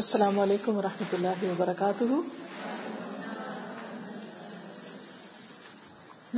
السلام 0.00 0.38
علیکم 0.40 0.76
ورحمۃ 0.76 1.10
اللہ 1.14 1.40
وبرکاتہ۔ 1.46 2.04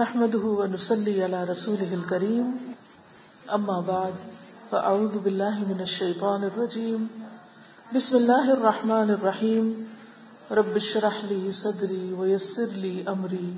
نحمده 0.01 0.55
ونصلي 0.61 1.13
على 1.27 1.43
رسوله 1.51 1.99
الكريم 1.99 2.49
اما 3.59 3.77
بعد، 3.91 4.17
فاعوذ 4.71 5.15
بالله 5.27 5.69
من 5.69 5.85
الشيطان 5.87 6.49
الرجيم 6.49 7.07
بسم 7.93 8.19
الله 8.23 8.53
الرحمن 8.57 9.15
الرحيم 9.19 9.71
رب 10.61 10.75
اشرح 10.83 11.23
لي 11.31 11.41
صدري 11.61 12.03
ويسر 12.19 12.77
لي 12.89 12.95
امري 13.17 13.55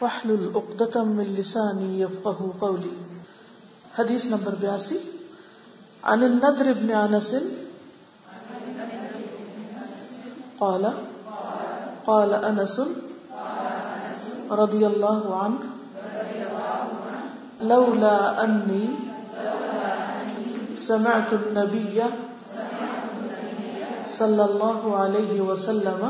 واحلل 0.00 0.44
عقدة 0.54 1.06
من 1.14 1.34
لساني 1.38 1.90
يفقهوا 2.02 2.52
قولي 2.66 2.98
حدیث 4.02 4.30
نمبر 4.36 4.60
82 4.68 5.00
عن 6.14 6.30
النضر 6.34 6.76
بن 6.84 6.94
انس 7.06 7.34
قال 10.60 10.92
قال 12.06 12.32
انس 12.34 12.80
رضي 14.50 14.86
الله 14.86 15.22
عنه 15.42 15.58
لولا 17.62 18.44
اني 18.44 18.86
سمعت 20.76 21.32
النبي 21.32 22.02
صلى 24.18 24.44
الله 24.44 24.96
عليه 24.96 25.40
وسلم 25.40 26.00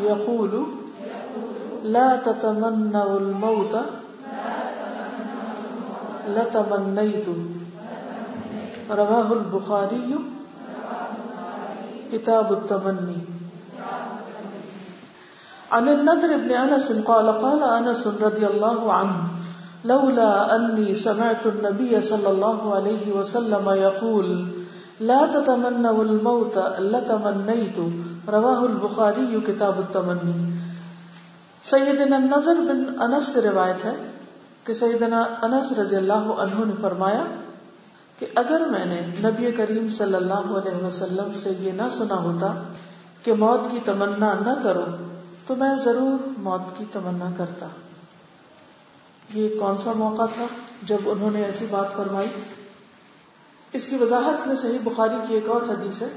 يقول، 0.00 0.52
لا 1.84 2.16
تتمنوا 2.16 3.18
الموت 3.18 3.74
لتمنيت 6.36 7.26
رواه 8.90 9.32
البخاري 9.32 10.35
کتاب 12.10 12.52
التمنی 12.52 13.18
عن 15.70 15.88
النضر 15.88 16.36
بن 16.36 16.52
انس 16.52 16.92
قال 17.04 17.28
قال 17.28 17.62
انس 17.62 18.06
رضي 18.20 18.46
الله 18.46 18.92
عنه، 18.92 19.16
لولا 19.84 20.56
اني 20.56 20.94
سمعت 20.94 21.46
النبي 21.46 22.02
صلى 22.02 22.28
الله 22.28 22.74
عليه 22.74 23.12
وسلم 23.12 23.70
يقول، 23.70 24.46
لا 25.00 25.26
تتمنوا 25.26 26.04
الموت 26.04 26.58
لتمنيت 26.78 27.78
رواه 28.28 28.66
البخاري 28.66 29.40
كتاب 29.46 29.78
التمنی 29.78 30.36
سیدنا 31.64 32.16
النضر 32.16 32.62
بن 32.68 32.84
انس 33.02 33.26
سے 33.26 33.40
روایت 33.40 33.84
ہے 33.84 33.94
کہ 34.64 34.74
سیدنا 34.74 35.24
انس 35.42 35.72
رضی 35.78 35.96
اللہ 35.96 36.30
عنہ 36.44 36.64
نے 36.64 36.72
فرمایا 36.80 37.24
کہ 38.18 38.26
اگر 38.34 38.60
میں 38.60 38.84
نے 38.84 39.00
نبی 39.00 39.52
کریم 39.52 39.88
صلی 39.88 40.14
اللہ 40.14 40.34
علیہ 40.34 40.84
وسلم 40.84 41.38
سے 41.42 41.52
یہ 41.60 41.72
نہ 41.72 41.82
سنا 41.92 42.16
ہوتا 42.16 42.62
کہ 43.22 43.32
موت 43.32 43.60
کی 43.70 43.78
تمنا 43.84 44.34
نہ 44.46 44.62
کرو، 44.62 44.84
تو 45.46 45.56
میں 45.56 45.76
ضرور 45.84 46.28
موت 46.38 46.78
کی 46.78 46.84
تمنا 46.92 47.30
کرتا۔ 47.36 47.66
یہ 49.34 49.60
کون 49.60 49.76
سا 49.84 49.92
موقع 49.92 50.22
تھا 50.34 50.46
جب 50.82 50.98
انہوں 51.06 51.30
نے 51.30 51.44
ایسی 51.44 51.66
بات 51.70 51.96
فرمائی؟ 51.96 52.28
اس 53.72 53.86
کی 53.86 53.96
وضاحت 53.96 54.46
میں 54.46 54.56
صحیح 54.56 54.78
بخاری 54.84 55.16
کی 55.28 55.34
ایک 55.34 55.48
اور 55.48 55.62
حدیث 55.62 56.02
ہے۔ 56.02 56.08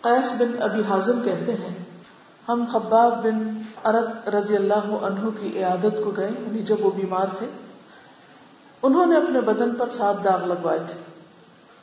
قیس 0.00 0.30
بن 0.38 0.62
ابی 0.62 0.82
حازم 0.88 1.20
کہتے 1.24 1.52
ہیں، 1.52 1.84
ہم 2.48 2.64
خباب 2.72 3.22
بن 3.22 3.62
ارد 3.84 4.28
رضی 4.28 4.56
اللہ 4.56 4.98
عنہ 5.02 5.28
کی 5.40 5.58
عیادت 5.58 6.04
کو 6.04 6.10
گئے 6.16 6.28
یعنی 6.28 6.62
جب 6.62 6.76
وہ 6.80 6.90
بیمار 6.90 7.26
تھے۔ 7.38 7.46
انہوں 8.82 9.06
نے 9.06 9.16
اپنے 9.16 9.40
بدن 9.40 9.74
پر 9.74 9.88
سات 9.88 10.24
داغ 10.24 10.46
لگوائے 10.46 10.78
تھے۔ 10.78 11.00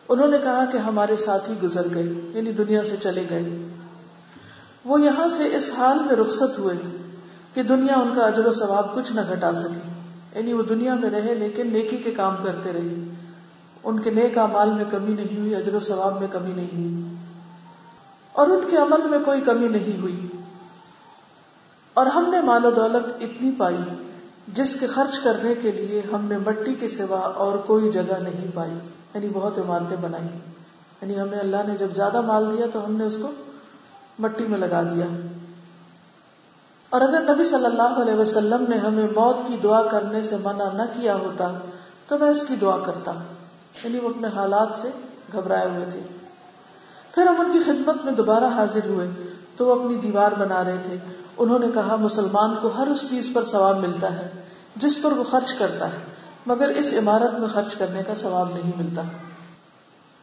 انہوں 0.09 0.27
نے 0.27 0.37
کہا 0.43 0.65
کہ 0.71 0.77
ہمارے 0.77 1.17
ساتھ 1.17 1.49
ہی 1.49 1.55
گزر 1.63 1.87
گئے 1.93 2.03
یعنی 2.03 2.51
دنیا 2.51 2.83
سے 2.83 2.95
چلے 3.03 3.25
گئے۔ 3.29 3.67
وہ 4.85 5.01
یہاں 5.01 5.27
سے 5.27 5.55
اس 5.55 5.71
حال 5.77 5.99
میں 5.99 6.15
رخصت 6.15 6.59
ہوئے 6.59 6.75
کہ 7.53 7.63
دنیا 7.63 7.95
ان 7.95 8.13
کا 8.15 8.21
اجر 8.21 8.47
و 8.47 8.53
ثواب 8.53 8.95
کچھ 8.95 9.11
نہ 9.11 9.21
گھٹا 9.29 9.53
سکی 9.53 9.89
یعنی 10.35 10.53
وہ 10.53 10.63
دنیا 10.63 10.93
میں 10.93 11.09
رہے 11.09 11.35
لیکن 11.35 11.67
نیکی 11.67 11.97
کے 11.97 12.11
کام 12.11 12.35
کرتے 12.43 12.73
رہے۔ 12.73 13.09
ان 13.83 13.99
کے 13.99 14.09
نیک 14.09 14.37
امال 14.37 14.69
میں 14.69 14.85
کمی 14.91 15.13
نہیں 15.13 15.39
ہوئی، 15.39 15.55
اجر 15.55 15.75
و 15.75 15.79
ثواب 15.79 16.19
میں 16.19 16.27
کمی 16.31 16.53
نہیں 16.53 16.77
ہوئی۔ 16.77 17.15
اور 18.31 18.47
ان 18.47 18.59
کے 18.69 18.77
عمل 18.77 19.07
میں 19.09 19.19
کوئی 19.19 19.41
کمی 19.41 19.67
نہیں 19.67 20.01
ہوئی۔ 20.01 20.27
اور 21.93 22.05
ہم 22.05 22.29
نے 22.31 22.41
مال 22.41 22.65
و 22.65 22.71
دولت 22.71 23.23
اتنی 23.23 23.51
پائی۔ 23.57 24.06
جس 24.47 24.75
کے 24.79 24.87
خرچ 24.87 25.19
کرنے 25.19 25.55
کے 25.55 25.71
لیے 25.71 26.01
ہم 26.13 26.25
نے 26.25 26.37
مٹی 26.37 26.73
کے 26.73 26.89
سوا 26.89 27.19
اور 27.19 27.57
کوئی 27.57 27.91
جگہ 27.91 28.19
نہیں 28.21 28.47
پائی 28.53 28.71
یعنی 29.13 29.29
بہت 29.33 29.57
عمارتیں 29.57 29.97
بنائی۔ 30.01 30.39
یعنی 31.01 31.19
ہمیں 31.19 31.39
اللہ 31.39 31.57
نے 31.67 31.77
جب 31.77 31.87
زیادہ 31.93 32.21
مال 32.21 32.57
دیا 32.57 32.65
تو 32.73 32.85
ہم 32.85 32.91
نے 32.91 33.03
اس 33.03 33.17
کو 33.21 33.31
مٹی 34.19 34.45
میں 34.45 34.57
لگا 34.57 34.81
دیا۔ 34.81 35.05
اور 36.89 37.01
اگر 37.01 37.35
نبی 37.35 37.45
صلی 37.45 37.65
اللہ 37.65 38.01
علیہ 38.01 38.13
وسلم 38.13 38.65
نے 38.69 38.77
ہمیں 38.77 39.07
موت 39.15 39.37
کی 39.47 39.57
دعا 39.63 39.83
کرنے 39.83 40.23
سے 40.23 40.35
منع 40.43 40.71
نہ 40.73 40.81
کیا 40.81 41.15
ہوتا، 41.15 41.51
تو 42.07 42.17
میں 42.17 42.29
اس 42.29 42.45
کی 42.47 42.55
دعا 42.55 42.77
کرتا۔ 42.77 43.11
یعنی 43.83 43.99
وہ 43.99 44.09
اپنے 44.09 44.27
حالات 44.35 44.67
سے 44.81 44.89
گھبرائے 45.33 45.69
ہوئے 45.69 45.85
تھے۔ 45.91 45.99
پھر 47.15 47.25
ہم 47.25 47.35
ان 47.39 47.51
کی 47.51 47.59
خدمت 47.59 48.05
میں 48.05 48.13
دوبارہ 48.13 48.43
حاضر 48.43 48.85
ہوئے 48.85 49.09
تو 49.57 49.65
وہ 49.65 49.83
اپنی 49.83 49.95
دیوار 49.95 50.31
بنا 50.31 50.63
رہے 50.63 50.77
تھے۔ 50.83 50.95
انہوں 51.37 51.59
نے 51.59 51.67
کہا، 51.73 51.95
مسلمان 51.95 52.55
کو 52.61 52.67
ہر 52.67 52.87
اس 52.87 53.09
چیز 53.09 53.29
پر 53.33 53.45
ثواب 53.45 53.79
ملتا 53.79 54.13
ہے 54.13 54.29
جس 54.75 55.01
پر 55.01 55.11
وہ 55.11 55.23
خرچ 55.23 55.53
کرتا 55.53 55.91
ہے، 55.93 55.97
مگر 56.45 56.69
اس 56.69 56.93
عمارت 56.93 57.39
میں 57.39 57.47
خرچ 57.47 57.75
کرنے 57.75 58.03
کا 58.07 58.15
ثواب 58.15 58.53
نہیں 58.53 58.71
ملتا۔ 58.77 59.01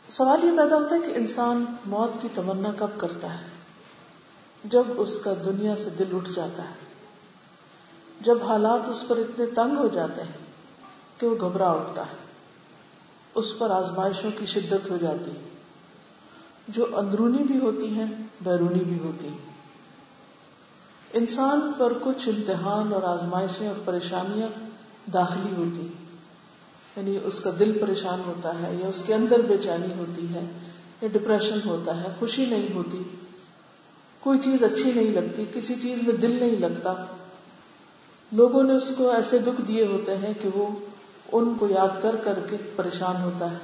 سوال 0.08 0.44
یہ 0.44 0.50
پیدا 0.56 0.76
ہوتا 0.76 0.94
ہے 0.94 1.00
کہ 1.00 1.12
انسان 1.14 1.64
موت 1.86 2.22
کی 2.22 2.28
تمنا 2.34 2.70
کب 2.78 2.88
کرتا 2.96 3.32
ہے؟ 3.34 3.44
جب 4.64 4.82
اس 4.96 5.18
کا 5.24 5.32
دنیا 5.44 5.74
سے 5.84 5.90
دل 5.98 6.16
اٹھ 6.16 6.30
جاتا 6.34 6.62
ہے، 6.62 6.82
جب 8.20 8.44
حالات 8.48 8.88
اس 8.88 9.04
پر 9.08 9.16
اتنے 9.16 9.46
تنگ 9.46 9.76
ہو 9.76 9.88
جاتے 9.88 10.22
ہیں 10.22 10.38
کہ 11.18 11.26
وہ 11.26 11.34
گھبرا 11.40 11.70
اٹھتا 11.70 12.02
ہے، 12.02 12.22
اس 13.34 13.58
پر 13.58 13.70
آزمائشوں 13.70 14.30
کی 14.38 14.46
شدت 14.46 14.90
ہو 14.90 14.96
جاتی 14.96 15.30
جو 16.68 16.86
اندرونی 16.96 17.42
بھی 17.42 17.58
ہوتی 17.58 17.88
ہیں، 17.88 18.06
بیرونی 18.40 18.84
بھی 18.84 18.98
ہوتی 18.98 19.28
ہیں۔ 19.28 19.43
انسان 21.14 21.72
پر 21.78 21.92
کچھ 22.02 22.28
امتحان 22.28 22.92
اور 22.92 23.02
آزمائشیں 23.02 23.68
اور 23.68 23.76
پریشانیاں 23.84 24.48
داخلی 25.10 25.54
ہوتی 25.56 25.88
یعنی 26.96 27.18
اس 27.24 27.40
کا 27.40 27.50
دل 27.58 27.78
پریشان 27.80 28.22
ہوتا 28.26 28.52
ہے 28.62 28.76
یا 28.80 28.88
اس 28.88 29.02
کے 29.06 29.14
اندر 29.14 29.40
بے 29.40 29.58
چینی 29.58 29.92
ہوتی 29.98 30.34
ہے 30.34 30.40
یا 31.02 31.08
ڈپریشن 31.12 31.58
ہوتا 31.64 32.02
ہے، 32.02 32.08
خوشی 32.18 32.46
نہیں 32.46 32.74
ہوتی۔ 32.74 33.02
کوئی 34.20 34.38
چیز 34.38 34.64
اچھی 34.64 34.92
نہیں 34.92 35.10
لگتی، 35.10 35.44
کسی 35.54 35.74
چیز 35.82 36.02
میں 36.02 36.14
دل 36.14 36.30
نہیں 36.30 36.56
لگتا۔ 36.56 37.04
لوگوں 38.32 38.62
نے 38.62 38.74
اس 38.74 38.92
کو 38.96 39.10
ایسے 39.10 39.38
دکھ 39.38 39.60
دیے 39.68 39.86
ہوتے 39.86 40.16
ہیں 40.16 40.34
کہ 40.42 40.48
وہ 40.54 40.68
ان 41.32 41.54
کو 41.58 41.68
یاد 41.68 42.02
کر 42.02 42.16
کر 42.16 42.38
کے 42.50 42.56
پریشان 42.76 43.22
ہوتا 43.22 43.52
ہے۔ 43.52 43.58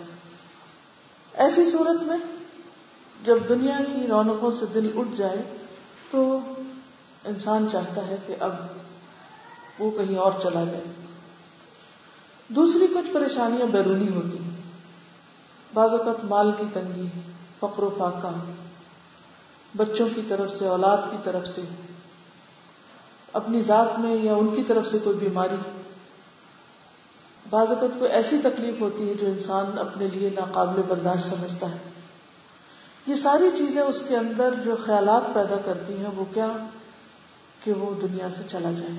ایسی 1.35 1.71
صورت 1.71 2.03
میں 2.03 2.19
جب 3.25 3.39
دنیا 3.49 3.79
کی 3.93 4.07
رونقوں 4.07 4.51
سے 4.51 4.67
دل 4.75 4.91
اٹھ 4.97 5.17
جائے 5.17 5.43
تو 6.11 6.41
انسان 7.25 7.69
چاہتا 7.73 8.07
ہے 8.07 8.17
کہ 8.27 8.35
اب 8.41 8.53
وہ 9.79 9.91
کہیں 9.91 10.17
اور 10.17 10.33
چلا 10.43 10.65
جائے۔ 10.65 10.85
دوسری 12.49 12.87
کچھ 12.87 13.11
پریشانیاں 13.13 13.67
بیرونی 13.67 14.15
ہوتی 14.15 14.39
ہیں۔ 14.39 14.51
بعض 15.75 15.91
اوقات 15.91 16.25
مال 16.25 16.53
کی 16.59 16.65
تنگی 16.73 17.09
فقر 17.61 17.83
و 17.83 17.91
فاقہ۔ 17.99 18.29
بچوں 19.77 20.09
کی 20.15 20.21
طرف 20.29 20.59
سے، 20.59 20.67
اولاد 20.67 20.99
کی 21.11 21.17
طرف 21.25 21.49
سے۔ 21.55 21.61
اپنی 23.33 23.61
ذات 23.61 23.99
میں 23.99 24.17
یا 24.17 24.35
ان 24.35 24.55
کی 24.57 24.63
طرف 24.63 24.87
سے 24.87 24.99
کوئی 24.99 25.17
بیماری۔ 25.17 25.57
بعض 27.51 27.69
اوقات 27.69 27.99
کوئی 27.99 28.11
ایسی 28.11 28.39
تکلیف 28.43 28.81
ہوتی 28.81 29.09
ہے 29.09 29.15
جو 29.15 29.27
انسان 29.27 29.79
اپنے 29.79 30.07
لیے 30.13 30.31
ناقابل 30.31 30.83
برداشت 30.89 31.29
سمجھتا 31.29 31.71
ہے۔ 31.71 31.79
یہ 33.07 33.15
ساری 33.15 33.57
چیزیں 33.59 33.83
اس 33.83 34.03
کے 34.09 34.17
اندر 34.17 34.55
جو 34.65 34.77
خیالات 34.87 35.35
پیدا 35.35 35.57
کرتی 35.65 35.97
ہیں، 35.97 36.11
وہ 36.15 36.25
کیا 36.35 36.53
کہ 37.65 37.73
وہ 37.73 38.01
دنیا 38.01 38.29
سے 38.37 38.43
چلا 38.49 38.71
جائے، 38.73 38.99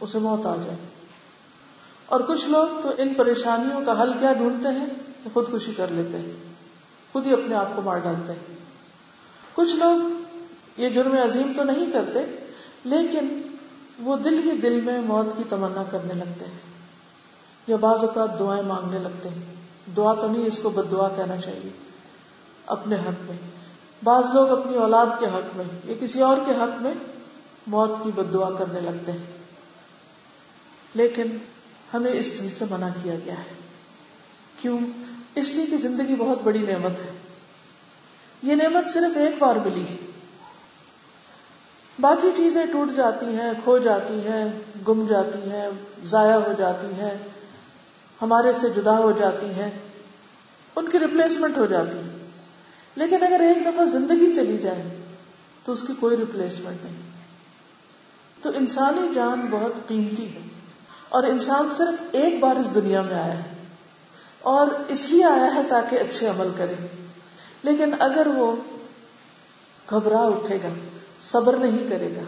اسے 0.00 0.18
موت 0.18 0.46
آ 0.46 0.56
جائے۔ 0.56 0.76
اور 2.06 2.20
کچھ 2.20 2.46
لوگ 2.46 2.80
تو 2.82 2.90
ان 2.98 3.14
پریشانیوں 3.14 3.80
کا 3.84 4.02
حل 4.02 4.12
کیا 4.12 4.32
ڈھونڈتے 4.32 4.68
ہیں 4.68 4.86
کہ 5.24 5.30
خودکشی 5.32 5.72
کر 5.76 5.86
لیتے 5.90 6.18
ہیں، 6.18 6.32
خود 7.12 7.26
ہی 7.26 7.32
اپنے 7.32 7.54
آپ 7.54 7.66
کو 7.76 7.82
مار 7.82 7.98
ڈالتے 7.98 8.32
ہیں۔ 8.32 8.56
کچھ 9.54 9.76
لوگ 9.76 10.22
یہ 10.76 10.88
جرم 10.88 11.12
عظیم 11.12 11.52
تو 11.56 11.64
نہیں 11.64 11.92
کرتے، 11.92 12.18
لیکن 12.84 13.42
وہ 13.98 14.16
دل 14.16 14.50
ہی 14.50 14.56
دل 14.56 14.80
میں 14.80 15.00
موت 15.00 15.38
کی 15.38 15.44
تمنا 15.48 15.82
کرنے 15.90 16.14
لگتے 16.14 16.44
ہیں۔ 16.44 16.58
یا 17.66 17.76
بعض 17.76 18.00
اوقات 18.00 18.38
دعائیں 18.38 18.62
مانگنے 18.62 18.98
لگتے 18.98 19.28
ہیں۔ 19.28 19.54
دعا 19.96 20.14
تو 20.14 20.32
نہیں، 20.32 20.46
اس 20.46 20.58
کو 20.62 20.70
بد 20.70 20.90
دعا 20.90 21.08
کہنا 21.08 21.36
چاہیے۔ 21.36 21.70
اپنے 22.66 22.96
حق 22.96 23.30
میں، 23.30 23.36
بعض 24.04 24.24
لوگ 24.34 24.48
اپنی 24.48 24.76
اولاد 24.76 25.06
کے 25.20 25.26
حق 25.26 25.56
میں، 25.56 25.64
یا 25.84 25.94
کسی 26.00 26.20
اور 26.20 26.36
کے 26.46 26.52
حق 26.52 26.82
میں 26.82 26.94
موت 27.66 27.90
کی 28.04 28.10
بد 28.14 28.32
دعا 28.32 28.50
کرنے 28.50 28.80
لگتے 28.80 29.12
ہیں۔ 29.12 29.38
لیکن 30.94 31.36
ہمیں 31.94 32.12
اس 32.12 32.38
چیز 32.38 32.58
سے 32.58 32.64
منع 32.70 32.88
کیا 33.02 33.14
گیا 33.24 33.34
ہے۔ 33.34 33.54
کیوں؟ 34.60 34.78
اس 35.34 35.48
لیے 35.48 35.66
کہ 35.66 35.76
زندگی 35.76 36.14
بہت 36.14 36.38
بڑی 36.42 36.58
نعمت 36.58 36.90
ہے۔ 36.90 37.18
یہ 38.42 38.54
نعمت 38.54 38.90
صرف 38.90 39.16
ایک 39.16 39.34
بار 39.38 39.56
ملی۔ 39.56 39.84
ہے 39.90 39.96
باقی 42.00 42.28
چیزیں 42.36 42.66
ٹوٹ 42.72 42.96
جاتی 42.96 43.26
ہیں، 43.26 43.52
کھو 43.64 43.78
جاتی 43.78 44.14
ہیں، 44.14 44.44
گم 44.88 45.06
جاتی 45.06 45.50
ہیں، 45.50 45.68
ضائع 46.04 46.34
ہو 46.34 46.52
جاتی 46.58 46.86
ہیں، 46.86 47.14
ہمارے 48.22 48.52
سے 48.60 48.68
جدا 48.70 48.98
ہو 48.98 49.12
جاتی 49.12 49.46
ہیں، 49.46 49.70
ان 50.76 50.88
کی 50.88 50.98
ریپلیسمنٹ 50.98 51.58
ہو 51.58 51.66
جاتی 51.66 51.96
ہے 51.96 52.28
لیکن 52.96 53.22
اگر 53.22 53.40
ایک 53.40 53.66
دفعہ 53.66 53.84
زندگی 53.84 54.32
چلی 54.34 54.58
جائے 54.58 55.04
تو 55.64 55.72
اس 55.72 55.82
کی 55.82 55.92
کوئی 56.00 56.16
ریپلیسمنٹ 56.16 56.84
نہیں۔ 56.84 57.11
تو 58.42 58.50
انسانی 58.54 59.14
جان 59.14 59.46
بہت 59.50 59.88
قیمتی 59.88 60.34
ہے 60.34 60.40
اور 61.08 61.22
انسان 61.22 61.68
صرف 61.76 62.02
ایک 62.12 62.40
بار 62.40 62.56
اس 62.56 62.74
دنیا 62.74 63.02
میں 63.02 63.14
آیا 63.14 63.38
ہے 63.38 63.54
اور 64.40 64.66
اس 64.88 65.06
لیے 65.08 65.24
آیا 65.24 65.54
ہے 65.54 65.60
تاکہ 65.68 65.96
اچھے 65.96 66.26
عمل 66.26 66.48
کرے۔ 66.56 66.74
لیکن 67.62 67.94
اگر 67.98 68.26
وہ 68.26 68.56
گھبرا 69.90 70.20
اٹھے 70.20 70.58
گا، 70.62 70.68
صبر 71.22 71.56
نہیں 71.56 71.90
کرے 71.90 72.08
گا 72.16 72.22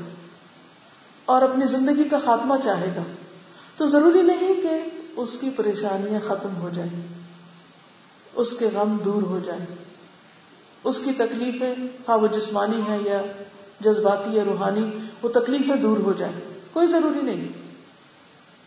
اور 1.24 1.42
اپنی 1.42 1.66
زندگی 1.66 2.04
کا 2.04 2.18
خاتمہ 2.24 2.54
چاہے 2.64 2.88
گا، 2.96 3.02
تو 3.76 3.86
ضروری 3.86 4.22
نہیں 4.22 4.62
کہ 4.62 4.82
اس 5.16 5.36
کی 5.40 5.50
پریشانیاں 5.56 6.20
ختم 6.28 6.56
ہو 6.56 6.70
جائیں، 6.74 7.08
اس 8.34 8.54
کے 8.58 8.68
غم 8.74 8.96
دور 9.04 9.22
ہو 9.22 9.40
جائیں۔ 9.44 9.64
اس 10.84 11.00
کی 11.04 11.12
تکلیفیں 11.12 11.74
ہاں 12.08 12.18
وہ 12.18 12.26
جسمانی 12.26 12.80
ہے 12.88 12.98
یا 13.04 13.22
جذباتی 13.80 14.30
یا 14.36 14.42
روحانی 14.44 14.90
وہ 15.24 15.28
تکلیفیں 15.28 15.76
دور 15.76 15.96
ہو 15.96 16.12
جائیں۔ 16.12 16.40
کوئی 16.72 16.86
ضروری 16.86 17.20
نہیں۔ 17.22 17.48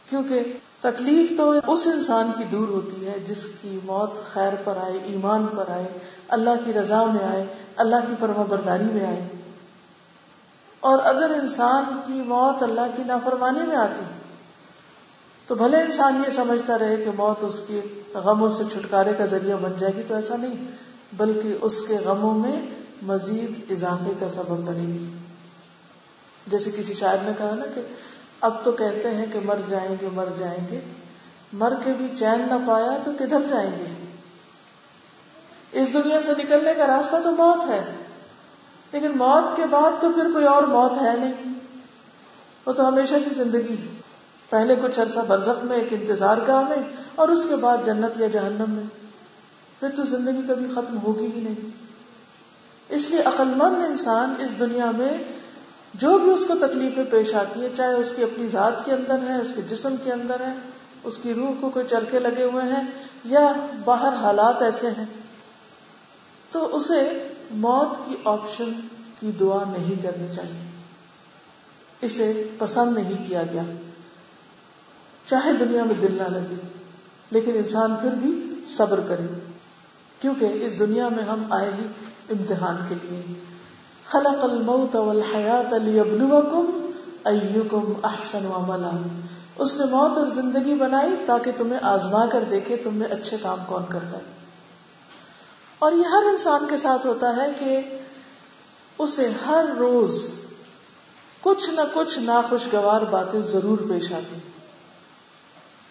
کیونکہ 0.09 0.43
تکلیف 0.81 1.31
تو 1.37 1.53
اس 1.67 1.87
انسان 1.87 2.31
کی 2.37 2.43
دور 2.43 2.67
ہوتی 2.67 3.07
ہے 3.07 3.19
جس 3.27 3.47
کی 3.61 3.79
موت 3.83 4.33
خیر 4.33 4.53
پر 4.63 4.77
آئے، 4.77 4.97
ایمان 5.03 5.45
پر 5.57 5.69
آئے، 5.69 5.85
اللہ 6.27 6.49
کی 6.65 6.73
رضا 6.73 7.05
میں 7.05 7.25
آئے، 7.25 7.45
اللہ 7.75 7.95
کی 8.07 8.13
فرما 8.19 8.43
برداری 8.43 8.83
میں 8.83 9.05
آئے۔ 9.05 9.27
اور 10.79 10.97
اگر 11.03 11.29
انسان 11.41 11.83
کی 12.07 12.13
موت 12.13 12.63
اللہ 12.63 12.87
کی 12.95 13.03
نافرمانی 13.03 13.67
میں 13.67 13.75
آتی، 13.75 14.03
تو 15.47 15.55
بھلے 15.55 15.77
انسان 15.77 16.21
یہ 16.27 16.31
سمجھتا 16.31 16.79
رہے 16.79 16.95
کہ 16.95 17.11
موت 17.17 17.43
اس 17.43 17.61
کے 17.67 17.81
غموں 18.13 18.49
سے 18.49 18.63
چھٹکارے 18.71 19.13
کا 19.17 19.25
ذریعہ 19.25 19.57
بن 19.57 19.73
جائے 19.79 19.93
گی 19.95 20.01
تو 20.07 20.15
ایسا 20.15 20.35
نہیں، 20.35 20.71
بلکہ 21.13 21.57
اس 21.61 21.81
کے 21.87 21.97
غموں 22.05 22.33
میں 22.33 22.61
مزید 23.01 23.71
اضافے 23.71 24.13
کا 24.19 24.29
سبب 24.29 24.67
بنے 24.67 24.93
گی۔ 24.93 25.09
جیسے 26.47 26.71
کسی 26.77 26.93
شاعر 26.93 27.17
نے 27.21 27.31
کہا 27.37 27.55
نا 27.55 27.65
کہ 27.75 27.81
اب 28.41 28.63
تو 28.63 28.71
کہتے 28.71 29.09
ہیں 29.09 29.25
کہ 29.33 29.39
مر 29.45 29.55
جائیں 29.67 29.95
گے، 30.01 30.07
مر 30.13 30.25
جائیں 30.37 30.67
گے۔ 30.71 30.79
مر 31.53 31.73
کے 31.85 31.93
بھی 31.97 32.07
چین 32.19 32.39
نہ 32.39 32.67
پایا 32.67 32.97
تو 33.03 33.11
کدھر 33.19 33.37
جائیں 33.49 33.71
گے؟ 33.71 34.15
اس 35.71 35.93
دنیا 35.93 36.21
سے 36.25 36.31
نکلنے 36.43 36.73
کا 36.73 36.87
راستہ 36.87 37.15
تو 37.23 37.31
موت 37.31 37.69
ہے۔ 37.69 37.83
لیکن 38.91 39.11
موت 39.15 39.55
کے 39.55 39.63
بعد 39.69 39.91
تو 40.01 40.11
پھر 40.11 40.31
کوئی 40.33 40.45
اور 40.45 40.63
موت 40.63 40.91
ہے 41.01 41.17
نہیں۔ 41.17 41.53
وہ 42.65 42.71
تو 42.71 42.87
ہمیشہ 42.87 43.13
کی 43.13 43.35
زندگی 43.35 43.75
پہلے 44.49 44.75
کچھ 44.83 44.99
عرصہ 44.99 45.19
برزخ 45.19 45.63
میں 45.63 45.77
ایک 45.77 45.87
انتظار 45.91 46.37
گاہ 46.47 46.61
میں 46.61 46.77
اور 47.15 47.29
اس 47.29 47.45
کے 47.49 47.55
بعد 47.55 47.77
جنت 47.85 48.21
یا 48.21 48.27
جہنم 48.27 48.69
میں۔ 48.69 48.83
پھر 49.79 49.89
تو 49.95 50.03
زندگی 50.03 50.41
کبھی 50.47 50.65
ختم 50.71 50.97
ہوگی 50.97 51.31
ہی 51.35 51.41
نہیں۔ 51.41 51.69
اس 52.89 53.09
لیے 53.09 53.21
عقل 53.21 53.47
مند 53.47 53.83
انسان 53.89 54.33
اس 54.39 54.59
دنیا 54.59 54.91
میں 54.91 55.17
جو 55.97 56.17
بھی 56.17 56.31
اس 56.31 56.45
کو 56.45 56.55
تکلیفیں 56.55 57.03
پیش 57.09 57.33
آتی 57.33 57.61
ہے، 57.61 57.67
چاہے 57.77 57.93
اس 57.93 58.13
کی 58.15 58.23
اپنی 58.23 58.47
ذات 58.47 58.85
کے 58.85 58.91
اندر 58.91 59.19
ہے، 59.29 59.41
اس 59.41 59.53
کے 59.55 59.61
جسم 59.61 59.95
کے 60.03 60.11
اندر 60.11 60.39
ہے، 60.39 60.53
اس 61.03 61.17
کی 61.17 61.33
روح 61.33 61.51
کو 61.59 61.69
کوئی 61.69 61.85
چرکے 61.89 62.19
لگے 62.19 62.43
ہوئے 62.43 62.65
ہیں 62.65 62.83
یا 63.25 63.53
باہر 63.85 64.13
حالات 64.13 64.61
ایسے 64.61 64.87
ہیں، 64.87 65.05
تو 66.51 66.75
اسے 66.75 67.27
موت 67.51 68.09
کی 68.09 68.15
آپشن 68.25 68.71
کی 69.19 69.31
دعا 69.39 69.63
نہیں 69.77 70.03
کرنی 70.03 70.27
چاہیے۔ 70.35 70.69
اسے 72.01 72.49
پسند 72.57 72.97
نہیں 72.97 73.27
کیا 73.27 73.43
گیا۔ 73.53 73.63
چاہے 75.29 75.53
دنیا 75.53 75.83
میں 75.83 75.95
دل 76.01 76.15
نہ 76.15 76.37
لگے، 76.37 76.55
لیکن 77.31 77.51
انسان 77.55 77.95
پھر 78.01 78.09
بھی 78.09 78.53
صبر 78.67 78.99
کرے، 79.07 79.39
کیونکہ 80.19 80.45
اس 80.45 80.79
دنیا 80.79 81.09
میں 81.09 81.23
ہم 81.23 81.43
آئے 81.49 81.71
ہی 81.79 81.87
امتحان 82.29 82.75
کے 82.89 82.95
لیے۔ 83.01 83.33
خلق 84.11 84.43
الموت 84.43 84.95
والحیات 84.95 85.73
لیبلوکم 85.73 86.91
ایکم 87.25 87.93
احسن 88.03 88.45
عملا۔ 88.45 89.07
اس 89.55 89.75
نے 89.75 89.85
موت 89.85 90.17
اور 90.17 90.27
زندگی 90.27 90.73
بنائی 90.73 91.15
تاکہ 91.25 91.51
تمہیں 91.57 91.79
آزما 91.81 92.25
کر 92.31 92.43
دیکھے 92.51 92.75
تم 92.75 92.93
میں 92.93 93.07
اچھے 93.07 93.37
کام 93.41 93.57
کون 93.67 93.83
کرتا 93.89 94.17
ہے۔ 94.17 94.23
اور 95.79 95.91
یہ 95.91 96.03
ہر 96.03 96.23
انسان 96.25 96.65
کے 96.69 96.77
ساتھ 96.77 97.07
ہوتا 97.07 97.35
ہے 97.35 97.51
کہ 97.59 97.81
اسے 98.99 99.29
ہر 99.47 99.65
روز 99.77 100.21
کچھ 101.41 101.69
نہ 101.69 101.81
کچھ 101.93 102.19
ناخوشگوار 102.19 103.01
باتیں 103.01 103.41
ضرور 103.41 103.77
پیش 103.89 104.11
آتی 104.11 104.39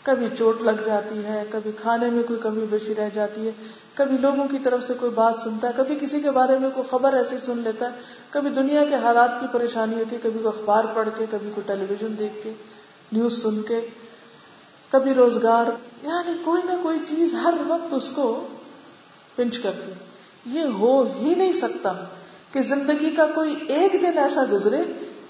کبھی 0.03 0.27
چوٹ 0.39 0.63
لگ 0.63 0.83
جاتی 0.87 1.25
ہے، 1.25 1.45
کبھی 1.51 1.71
کھانے 1.83 2.11
میں 2.11 2.23
کوئی 2.23 2.41
کمی 2.43 2.67
بیشی 2.71 2.95
رہ 2.95 3.09
جاتی 3.15 3.47
ہے 3.47 3.53
کبھی 3.97 4.17
لوگوں 4.19 4.49
کی 4.49 4.59
طرف 4.59 4.87
سے 4.87 4.95
کوئی 4.95 5.13
بات 5.15 5.35
سنتا 5.45 5.69
ہے، 5.69 5.73
کبھی 5.77 5.99
کسی 6.01 6.21
کے 6.21 6.31
بارے 6.31 6.59
میں 6.59 6.71
کوئی 6.75 6.89
خبر 6.91 7.13
ایسے 7.13 7.39
سن 7.39 7.59
لیتا 7.59 7.93
ہے، 7.93 7.99
کبھی 8.31 8.51
دنیا 8.51 8.85
کے 8.85 8.95
حالات 8.95 9.41
کی 9.41 9.47
پریشانی 9.53 9.95
ہوتی 9.95 10.17
ہے، 10.17 10.21
کبھی 10.23 10.41
کوئی 10.43 10.59
اخبار 10.59 10.85
پڑھ 10.95 11.09
کے، 11.19 11.25
کبھی 11.31 11.51
کوئی 11.55 11.65
ٹیلی 11.67 11.85
ویژن 11.89 12.19
دیکھ 12.19 12.45
کے، 12.45 12.53
نیوز 13.13 13.43
سن 13.43 13.63
کے، 13.63 13.89
کبھی 14.91 15.15
روزگار 15.15 15.71
یعنی 16.03 16.33
کوئی 16.45 16.63
نہ 16.65 16.73
کوئی 16.83 16.99
چیز 17.09 17.35
ہر 17.35 17.55
وقت 17.67 17.95
اس 17.95 18.11
کو 18.15 18.47
پنچ 19.37 19.59
کرتی 19.59 19.93
یہ 20.47 20.63
ہو 20.63 21.03
ہی 21.03 21.35
نہیں 21.35 21.53
سکتا 21.53 21.93
کہ 22.53 22.63
زندگی 22.63 23.11
کا 23.11 23.27
کوئی 23.27 23.55
ایک 23.69 23.93
دن 23.93 24.19
ایسا 24.19 24.45
گزرے 24.53 24.83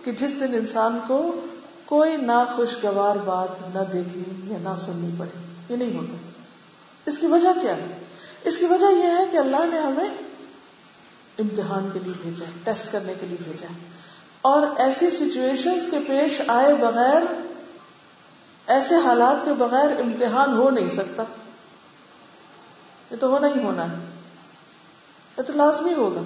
کہ 0.05 0.13
جس 0.13 0.41
دن 0.41 0.55
انسان 0.55 0.99
کو 1.07 1.41
کوئی 1.85 2.17
نہ 2.17 2.45
خوشگوار 2.57 3.17
بات 3.25 3.77
نہ 3.77 3.81
دیکھنی 3.93 4.53
یا 4.53 4.59
نہ 4.63 4.77
سننی 4.85 5.11
پڑے۔ 5.19 5.55
یہ 5.69 5.77
نہیں 5.77 5.99
ہوتا۔ 5.99 6.17
اس 7.07 7.19
کی 7.19 7.27
وجہ 7.27 7.49
کیا 7.63 7.77
ہے؟ 7.77 7.99
اس 8.45 8.59
کی 8.59 8.65
وجہ 8.65 8.93
یہ 8.93 9.03
ہے 9.03 9.25
کہ 9.33 9.37
اللہ 9.37 9.65
نے 9.65 9.79
ہمیں 9.79 10.11
امتحان 11.39 11.89
کے 11.93 11.99
لیے 11.99 12.13
بھیجا 12.23 12.45
ہے، 12.45 12.51
ٹیسٹ 12.65 12.93
کرنے 12.93 13.15
کے 13.21 13.27
لیے 13.27 13.39
بھیجا 13.45 13.67
ہے۔ 13.71 13.89
اور 14.41 14.67
ایسی 14.77 15.11
سچویشن 15.11 15.79
کے 15.91 15.99
پیش 16.07 16.43
آئے 16.47 16.75
بغیر، 16.75 17.23
ایسے 18.67 18.95
حالات 18.95 19.45
کے 19.45 19.53
بغیر 19.53 20.01
امتحان 20.01 20.57
ہو 20.57 20.71
نہیں 20.71 20.89
سکتا۔ 20.89 21.23
یہ 23.11 23.17
تو 23.21 23.29
ہونا 23.29 23.47
ہی 23.47 23.63
ہونا 23.63 23.91
ہے۔ 23.93 23.97
یہ 25.39 25.43
تو 25.43 25.53
لازمی 25.57 25.95
ہوگا۔ 25.95 26.21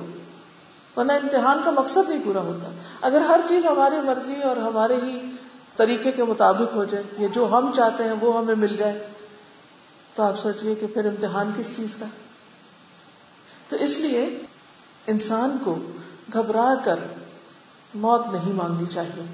ورنہ 0.97 1.13
امتحان 1.13 1.61
کا 1.65 1.71
مقصد 1.71 2.09
نہیں 2.09 2.21
پورا 2.25 2.41
ہوتا۔ 2.41 2.71
اگر 3.01 3.21
ہر 3.21 3.41
چیز 3.49 3.67
ہماری 3.67 3.97
مرضی 3.97 4.43
اور 4.43 4.57
ہمارے 4.57 4.97
ہی 5.03 5.31
طریقے 5.77 6.13
کے 6.13 6.25
مطابق 6.25 6.75
ہو 6.75 6.85
جائے، 6.85 7.05
یہ 7.19 7.29
جو 7.29 7.49
ہم 7.53 7.71
چاہتے 7.77 8.05
ہیں 8.05 8.15
وہ 8.21 8.39
ہمیں 8.39 8.55
مل 8.55 8.77
جائے۔ 8.77 9.07
تو 10.15 10.23
آپ 10.23 10.41
سوچیے 10.41 10.75
کہ 10.75 10.87
پھر 10.87 11.07
امتحان 11.07 11.53
کس 11.57 11.67
چیز 11.77 11.89
کا؟ 12.01 12.07
تو 13.69 13.77
اس 13.77 13.97
لیے 13.97 14.39
انسان 15.07 15.57
کو 15.65 15.79
گھبرا 16.33 16.75
کر 16.85 16.97
موت 17.95 18.33
نہیں 18.33 18.53
مانگنی 18.53 18.85
چاہیے۔ 18.91 19.25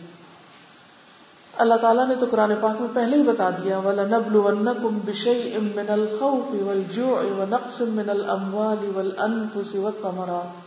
اللہ 1.56 1.74
تعالیٰ 1.74 2.08
نے 2.08 2.14
تو 2.20 2.26
قرآن 2.30 2.52
پاک 2.60 2.80
میں 2.80 2.88
پہلے 2.94 3.16
ہی 3.16 3.22
بتا 3.22 3.50
دیا، 3.50 3.78
وَلَنَبْلُوَنَّكُمْ 3.78 4.98
بِشَيْءٍ 5.04 5.62
مِّنَ 5.62 5.92
الْخَوْفِ 5.92 6.62
وَالْجُوعِ 6.62 7.30
وَنَقْصٍ 7.30 7.80
مِّنَ 7.80 8.10
الْأَمْوَالِ 8.10 8.96
وَالْأَنفُسِ 8.96 9.76
وَالثَّمَرَاتِ۔ 9.76 10.66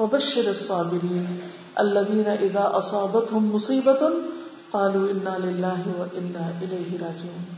وَبَشِّرِ 0.00 0.48
الصَّابِرِينَ 0.48 1.24
الَّذِينَ 1.74 2.30
إِذَا 2.30 2.78
قالوا 4.70 5.08
انا 5.10 5.36
للہ 5.38 5.98
و 5.98 6.04
انا 6.12 6.64
راجعون۔ 7.00 7.55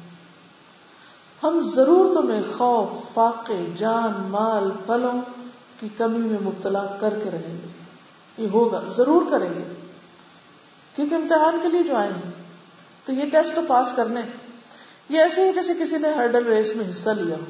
ہم 1.43 1.71
ضرور 1.75 2.23
تمہیں 2.23 2.43
خوف، 2.57 3.15
فاقے، 3.15 3.67
جان، 3.77 4.27
مال، 4.31 4.71
پھلوں 4.87 5.13
کی 5.81 5.89
کمی 5.99 6.19
میں 6.19 6.39
مبتلا 6.43 6.97
کر 7.01 7.15
کے 7.25 7.31
رہیں 7.31 7.57
گے۔ 7.63 7.85
یہ 8.39 8.49
ہوگا، 8.49 8.81
ضرور 8.97 9.23
کریں 9.31 9.49
گے۔ 9.49 9.75
کیونکہ 10.97 11.15
امتحان 11.15 11.59
کے 11.63 11.69
لیے 11.69 11.83
جو 11.83 11.97
آئے 11.97 12.09
ہیں، 12.09 12.31
تو 13.05 13.13
یہ 13.13 13.31
ٹیسٹ 13.31 13.55
تو 13.55 13.61
پاس 13.69 13.93
کرنے 13.97 14.21
یہ 15.09 15.21
ایسے 15.21 15.49
ہی 15.49 15.53
جیسے 15.53 15.73
کسی 15.81 15.97
نے 15.99 16.13
ہرڈل 16.13 16.47
ریس 16.47 16.77
میں 16.77 16.91
حصہ 16.91 17.11
لیا 17.11 17.37
ہو۔ 17.37 17.45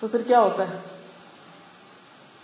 تو 0.00 0.08
پھر 0.08 0.22
کیا 0.22 0.40
ہوتا 0.40 0.62
ہے؟ 0.62 0.78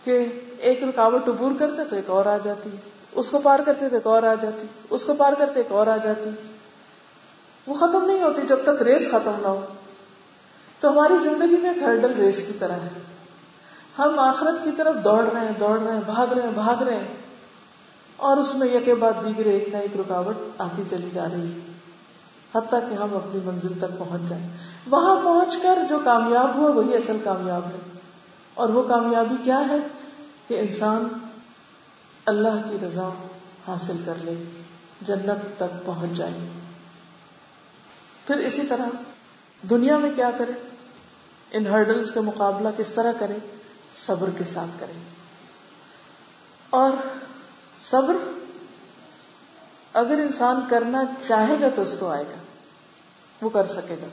کہ 0.04 0.26
ایک 0.58 0.84
رکاوٹ 0.84 1.28
عبور 1.28 1.52
کرتے 1.58 1.84
تو 1.90 1.96
ایک 1.96 2.10
اور 2.10 2.26
آ 2.26 2.36
جاتی 2.44 2.70
اس 3.12 3.30
کو 3.30 3.40
پار 3.40 3.60
کرتے 3.60 3.88
تو 3.88 3.94
ایک 3.96 4.06
اور 4.06 4.22
آ 4.22 4.34
جاتی 4.34 4.66
اس 4.90 5.04
کو 5.04 5.14
پار 5.14 5.32
کرتے 5.32 5.60
ایک 5.60 5.72
اور 5.72 5.86
آ 5.86 5.96
جاتی 5.96 6.30
وہ 7.66 7.74
ختم 7.74 8.04
نہیں 8.04 8.22
ہوتی 8.22 8.42
جب 8.48 8.58
تک 8.62 8.82
ریس 8.82 9.08
ختم 9.10 9.32
نہ 9.40 9.46
ہو۔ 9.46 9.66
تو 10.82 10.90
ہماری 10.90 11.14
زندگی 11.22 11.56
میں 11.56 11.70
ایک 11.70 11.82
ہرڈل 11.82 12.12
ریس 12.12 12.36
کی 12.36 12.52
طرح 12.58 12.72
ہے۔ 12.72 12.88
ہم 13.98 14.18
آخرت 14.18 14.64
کی 14.64 14.70
طرف 14.76 15.04
دوڑ 15.04 15.24
رہے 15.32 15.40
ہیں، 15.40 15.52
دوڑ 15.60 15.80
رہے 15.80 15.92
ہیں، 15.92 16.00
بھاگ 16.06 16.26
رہے 16.26 16.42
ہیں، 16.42 16.50
بھاگ 16.50 16.82
رہے 16.82 16.96
ہیں۔ 16.96 17.14
اور 18.16 18.36
اس 18.36 18.54
میں 18.54 18.68
یک 18.68 18.88
بعد 18.98 19.12
دیگر 19.24 19.46
ایک 19.46 19.68
نہ 19.68 19.76
ایک 19.76 19.96
رکاوٹ 19.96 20.36
آتی 20.58 20.82
چلی 20.90 21.10
جا 21.12 21.24
رہی 21.32 21.52
ہے۔ 21.52 21.58
حتیٰ 22.54 22.88
کہ 22.88 22.94
ہم 22.94 23.16
اپنی 23.16 23.40
منزل 23.44 23.78
تک 23.78 23.98
پہنچ 23.98 24.22
جائیں۔ 24.28 24.48
وہاں 24.86 25.16
پہنچ 25.24 25.56
کر 25.62 25.78
جو 25.88 25.98
کامیاب 26.04 26.56
ہوا، 26.56 26.70
وہی 26.70 26.96
اصل 26.96 27.16
کامیاب 27.24 27.66
ہے۔ 27.66 27.98
اور 28.54 28.68
وہ 28.68 28.82
کامیابی 28.82 29.34
کیا 29.42 29.60
ہے؟ 29.68 29.76
کہ 30.48 30.60
انسان 30.60 31.08
اللہ 32.26 32.70
کی 32.70 32.76
رضا 32.86 33.08
حاصل 33.68 33.96
کر 34.04 34.14
لے، 34.20 34.44
جنت 35.02 35.56
تک 35.56 35.86
پہنچ 35.86 36.10
جائے۔ 36.10 36.48
پھر 38.26 38.36
اسی 38.36 38.62
طرح 38.62 38.86
دنیا 39.70 39.98
میں 39.98 40.10
کیا 40.16 40.30
کرے 40.38 40.71
ان 41.52 41.66
ہرڈلس 41.66 42.12
کا 42.12 42.20
مقابلہ 42.20 42.68
کس 42.76 42.92
طرح 42.92 43.12
کرے 43.18 43.38
صبر 44.06 44.28
کے 44.38 44.44
ساتھ 44.52 44.80
کرے 44.80 44.92
اور 46.70 46.90
صبر 47.80 48.16
اگر 49.92 50.14
انسان 50.14 50.60
کرنا 50.70 51.02
چاہے 51.26 51.54
گا 51.60 51.66
تو 51.76 51.82
اس 51.82 51.96
کو 51.98 52.08
آئے 52.10 52.24
گا۔ 52.24 52.36
وہ 53.42 53.50
کر 53.50 53.66
سکے 53.66 53.96
گا۔ 54.02 54.06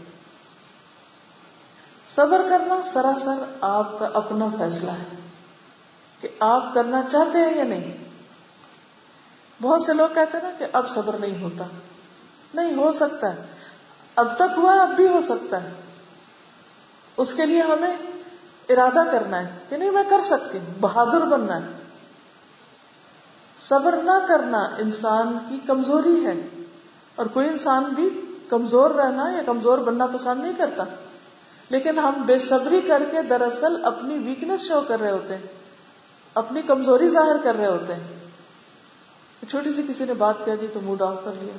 صبر 2.15 2.41
کرنا 2.49 2.81
سراسر 2.85 3.43
آپ 3.61 3.99
کا 3.99 4.09
اپنا 4.13 4.45
فیصلہ 4.57 4.91
ہے 4.91 5.15
کہ 6.21 6.27
آپ 6.39 6.73
کرنا 6.73 7.01
چاہتے 7.11 7.37
ہیں 7.37 7.57
یا 7.57 7.63
نہیں۔ 7.63 7.97
بہت 9.61 9.81
سے 9.81 9.93
لوگ 9.93 10.07
کہتے 10.15 10.37
ہیں 10.37 10.43
نا 10.43 10.51
کہ 10.57 10.65
اب 10.73 10.89
صبر 10.89 11.15
نہیں 11.17 11.43
ہوتا۔ 11.43 11.63
نہیں، 12.53 12.75
ہو 12.75 12.91
سکتا 12.91 13.35
ہے۔ 13.35 13.41
اب 14.15 14.35
تک 14.35 14.57
ہوا 14.57 14.73
اب 14.73 14.89
بھی 14.89 15.07
ہو 15.07 15.21
سکتا 15.21 15.63
ہے۔ 15.63 15.71
اس 17.19 17.33
کے 17.33 17.45
لیے 17.45 17.61
ہمیں 17.61 17.95
ارادہ 18.69 19.03
کرنا 19.11 19.43
ہے 19.43 19.57
کہ 19.69 19.77
نہیں، 19.77 19.91
میں 19.91 20.03
کر 20.09 20.21
سکتی 20.23 20.57
ہوں، 20.57 20.65
بہادر 20.79 21.21
بننا 21.21 21.55
ہے۔ 21.55 21.71
صبر 23.61 23.95
نہ 24.03 24.25
کرنا 24.27 24.57
انسان 24.57 25.37
کی 25.49 25.59
کمزوری 25.67 26.25
ہے۔ 26.25 26.47
اور 27.15 27.25
کوئی 27.25 27.47
انسان 27.47 27.83
بھی 27.83 28.35
کمزور 28.49 28.89
رہنا 28.89 29.31
یا 29.31 29.41
کمزور 29.45 29.77
بننا 29.77 30.05
پسند 30.05 30.41
نہیں 30.41 30.53
کرتا۔ 30.57 30.83
لیکن 31.69 31.99
ہم 31.99 32.13
بے 32.25 32.39
صبری 32.39 32.81
کر 32.81 33.03
کے 33.11 33.21
دراصل 33.21 33.85
اپنی 33.85 34.17
ویکنیس 34.17 34.61
شو 34.61 34.81
کر 34.87 34.99
رہے 34.99 35.11
ہوتے 35.11 35.35
ہیں۔ 35.35 35.43
اپنی 36.33 36.61
کمزوری 36.61 37.09
ظاہر 37.09 37.35
کر 37.43 37.55
رہے 37.55 37.67
ہوتے 37.67 37.93
ہیں۔ 37.93 38.07
چھوٹی 39.49 39.73
سی 39.73 39.83
کسی 39.89 40.05
نے 40.05 40.13
بات 40.13 40.35
کہہ 40.45 40.53
دی 40.61 40.67
تو 40.73 40.79
موڈ 40.83 41.01
آف 41.01 41.15
کر 41.25 41.31
لیا۔ 41.39 41.53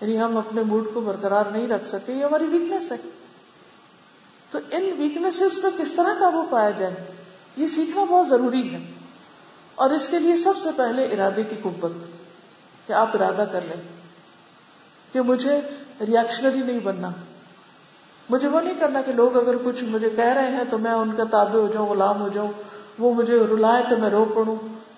یعنی 0.00 0.20
ہم 0.20 0.36
اپنے 0.36 0.62
موڈ 0.62 0.88
کو 0.94 1.00
برقرار 1.00 1.44
نہیں 1.52 1.68
رکھ 1.68 1.88
سکے، 1.88 2.12
یہ 2.12 2.24
ہماری 2.24 2.44
ویکنیس 2.44 2.92
ہے۔ 2.92 2.96
تو 4.50 4.58
ان 4.70 4.90
ویکنیس 4.98 5.42
پہ 5.62 5.82
کس 5.82 5.92
طرح 5.92 6.14
قابو 6.18 6.42
پایا 6.50 6.70
جائے؟ 6.70 6.94
یہ 7.56 7.66
سیکھنا 7.66 8.04
بہت 8.04 8.28
ضروری 8.28 8.74
ہے۔ 8.74 8.90
اور 9.74 9.90
اس 9.90 10.08
کے 10.08 10.18
لیے 10.18 10.36
سب 10.36 10.52
سے 10.62 10.68
پہلے 10.76 11.04
ارادے 11.04 11.42
کی 11.42 11.56
قوت، 11.62 11.92
کہ 12.86 12.92
آپ 12.92 13.16
ارادہ 13.16 13.44
کر 13.52 13.60
لیں۔ 13.64 13.82
کہ 15.12 15.20
مجھے 15.20 15.60
ریئیکشنری 16.00 16.58
نہیں 16.58 16.80
بننا۔ 16.80 17.10
مجھے 18.30 18.48
وہ 18.48 18.60
نہیں 18.60 18.74
کرنا 18.80 19.02
کہ 19.02 19.12
لوگ 19.12 19.36
اگر 19.36 19.54
کچھ 19.64 19.84
مجھے 19.84 20.10
کہہ 20.10 20.24
رہے 20.24 20.50
ہیں 20.50 20.64
تو 20.70 20.78
میں 20.78 20.92
ان 20.92 21.12
کا 21.16 21.24
تابع 21.24 21.58
ہو 21.58 21.70
جاؤں، 21.72 21.86
غلام 21.86 22.20
ہو 22.20 22.28
جاؤں۔ 22.28 22.52
وہ 22.98 23.14
مجھے 23.14 23.38
رلائے 23.50 23.82
تو 23.90 23.96
میں 23.96 24.10
رو 24.10 24.24
پڑوں۔ 24.24 24.56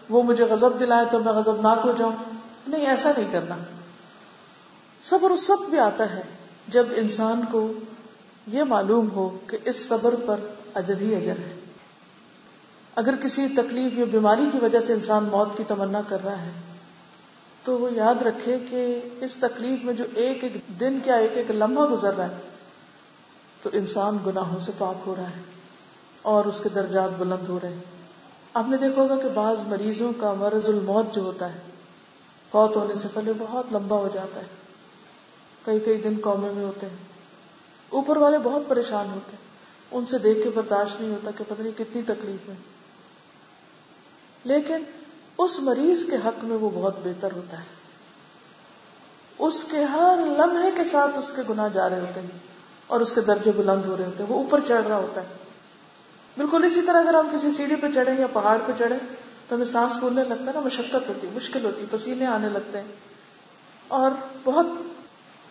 وہ 0.08 0.22
مجھے 0.22 0.44
غضب 0.44 0.80
دلائے 0.80 1.04
تو 1.10 1.18
میں 1.18 1.32
غضب 1.32 1.60
ناک 1.60 1.78
ہو 1.84 1.92
جاؤں۔ 1.98 2.12
نہیں، 2.68 2.86
ایسا 2.86 3.10
نہیں 3.16 3.32
کرنا۔ 3.32 3.56
صبر 5.02 5.30
اس 5.30 5.50
وقت 5.50 5.70
بھی 5.70 5.78
آتا 5.78 6.14
ہے۔ 6.14 6.22
جب 6.68 6.86
انسان 6.96 7.40
کو 7.52 7.72
یہ 8.52 8.62
معلوم 8.62 9.10
ہو 9.10 9.38
کہ 9.46 9.58
اس 9.64 9.88
صبر 9.88 10.14
پر 10.26 10.36
اجر 10.74 11.00
ہی 11.00 11.14
اجر 11.14 11.38
ہے۔ 11.38 11.54
اگر 12.96 13.14
کسی 13.16 13.48
تکلیف 13.48 13.98
یا 13.98 14.04
بیماری 14.04 14.42
کی 14.52 14.58
وجہ 14.58 14.80
سے 14.80 14.92
انسان 14.92 15.24
موت 15.24 15.56
کی 15.56 15.64
تمنا 15.68 16.00
کر 16.08 16.24
رہا 16.24 16.42
ہے، 16.42 16.50
تو 17.64 17.78
وہ 17.78 17.92
یاد 17.92 18.22
رکھے 18.22 18.58
کہ 18.70 19.00
اس 19.20 19.36
تکلیف 19.36 19.84
میں 19.84 19.94
جو 19.94 20.04
ایک 20.14 20.44
ایک 20.44 20.80
دن 20.80 20.98
کیا 21.04 21.14
ایک 21.14 21.30
ایک 21.34 21.50
لمحہ 21.50 21.86
گزر 21.86 22.14
رہا 22.14 22.28
ہے، 22.28 22.36
تو 23.62 23.70
انسان 23.72 24.18
گناہوں 24.26 24.58
سے 24.58 24.72
پاک 24.78 25.02
ہو 25.06 25.14
رہا 25.16 25.30
ہے 25.30 25.42
اور 26.22 26.44
اس 26.44 26.60
کے 26.62 26.68
درجات 26.68 27.10
بلند 27.18 27.48
ہو 27.48 27.58
رہے 27.62 27.68
ہیں۔ 27.68 27.84
آپ 28.54 28.64
نے 28.68 28.76
دیکھا 28.76 29.02
ہوگا 29.02 29.16
کہ 29.16 29.28
بعض 29.34 29.58
مریضوں 29.66 30.12
کا 30.20 30.34
مرض 30.38 30.68
الموت 30.68 31.14
جو 31.14 31.22
ہوتا 31.22 31.54
ہے، 31.54 31.58
فوت 32.50 32.76
ہونے 32.76 32.94
سے 32.94 33.08
پہلے 33.14 33.32
بہت 33.38 33.72
لمبا 33.72 33.96
ہو 33.96 34.08
جاتا 34.12 34.40
ہے۔ 34.40 34.46
کئی 35.64 35.80
کئی 35.80 36.00
دن 36.00 36.14
قومے 36.22 36.48
میں 36.50 36.64
ہوتے 36.64 36.86
ہیں۔ 36.86 37.09
اوپر 37.90 38.16
والے 38.16 38.38
بہت 38.38 38.62
پریشان 38.68 39.06
ہوتے 39.10 39.30
ہیں۔ 39.30 39.50
ان 39.90 40.06
سے 40.06 40.18
دیکھ 40.18 40.42
کے 40.42 40.50
برداشت 40.54 41.00
نہیں 41.00 41.10
ہوتا 41.10 41.30
کہ 41.38 41.44
پتہ 41.48 41.62
نہیں 41.62 41.78
کتنی 41.78 42.02
تکلیف 42.02 42.48
ہے۔ 42.48 42.54
لیکن 44.44 44.82
اس 45.38 45.60
مریض 45.60 46.04
کے 46.10 46.16
حق 46.16 46.44
میں 46.44 46.56
وہ 46.56 46.70
بہت 46.74 46.94
بہتر 47.04 47.32
ہوتا 47.32 47.58
ہے۔ 47.58 47.64
اس 49.38 49.64
کے 49.70 49.84
ہر 49.84 50.18
لمحے 50.26 50.70
کے 50.76 50.84
ساتھ 50.84 51.18
اس 51.18 51.32
کے 51.36 51.42
گناہ 51.48 51.68
جا 51.68 51.88
رہے 51.88 52.00
ہوتے 52.00 52.20
ہیں 52.20 52.38
اور 52.86 53.00
اس 53.00 53.12
کے 53.12 53.20
درجے 53.20 53.52
بلند 53.56 53.84
ہو 53.84 53.96
رہے 53.96 54.04
ہوتے 54.04 54.22
ہیں۔ 54.22 54.30
وہ 54.30 54.36
اوپر 54.36 54.60
چڑھ 54.68 54.86
رہا 54.86 54.96
ہوتا 54.96 55.20
ہے۔ 55.20 55.26
بالکل 56.36 56.64
اسی 56.64 56.82
طرح 56.82 57.00
اگر 57.00 57.14
ہم 57.14 57.28
کسی 57.36 57.52
سیڑھی 57.52 57.76
پہ 57.76 57.86
چڑھے 57.94 58.12
یا 58.18 58.26
پہاڑ 58.26 58.58
پہ 58.66 58.72
چڑھے 58.78 58.96
تو 59.48 59.56
ہمیں 59.56 59.64
سانس 59.64 59.92
پھولنے 59.98 60.24
لگتا 60.24 60.44
ہے 60.46 60.52
نا، 60.54 60.60
مشقت 60.60 61.08
ہوتی 61.08 61.26
ہے، 61.26 61.32
مشکل 61.32 61.64
ہوتی 61.64 61.80
ہے، 61.80 61.86
پسینے 61.90 62.26
آنے 62.26 62.48
لگتے 62.48 62.78
ہیں 62.78 62.88
اور 63.88 64.10
بہت 64.44 64.66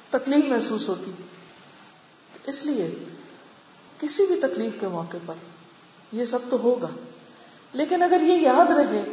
تکلیف 0.10 0.46
محسوس 0.46 0.90
ہوتی 0.90 1.12
اس 2.48 2.66
لیے 2.66 3.06
کسی 4.00 4.26
بھی 4.26 4.40
تکلیف 4.40 4.74
کے 4.80 4.88
موقع 4.88 5.18
پر 5.26 5.34
یہ 6.12 6.26
سب 6.26 6.40
تو 6.50 6.58
ہوگا۔ 6.60 6.88
لیکن 7.74 8.04
اگر 8.04 8.22
یہ 8.22 8.34
یاد 8.34 8.72
رہے 8.72 9.04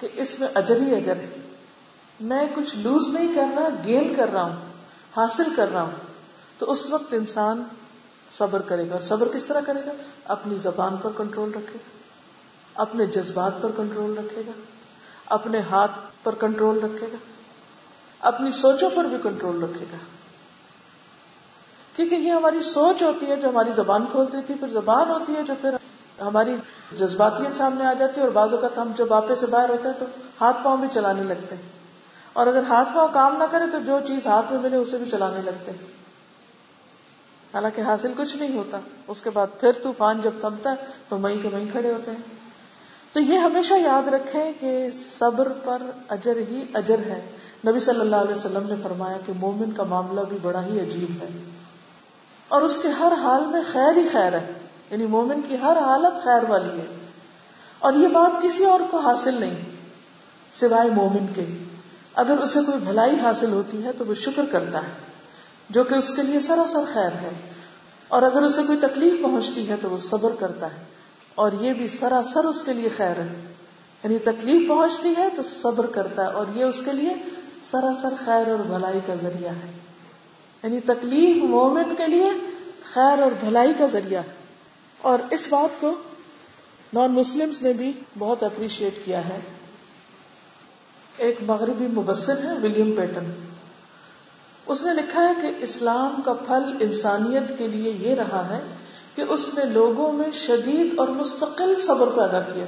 کہ 0.00 0.08
اس 0.14 0.40
میں 0.40 0.48
اجر 0.54 0.76
ہی 0.76 0.94
اجر 0.94 1.16
ہے۔ 1.16 1.30
میں 2.20 2.46
کچھ 2.54 2.76
لوز 2.76 3.08
نہیں 3.08 3.34
کر 3.34 3.44
رہا 3.56 3.68
گین 3.86 4.14
کر 4.14 4.28
رہا 4.32 4.42
ہوں، 4.42 4.56
حاصل 5.16 5.54
کر 5.56 5.72
رہا 5.72 5.82
ہوں۔ 5.82 6.06
تو 6.58 6.72
اس 6.72 6.90
وقت 6.90 7.14
انسان 7.14 7.62
صبر 8.32 8.62
کرے 8.62 8.88
گا۔ 8.88 8.94
اور 8.94 9.00
صبر 9.00 9.28
کس 9.34 9.44
طرح 9.44 9.60
کرے 9.60 9.80
گا؟ 9.86 9.92
اپنی 10.24 10.56
زبان 10.56 10.96
پر 11.02 11.10
کنٹرول 11.16 11.50
رکھے 11.50 11.74
گا۔ 11.74 11.98
اپنے 12.74 13.06
جذبات 13.06 13.62
پر 13.62 13.70
کنٹرول 13.76 14.18
رکھے 14.18 14.42
گا۔ 14.46 14.52
اپنے 15.26 15.60
ہاتھ 15.60 15.92
پر 16.22 16.34
کنٹرول 16.34 16.78
رکھے 16.78 17.06
گا۔ 17.12 17.16
اپنی 18.20 18.50
سوچوں 18.50 18.90
پر 18.94 19.04
بھی 19.04 19.16
کنٹرول 19.22 19.62
رکھے 19.62 19.84
گا۔ 19.92 19.96
کیونکہ 21.96 22.14
یہ 22.14 22.30
ہماری 22.30 22.62
سوچ 22.62 23.02
ہوتی 23.02 23.26
ہے 23.26 23.36
جو 23.36 23.48
ہماری 23.48 23.70
زبان 23.76 24.04
کھولتی 24.10 24.36
تھی 24.46 24.54
پھر 24.54 24.68
زبان 24.68 25.08
ہوتی 25.10 25.34
ہے 25.36 25.42
جو 25.42 25.54
پھر 25.60 25.70
ہماری 26.22 26.56
جذباتیت 26.98 27.56
سامنے 27.56 27.86
آ 27.86 27.92
جاتی 27.92 28.16
ہے 28.16 28.24
اور 28.24 28.32
بعض 28.32 28.54
اوقات 28.54 28.78
ہم 28.78 28.92
جب 28.98 29.06
واپس 29.10 29.40
سے 29.40 29.46
باہر 29.46 29.68
ہوتے 29.68 29.88
ہیں 29.88 29.94
تو 29.98 30.06
ہاتھ 30.40 30.56
پاؤں 30.64 30.76
بھی 30.76 30.88
چلانے 30.94 31.22
لگتے 31.22 31.54
ہیں۔ 31.54 31.62
اور 32.32 32.46
اگر 32.46 32.62
ہاتھ 32.68 32.88
پاؤں 32.94 33.08
کام 33.12 33.36
نہ 33.38 33.44
کرے 33.50 33.64
تو 33.72 33.78
جو 33.86 33.98
چیز 34.06 34.26
ہاتھ 34.26 34.52
میں 34.52 34.60
ملے 34.60 34.76
اسے 34.76 34.96
بھی 34.96 35.10
چلانے 35.10 35.42
لگتے 35.42 35.70
ہیں۔ 35.70 35.78
حالانکہ 37.54 37.80
حاصل 37.80 38.12
کچھ 38.16 38.36
نہیں 38.36 38.56
ہوتا۔ 38.58 38.80
اس 39.08 39.22
کے 39.22 39.30
بعد 39.30 39.46
پھر 39.60 39.72
طوفان 39.72 40.20
جب 40.20 40.30
تھمتا 40.40 40.70
ہے 40.70 40.76
تو 41.08 41.18
وہیں 41.18 41.36
کے 41.42 41.48
وہیں 41.52 41.66
کھڑے 41.72 41.92
ہوتے 41.92 42.10
ہیں۔ 42.10 42.18
تو 43.12 43.20
یہ 43.20 43.38
ہمیشہ 43.38 43.74
یاد 43.74 44.08
رکھیں 44.08 44.52
کہ 44.60 44.88
صبر 45.18 45.48
پر 45.64 45.82
اجر 46.08 46.36
ہی 46.36 46.64
اجر 46.74 46.98
ہے۔ 46.98 47.28
نبی 47.66 47.80
صلی 47.80 48.00
اللہ 48.00 48.16
علیہ 48.16 48.34
وسلم 48.34 48.66
نے 48.68 48.74
فرمایا 48.82 49.16
کہ 49.26 49.32
مومن 49.36 49.70
کا 49.72 49.82
معاملہ 49.82 50.20
بھی 50.28 50.38
بڑا 50.42 50.64
ہی 50.64 50.80
عجیب 50.80 51.22
ہے۔ 51.22 51.55
اور 52.48 52.62
اس 52.62 52.78
کے 52.78 52.88
ہر 52.88 53.12
حال 53.22 53.46
میں 53.46 53.60
خیر 53.72 53.96
ہی 53.96 54.08
خیر 54.12 54.32
ہے 54.32 54.52
یعنی 54.90 55.06
مومن 55.06 55.40
کی 55.48 55.56
ہر 55.62 55.76
حالت 55.76 56.24
خیر 56.24 56.50
والی 56.50 56.80
ہے۔ 56.80 56.86
اور 57.78 57.92
یہ 57.92 58.08
بات 58.08 58.42
کسی 58.42 58.64
اور 58.64 58.80
کو 58.90 58.98
حاصل 58.98 59.34
نہیں، 59.40 59.56
سوائے 60.52 60.90
مومن 60.90 61.26
کے۔ 61.34 61.44
اگر 62.14 62.38
اسے 62.38 62.60
کوئی 62.66 62.78
بھلائی 62.78 63.20
حاصل 63.20 63.52
ہوتی 63.52 63.84
ہے 63.84 63.92
تو 63.92 64.06
وہ 64.06 64.14
شکر 64.14 64.44
کرتا 64.50 64.78
ہے، 64.78 64.92
جو 65.70 65.84
کہ 65.84 65.94
اس 65.94 66.12
کے 66.16 66.22
لیے 66.22 66.40
سراسر 66.40 66.84
خیر 66.92 67.12
ہے۔ 67.12 67.30
اور 68.08 68.22
اگر 68.22 68.42
اسے 68.42 68.62
کوئی 68.66 68.78
تکلیف 68.80 69.22
پہنچتی 69.22 69.68
ہے 69.68 69.74
تو 69.82 69.90
وہ 69.90 69.98
صبر 69.98 70.30
کرتا 70.38 70.66
ہے، 70.66 70.84
اور 71.34 71.52
یہ 71.60 71.72
بھی 71.72 71.88
سراسر 71.88 72.44
اس 72.44 72.62
کے 72.62 72.72
لیے 72.72 72.88
خیر 72.96 73.18
ہے۔ 73.20 73.54
یعنی 74.04 74.18
تکلیف 74.18 74.68
پہنچتی 74.68 75.14
ہے 75.18 75.28
تو 75.36 75.42
صبر 75.42 75.86
کرتا 75.86 76.22
ہے، 76.22 76.28
اور 76.28 76.46
یہ 76.54 76.64
اس 76.64 76.82
کے 76.84 76.92
لیے 76.92 77.14
سراسر 77.70 78.14
خیر 78.24 78.48
اور 78.50 78.58
بھلائی 78.58 79.00
کا 79.06 79.14
ذریعہ 79.22 79.50
ہے۔ 79.50 79.85
یعنی 80.62 80.80
تکلیف 80.80 81.36
مومن 81.36 81.94
کے 81.94 82.06
لیے 82.06 82.30
خیر 82.92 83.22
اور 83.22 83.30
بھلائی 83.40 83.72
کا 83.78 83.86
ذریعہ 83.86 84.22
ہے۔ 84.22 84.32
اور 85.02 85.18
اس 85.30 85.46
بات 85.48 85.80
کو 85.80 85.94
نان 86.94 87.12
مسلم 87.12 87.50
نے 87.60 87.72
بھی 87.72 87.92
بہت 88.18 88.42
اپریشیٹ 88.42 89.04
کیا 89.04 89.28
ہے۔ 89.28 89.40
ایک 91.16 91.36
مغربی 91.46 91.86
مبصر 91.86 92.44
ہے، 92.44 92.52
ولیم 92.62 92.92
پیٹن۔ 92.96 93.24
اس 94.66 94.82
نے 94.82 94.94
لکھا 94.94 95.28
ہے 95.28 95.32
کہ 95.42 95.64
اسلام 95.64 96.22
کا 96.24 96.32
پھل 96.32 96.76
انسانیت 96.80 97.58
کے 97.58 97.68
لیے 97.68 97.92
یہ 97.92 98.14
رہا 98.14 98.56
ہے 98.56 98.60
کہ 99.14 99.24
اس 99.28 99.50
نے 99.54 99.64
لوگوں 99.64 100.12
میں 100.12 100.28
شدید 100.46 100.98
اور 100.98 101.08
مستقل 101.08 101.74
صبر 101.86 102.06
پیدا 102.06 102.40
کیا۔ 102.40 102.64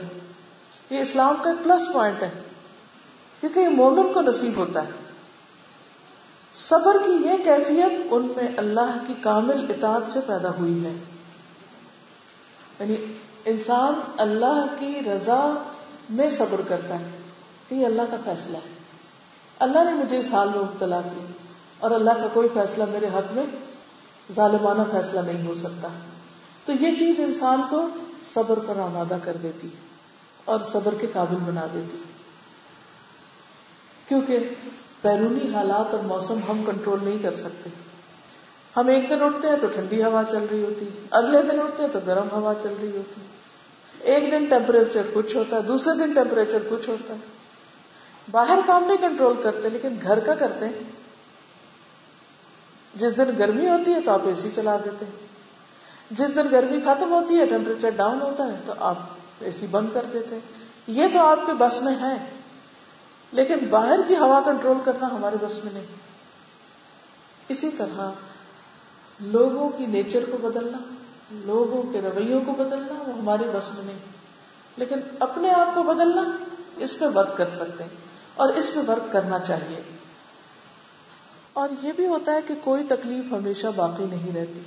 یہ 0.90 0.98
اسلام 0.98 1.34
کا 1.42 1.50
ایک 1.50 1.64
پلس 1.64 1.92
پوائنٹ 1.92 2.22
ہے، 2.22 2.30
کیونکہ 3.40 3.60
یہ 3.60 3.68
مومن 3.68 4.12
کو 4.12 4.20
نصیب 4.20 4.56
ہوتا 4.56 4.84
ہے۔ 4.84 5.07
صبر 6.58 6.96
کی 7.06 7.12
یہ 7.12 7.44
کیفیت 7.44 8.06
ان 8.10 8.32
میں 8.36 8.48
اللہ 8.56 9.04
کی 9.06 9.14
کامل 9.20 9.66
اطاعت 9.68 10.02
سے 10.08 10.20
پیدا 10.26 10.50
ہوئی 10.50 10.84
ہے۔ 10.84 10.92
یعنی 12.80 12.96
انسان 13.44 13.94
اللہ 14.16 14.66
کی 14.78 15.00
رضا 15.06 15.52
میں 16.10 16.30
صبر 16.30 16.60
کرتا 16.68 17.00
ہے۔ 17.00 17.10
یہ 17.70 17.86
اللہ 17.86 18.02
کا 18.10 18.16
فیصلہ 18.24 18.56
ہے۔ 18.56 18.72
اللہ 19.58 19.84
نے 19.84 19.92
مجھے 19.92 20.18
اس 20.18 20.26
حال 20.32 20.48
میں 20.48 20.58
مبتلا 20.58 21.00
کیا۔ 21.00 21.32
اور 21.78 21.90
اللہ 21.90 22.10
کا 22.10 22.26
کوئی 22.32 22.48
فیصلہ 22.54 22.84
میرے 22.90 23.06
حق 23.06 23.32
میں 23.32 23.44
ظالمانہ 24.34 24.82
فیصلہ 24.92 25.20
نہیں 25.20 25.46
ہو 25.46 25.54
سکتا۔ 25.54 25.88
تو 26.66 26.72
یہ 26.72 26.96
چیز 26.96 27.14
انسان 27.18 27.62
کو 27.70 27.88
صبر 28.34 28.58
پر 28.66 28.76
آمادہ 28.76 29.16
کر 29.22 29.36
دیتی 29.42 29.68
اور 30.44 30.60
صبر 30.72 30.94
کے 31.00 31.06
قابل 31.12 31.36
بنا 31.36 31.66
دیتی 31.72 31.98
کیونکہ 34.08 34.38
بیرونی 35.02 35.54
حالات 35.54 35.94
اور 35.94 36.04
موسم 36.04 36.38
ہم 36.48 36.64
کنٹرول 36.66 36.98
نہیں 37.02 37.18
کر 37.22 37.34
سکتے۔ 37.34 37.70
ہم 38.76 38.88
ایک 38.88 39.10
دن 39.10 39.22
اٹھتے 39.22 39.48
ہیں 39.48 39.56
تو 39.60 39.66
ٹھنڈی 39.66 40.04
ہوا 40.04 40.22
چل 40.30 40.46
رہی 40.50 40.62
ہوتی، 40.62 40.88
اگلے 41.10 41.42
دن 41.42 41.60
اٹھتے 41.60 41.82
ہیں 41.82 41.90
تو 41.92 41.98
گرم 42.06 42.28
ہوا 42.32 42.54
چل 42.62 42.74
رہی 42.82 42.96
ہوتی۔ 42.96 43.20
ایک 44.00 44.30
دن 44.30 44.44
ٹیمپریچر 44.44 45.02
کچھ 45.14 45.36
ہوتا 45.36 45.56
ہے، 45.56 45.62
دوسرے 45.62 46.06
دن 46.06 46.12
ٹیمپریچر 46.12 46.58
کچھ 46.70 46.88
ہوتا 46.88 47.14
ہے۔ 47.14 47.18
باہر 48.30 48.58
کام 48.66 48.84
نہیں 48.84 48.96
کنٹرول 48.96 49.36
کرتے، 49.42 49.68
لیکن 49.70 49.88
گھر 50.02 50.18
کا 50.18 50.34
کرتے 50.34 50.66
ہیں۔ 50.66 50.72
جس 52.94 53.16
دن 53.16 53.30
گرمی 53.38 53.68
ہوتی 53.68 53.94
ہے 53.94 54.00
تو 54.00 54.10
آپ 54.10 54.22
اے 54.24 54.34
سی 54.34 54.48
چلا 54.54 54.76
دیتے 54.76 55.04
ہیں۔ 55.04 55.26
جس 56.10 56.28
دن 56.28 56.46
گرمی 56.52 56.80
ختم 56.84 57.12
ہوتی 57.12 57.38
ہے 57.38 57.46
ٹیمپریچر 57.46 57.90
ڈاؤن 57.90 58.20
ہوتا 58.20 58.46
ہے 58.46 58.56
تو 58.66 58.72
آپ 58.78 58.96
اے 59.40 59.52
سی 59.52 59.66
بند 59.66 59.86
کر 59.94 60.06
دیتے 60.12 60.34
ہیں۔ 60.34 60.42
یہ 60.86 61.06
تو 61.12 61.18
آپ 61.18 61.38
کے 61.46 61.52
بس 61.52 61.82
میں 61.82 61.94
ہے۔ 62.00 62.37
لیکن 63.32 63.54
باہر 63.70 64.00
کی 64.08 64.16
ہوا 64.16 64.40
کنٹرول 64.44 64.76
کرنا 64.84 65.06
ہمارے 65.06 65.36
بس 65.40 65.64
میں 65.64 65.72
نہیں۔ 65.72 65.86
اسی 67.48 67.68
طرح 67.78 68.10
لوگوں 69.20 69.68
کی 69.68 69.86
نیچر 69.86 70.24
کو 70.30 70.48
بدلنا، 70.48 70.78
لوگوں 71.30 71.92
کے 71.92 72.00
رویوں 72.00 72.40
کو 72.46 72.52
بدلنا، 72.52 73.02
وہ 73.06 73.18
ہمارے 73.18 73.42
بس 73.52 73.74
میں 73.74 73.84
نہیں۔ 73.84 73.98
لیکن 74.76 74.96
اپنے 75.20 75.50
آپ 75.50 75.74
کو 75.74 75.82
بدلنا، 75.82 76.24
اس 76.76 76.98
پہ 76.98 77.04
ورک 77.14 77.36
کر 77.36 77.46
سکتے 77.46 77.84
ہیں 77.84 77.96
اور 78.34 78.48
اس 78.48 78.70
پہ 78.74 78.90
ورک 78.90 79.12
کرنا 79.12 79.38
چاہیے۔ 79.38 79.82
اور 81.52 81.68
یہ 81.82 81.92
بھی 81.96 82.06
ہوتا 82.06 82.32
ہے 82.32 82.40
کہ 82.46 82.54
کوئی 82.64 82.84
تکلیف 82.84 83.32
ہمیشہ 83.32 83.66
باقی 83.76 84.04
نہیں 84.10 84.36
رہتی۔ 84.36 84.60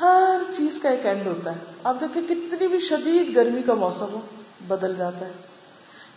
ہر 0.00 0.42
چیز 0.56 0.78
کا 0.82 0.88
ایک 0.88 1.06
اینڈ 1.06 1.26
ہوتا 1.26 1.52
ہے۔ 1.52 1.60
آپ 1.84 1.96
دیکھیں 2.00 2.22
کتنی 2.28 2.66
بھی 2.68 2.80
شدید 2.80 3.36
گرمی 3.36 3.62
کا 3.62 3.74
موسم 3.74 4.06
ہو، 4.12 4.20
بدل 4.68 4.94
جاتا 4.96 5.26
ہے۔ 5.26 5.32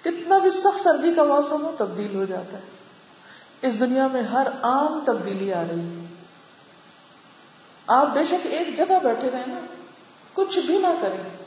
کتنا 0.05 0.37
بھی 0.37 0.51
سخت 0.51 0.83
سردی 0.83 1.13
کا 1.13 1.23
موسم 1.23 1.65
ہو، 1.65 1.75
تبدیل 1.77 2.15
ہو 2.15 2.25
جاتا 2.25 2.57
ہے۔ 2.57 2.63
اس 3.61 3.79
دنیا 3.79 4.07
میں 4.07 4.21
ہر 4.21 4.47
عام 4.61 4.99
تبدیلی 5.05 5.53
آ 5.53 5.61
رہی 5.61 5.79
ہے۔ 5.79 6.05
آپ 7.87 8.07
بے 8.13 8.25
شک 8.25 8.47
ایک 8.49 8.77
جگہ 8.77 8.99
بیٹھے 9.03 9.29
رہے 9.33 9.43
نا، 9.47 9.59
کچھ 10.33 10.59
بھی 10.59 10.77
نہ 10.77 10.87
کریں، 11.01 11.37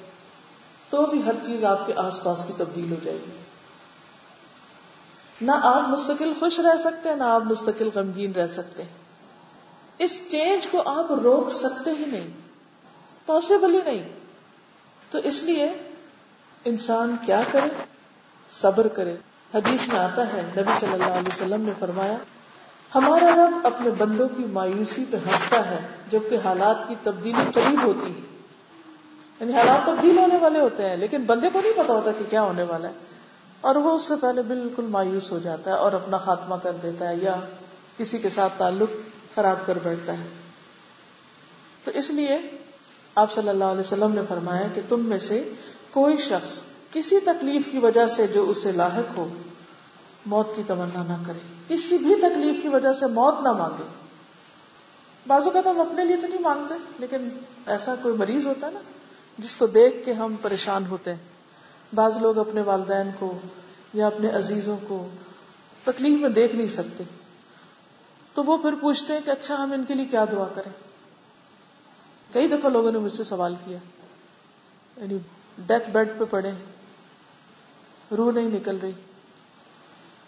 تو 0.90 1.06
بھی 1.06 1.22
ہر 1.26 1.32
چیز 1.46 1.64
آپ 1.64 1.86
کے 1.86 1.92
آس 1.96 2.22
پاس 2.22 2.44
کی 2.46 2.52
تبدیل 2.56 2.90
ہو 2.90 2.96
جائے 3.02 3.18
گی۔ 3.26 3.40
نہ 5.40 5.50
آپ 5.62 5.88
مستقل 5.88 6.32
خوش 6.38 6.60
رہ 6.60 6.76
سکتے 6.78 7.08
ہیں 7.08 7.16
نہ 7.16 7.24
آپ 7.24 7.42
مستقل 7.44 7.88
غمگین 7.94 8.32
رہ 8.32 8.46
سکتے۔ 8.46 8.82
ہیں 8.82 8.90
اس 9.98 10.18
چینج 10.30 10.66
کو 10.70 10.82
آپ 10.86 11.12
روک 11.12 11.52
سکتے 11.52 11.90
ہی 11.90 12.04
نہیں 12.06 12.26
پاسبل 13.26 13.74
ہی 13.74 13.92
نہیں۔ 13.92 14.08
تو 15.10 15.18
اس 15.18 15.42
لیے 15.42 15.72
انسان 16.64 17.16
کیا 17.26 17.42
کرے؟ 17.52 17.97
صبر 18.50 18.88
کرے۔ 18.88 19.16
حدیث 19.54 19.88
میں 19.88 19.98
آتا 19.98 20.32
ہے، 20.32 20.42
نبی 20.56 20.70
صلی 20.80 20.92
اللہ 20.92 21.04
علیہ 21.04 21.28
وسلم 21.28 21.60
نے 21.60 21.72
فرمایا، 21.78 22.16
ہمارا 22.94 23.26
رب 23.36 23.66
اپنے 23.66 23.90
بندوں 23.90 24.28
کی 24.36 24.44
مایوسی 24.44 25.04
پہ 25.10 25.16
ہنستا 25.16 25.70
ہے، 25.70 25.78
جبکہ 26.10 26.38
حالات 26.44 26.88
کی 26.88 26.94
تبدیلی 27.02 27.50
قریب 27.54 27.82
ہوتی 27.82 28.12
ہے۔ 28.12 28.20
یعنی 29.40 29.52
حالات 29.52 29.86
تبدیل 29.86 30.18
ہونے 30.18 30.36
والے 30.36 30.60
ہوتے 30.60 30.88
ہیں، 30.88 30.96
لیکن 30.96 31.22
بندے 31.22 31.48
کو 31.52 31.60
نہیں 31.60 31.72
پتا 31.76 31.92
ہوتا 31.92 32.10
کہ 32.18 32.24
کیا 32.30 32.42
ہونے 32.42 32.62
والا 32.62 32.88
ہے۔ 32.88 32.92
اور 33.60 33.74
وہ 33.74 33.90
اس 33.90 34.02
سے 34.02 34.14
پہلے 34.20 34.42
بالکل 34.42 34.82
مایوس 34.82 35.32
ہو 35.32 35.38
جاتا 35.38 35.70
ہے 35.70 35.76
اور 35.76 35.92
اپنا 35.92 36.16
خاتمہ 36.16 36.54
کر 36.62 36.72
دیتا 36.82 37.08
ہے 37.08 37.16
یا 37.16 37.34
کسی 37.96 38.18
کے 38.18 38.28
ساتھ 38.28 38.52
تعلق 38.56 38.88
خراب 39.34 39.56
کر 39.66 39.78
بیٹھتا 39.82 40.12
ہے۔ 40.12 40.28
تو 41.84 41.90
اس 41.94 42.10
لیے 42.10 42.38
آپ 43.14 43.32
صلی 43.32 43.48
اللہ 43.48 43.64
علیہ 43.64 43.80
وسلم 43.80 44.14
نے 44.14 44.20
فرمایا 44.28 44.66
کہ 44.74 44.80
تم 44.88 45.04
میں 45.04 45.18
سے 45.18 45.52
کوئی 45.90 46.16
شخص 46.16 46.60
کسی 46.92 47.20
تکلیف 47.20 47.68
کی 47.72 47.78
وجہ 47.78 48.06
سے 48.06 48.26
جو 48.26 48.50
اسے 48.50 48.72
لاحق 48.72 49.18
ہو، 49.18 49.28
موت 50.26 50.48
کی 50.56 50.62
تمنا 50.66 51.02
نہ 51.02 51.26
کرے۔ 51.26 51.38
کسی 51.68 51.98
بھی 51.98 52.14
تکلیف 52.14 52.62
کی 52.62 52.68
وجہ 52.68 52.92
سے 52.92 53.06
موت 53.06 53.34
نہ 53.42 53.52
مانگے۔ 53.52 53.82
بازو 55.26 55.50
کا 55.50 55.60
تو 55.60 55.70
ہم 55.70 55.80
اپنے 55.80 56.04
لیے 56.04 56.16
تو 56.16 56.26
نہیں 56.26 56.40
مانگتے، 56.40 56.74
لیکن 56.98 57.28
ایسا 57.66 57.94
کوئی 58.02 58.16
مریض 58.16 58.46
ہوتا 58.46 58.66
ہے 58.66 58.72
نا، 58.72 58.80
جس 59.38 59.56
کو 59.56 59.66
دیکھ 59.66 60.04
کے 60.04 60.12
ہم 60.12 60.34
پریشان 60.42 60.86
ہوتے 60.86 61.14
ہیں۔ 61.14 61.22
بعض 61.94 62.16
لوگ 62.16 62.38
اپنے 62.38 62.60
والدین 62.60 63.10
کو 63.18 63.38
یا 63.94 64.06
اپنے 64.06 64.30
عزیزوں 64.30 64.76
کو 64.88 65.08
تکلیف 65.84 66.20
میں 66.20 66.28
دیکھ 66.28 66.54
نہیں 66.54 66.68
سکتے۔ 66.68 67.04
تو 68.34 68.44
وہ 68.44 68.56
پھر 68.56 68.74
پوچھتے 68.74 69.12
ہیں 69.12 69.20
کہ 69.24 69.30
اچھا 69.30 69.56
ہم 69.62 69.72
ان 69.72 69.84
کے 69.84 69.94
لیے 69.94 70.04
کیا 70.04 70.24
دعا 70.24 70.44
کریں؟ 70.54 70.72
کئی 72.32 72.48
دفعہ 72.48 72.70
لوگوں 72.70 72.92
نے 72.92 72.98
مجھ 72.98 73.12
سے 73.12 73.24
سوال 73.24 73.54
کیا۔ 73.64 73.78
یعنی 74.96 75.18
ڈیتھ 75.58 75.90
بیڈ 75.90 76.08
پہ 76.18 76.24
پڑے 76.30 76.50
روح 78.16 78.32
نہیں 78.32 78.48
نکل 78.48 78.78
رہی۔ 78.82 78.92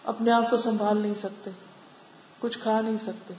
اپنے 0.03 0.31
آپ 0.31 0.49
کو 0.49 0.57
سنبھال 0.57 0.97
نہیں 0.97 1.13
سکتے۔ 1.19 1.51
کچھ 2.39 2.59
کھا 2.59 2.81
نہیں 2.81 2.97
سکتے۔ 3.03 3.33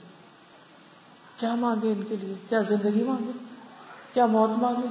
کیا 1.37 1.55
مانگے 1.55 1.91
ان 1.91 2.03
کے 2.09 2.15
لیے؟ 2.15 2.33
کیا 2.49 2.61
زندگی 2.61 3.03
مانگے؟ 3.03 3.31
کیا 4.13 4.25
موت 4.25 4.49
مانگے؟ 4.49 4.87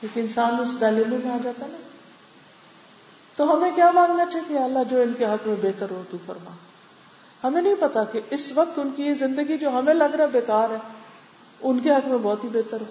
کیونکہ 0.00 0.20
انسان 0.20 0.54
اس 0.60 0.70
ڈائلیمے 0.78 1.16
میں 1.24 1.30
آ 1.30 1.36
جاتا 1.42 1.66
نا۔ 1.66 1.76
تو 3.36 3.54
ہمیں 3.54 3.70
کیا 3.74 3.90
مانگنا 3.90 4.24
چاہیے؟ 4.32 4.58
اللہ 4.58 4.78
جو 4.90 5.00
ان 5.00 5.12
کے 5.18 5.24
حق 5.24 5.46
میں 5.46 5.56
بہتر 5.62 5.90
ہو، 5.90 6.02
تو 6.10 6.16
فرما۔ 6.26 6.50
ہمیں 7.44 7.62
نہیں 7.62 7.74
پتا 7.80 8.04
کہ 8.04 8.20
اس 8.30 8.52
وقت 8.54 8.78
ان 8.78 8.90
کی 8.96 9.02
یہ 9.02 9.14
زندگی 9.14 9.58
جو 9.58 9.68
ہمیں 9.68 9.94
لگ 9.94 10.16
رہا 10.16 10.26
بیکار 10.26 10.70
ہے، 10.70 10.78
ان 11.60 11.78
کے 11.78 11.90
حق 11.90 12.08
میں 12.08 12.18
بہت 12.22 12.44
ہی 12.44 12.48
بہتر 12.48 12.80
ہو۔ 12.80 12.86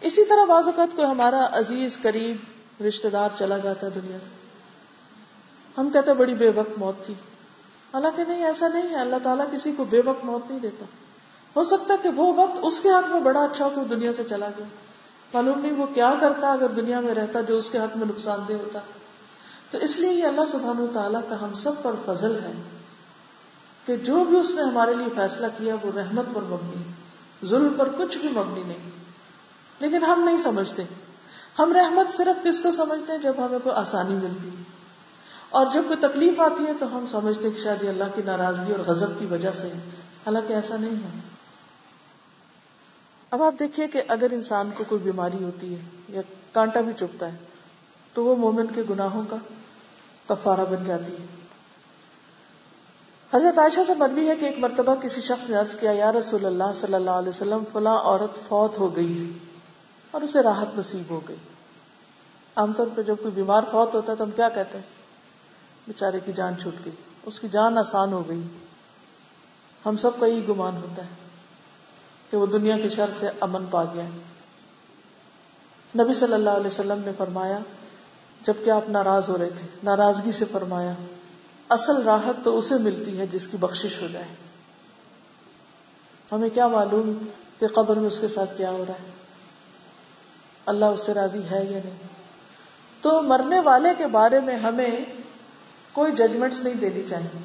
اسی 0.00 0.24
طرح 0.24 0.44
بعض 0.44 0.64
اوقات 0.64 0.96
کوئی 0.96 1.08
ہمارا 1.08 1.48
عزیز، 1.52 1.98
قریب 2.02 2.59
رشتے 2.88 3.10
دار 3.10 3.28
چلا 3.38 3.58
جاتا 3.58 3.86
ہے 3.86 3.90
دنیا 3.94 4.18
سے۔ 4.18 4.40
ہم 5.78 5.90
کہتے 5.90 6.12
بڑی 6.12 6.34
بے 6.34 6.50
وقت 6.54 6.78
موت 6.78 7.06
تھی۔ 7.06 7.14
حالانکہ 7.94 8.22
نہیں، 8.28 8.44
ایسا 8.44 8.68
نہیں 8.68 8.88
ہے۔ 8.90 8.96
اللہ 8.96 9.16
تعالیٰ 9.22 9.46
کسی 9.52 9.72
کو 9.76 9.84
بے 9.84 10.02
وقت 10.04 10.24
موت 10.24 10.50
نہیں 10.50 10.60
دیتا۔ 10.60 10.84
ہو 11.56 11.64
سکتا 11.64 11.94
کہ 12.02 12.08
وہ 12.08 12.32
وقت 12.36 12.56
اس 12.62 12.80
کے 12.80 12.88
حق 12.88 13.10
میں 13.10 13.20
بڑا 13.20 13.40
اچھا 13.40 13.64
ہو 13.64 13.70
کہ 13.74 13.94
دنیا 13.94 14.10
سے 14.16 14.22
چلا 14.28 14.48
گیا۔ 14.58 14.66
معلوم 15.34 15.60
نہیں 15.60 15.72
وہ 15.72 15.86
کیا 15.94 16.14
کرتا 16.20 16.52
اگر 16.52 16.68
دنیا 16.68 17.00
میں 17.00 17.14
رہتا 17.14 17.40
جو 17.40 17.58
اس 17.58 17.70
کے 17.70 17.78
حق 17.78 17.96
میں 17.96 18.06
نقصان 18.06 18.40
دہ 18.48 18.52
ہوتا۔ 18.52 18.78
تو 19.70 19.78
اس 19.78 19.96
لیے 19.96 20.12
یہ 20.12 20.24
اللہ 20.24 20.40
سبحان 20.52 20.86
تعالیٰ 20.92 21.20
کا 21.28 21.40
ہم 21.40 21.54
سب 21.54 21.72
پر 21.82 21.92
فضل 22.06 22.34
ہے 22.34 22.52
کہ 23.86 23.96
جو 23.96 24.24
بھی 24.24 24.38
اس 24.38 24.50
نے 24.50 24.62
ہمارے 24.62 24.94
لیے 24.94 25.06
فیصلہ 25.14 25.46
کیا، 25.58 25.74
وہ 25.82 25.98
رحمت 25.98 26.24
پر 26.34 26.42
مبنی 26.42 26.82
ظلم 27.46 27.74
پر 27.76 27.88
کچھ 27.98 28.18
بھی 28.18 28.28
مبنی 28.28 28.62
نہیں۔ 28.66 28.90
لیکن 29.80 30.04
ہم 30.04 30.22
نہیں 30.24 30.38
سمجھتے۔ 30.38 30.82
ہم 31.60 31.72
رحمت 31.72 32.16
صرف 32.16 32.44
کس 32.44 32.60
کو 32.60 32.72
سمجھتے 32.72 33.12
ہیں 33.12 33.18
جب 33.18 33.32
ہمیں 33.38 33.58
کوئی 33.58 33.74
آسانی 33.74 34.14
ملتی 34.14 34.48
ہے؟ 34.48 34.62
اور 35.50 35.66
جب 35.74 35.82
کوئی 35.88 35.98
تکلیف 36.00 36.40
آتی 36.40 36.66
ہے 36.66 36.72
تو 36.80 36.96
ہم 36.96 37.04
سمجھتے 37.10 37.48
ہیں 37.48 37.56
کہ 37.56 37.62
شاید 37.62 37.88
اللہ 37.88 38.04
کی 38.14 38.22
ناراضگی 38.24 38.72
اور 38.72 38.80
غضب 38.80 39.18
کی 39.18 39.26
وجہ 39.26 39.50
سے 39.60 39.68
حالانکہ 40.26 40.52
ایسا 40.52 40.76
نہیں 40.76 40.94
ہے۔ 40.94 41.20
اب 43.30 43.42
آپ 43.42 43.54
دیکھیے 43.58 43.88
کہ 43.88 44.02
اگر 44.08 44.26
انسان 44.32 44.70
کو 44.76 44.84
کوئی 44.88 45.00
بیماری 45.00 45.44
ہوتی 45.44 45.74
ہے 45.74 45.80
یا 46.08 46.20
کانٹا 46.52 46.80
بھی 46.80 46.92
چپتا 46.96 47.32
ہے، 47.32 47.36
تو 48.14 48.24
وہ 48.24 48.36
مومن 48.36 48.66
کے 48.74 48.82
گناہوں 48.90 49.22
کا 49.30 49.36
کفارہ 50.28 50.60
بن 50.60 50.84
جاتی 50.84 51.12
ہے۔ 51.12 51.26
حضرت 53.34 53.58
عائشہ 53.58 53.80
سے 53.86 53.94
مربی 53.94 54.28
ہے 54.28 54.36
کہ 54.36 54.44
ایک 54.44 54.58
مرتبہ 54.58 54.94
کسی 54.94 55.20
شخص 55.20 55.50
نے 55.50 55.56
عرض 55.56 55.74
کیا، 55.74 55.92
یا 55.92 56.12
رسول 56.12 56.44
اللہ 56.44 56.72
صلی 56.74 56.94
اللہ 56.94 57.10
علیہ 57.10 57.28
وسلم، 57.28 57.62
فلاں 57.72 57.98
عورت 57.98 58.48
فوت 58.48 58.78
ہو 58.78 58.96
گئی 58.96 59.26
ہے 59.26 59.38
اور 60.10 60.20
اسے 60.20 60.40
راحت 60.40 60.78
نصیب 60.78 61.10
ہو 61.10 61.20
گئی۔ 61.28 61.36
عام 62.60 62.72
طور 62.72 62.86
پہ 62.94 63.02
جب 63.02 63.14
کوئی 63.22 63.34
بیمار 63.34 63.62
فوت 63.70 63.94
ہوتا 63.94 64.12
ہے 64.12 64.16
تو 64.16 64.24
ہم 64.24 64.30
کیا 64.30 64.48
کہتے 64.48 64.78
ہیں؟ 64.78 64.84
بیچارے 65.86 66.20
کی 66.24 66.32
جان 66.32 66.54
چھوٹ 66.62 66.84
گئی۔ 66.84 66.92
اس 67.22 67.40
کی 67.40 67.48
جان 67.48 67.78
آسان 67.78 68.12
ہو 68.12 68.28
گئی۔ 68.28 68.42
ہم 69.86 69.96
سب 69.96 70.10
کا 70.20 70.26
یہی 70.26 70.48
گمان 70.48 70.76
ہوتا 70.76 71.02
ہے 71.02 71.08
کہ 72.30 72.36
وہ 72.36 72.46
دنیا 72.46 72.78
کے 72.78 72.88
شر 72.88 73.10
سے 73.20 73.28
امن 73.40 73.64
پا 73.70 73.84
گیا 73.84 74.02
نبی 76.04 76.14
صلی 76.14 76.32
اللہ 76.32 76.50
علیہ 76.50 76.66
وسلم 76.66 77.02
نے 77.04 77.12
فرمایا، 77.16 77.58
جبکہ 78.42 78.70
آپ 78.70 78.90
ناراض 78.90 79.28
ہو 79.28 79.38
رہے 79.38 79.50
تھے، 79.50 79.66
ناراضگی 79.82 80.32
سے 80.32 80.44
فرمایا، 80.44 80.92
اصل 81.68 82.02
راحت 82.02 82.44
تو 82.44 82.58
اسے 82.58 82.74
ملتی 82.74 83.18
ہے 83.18 83.26
جس 83.26 83.48
کی 83.48 83.56
بخشش 83.56 84.02
ہو 84.02 84.06
جائے۔ 84.12 84.28
ہمیں 86.32 86.48
کیا 86.48 86.66
معلوم 86.66 87.28
کہ 87.58 87.66
قبر 87.66 87.96
میں 87.96 88.06
اس 88.06 88.18
کے 88.20 88.28
ساتھ 88.28 88.58
کیا 88.58 88.70
ہو 88.70 88.84
رہا 88.88 88.94
ہے؟ 88.94 89.10
اللہ 90.66 90.84
اس 90.84 91.00
سے 91.00 91.14
راضی 91.14 91.40
ہے 91.50 91.64
یا 91.64 91.78
نہیں؟ 91.84 92.19
تو 93.00 93.22
مرنے 93.22 93.60
والے 93.60 93.88
کے 93.98 94.06
بارے 94.06 94.40
میں 94.40 94.56
ہمیں 94.56 94.90
کوئی 95.92 96.12
ججمنٹس 96.12 96.60
نہیں 96.60 96.74
دینی 96.74 97.02
چاہیے 97.08 97.38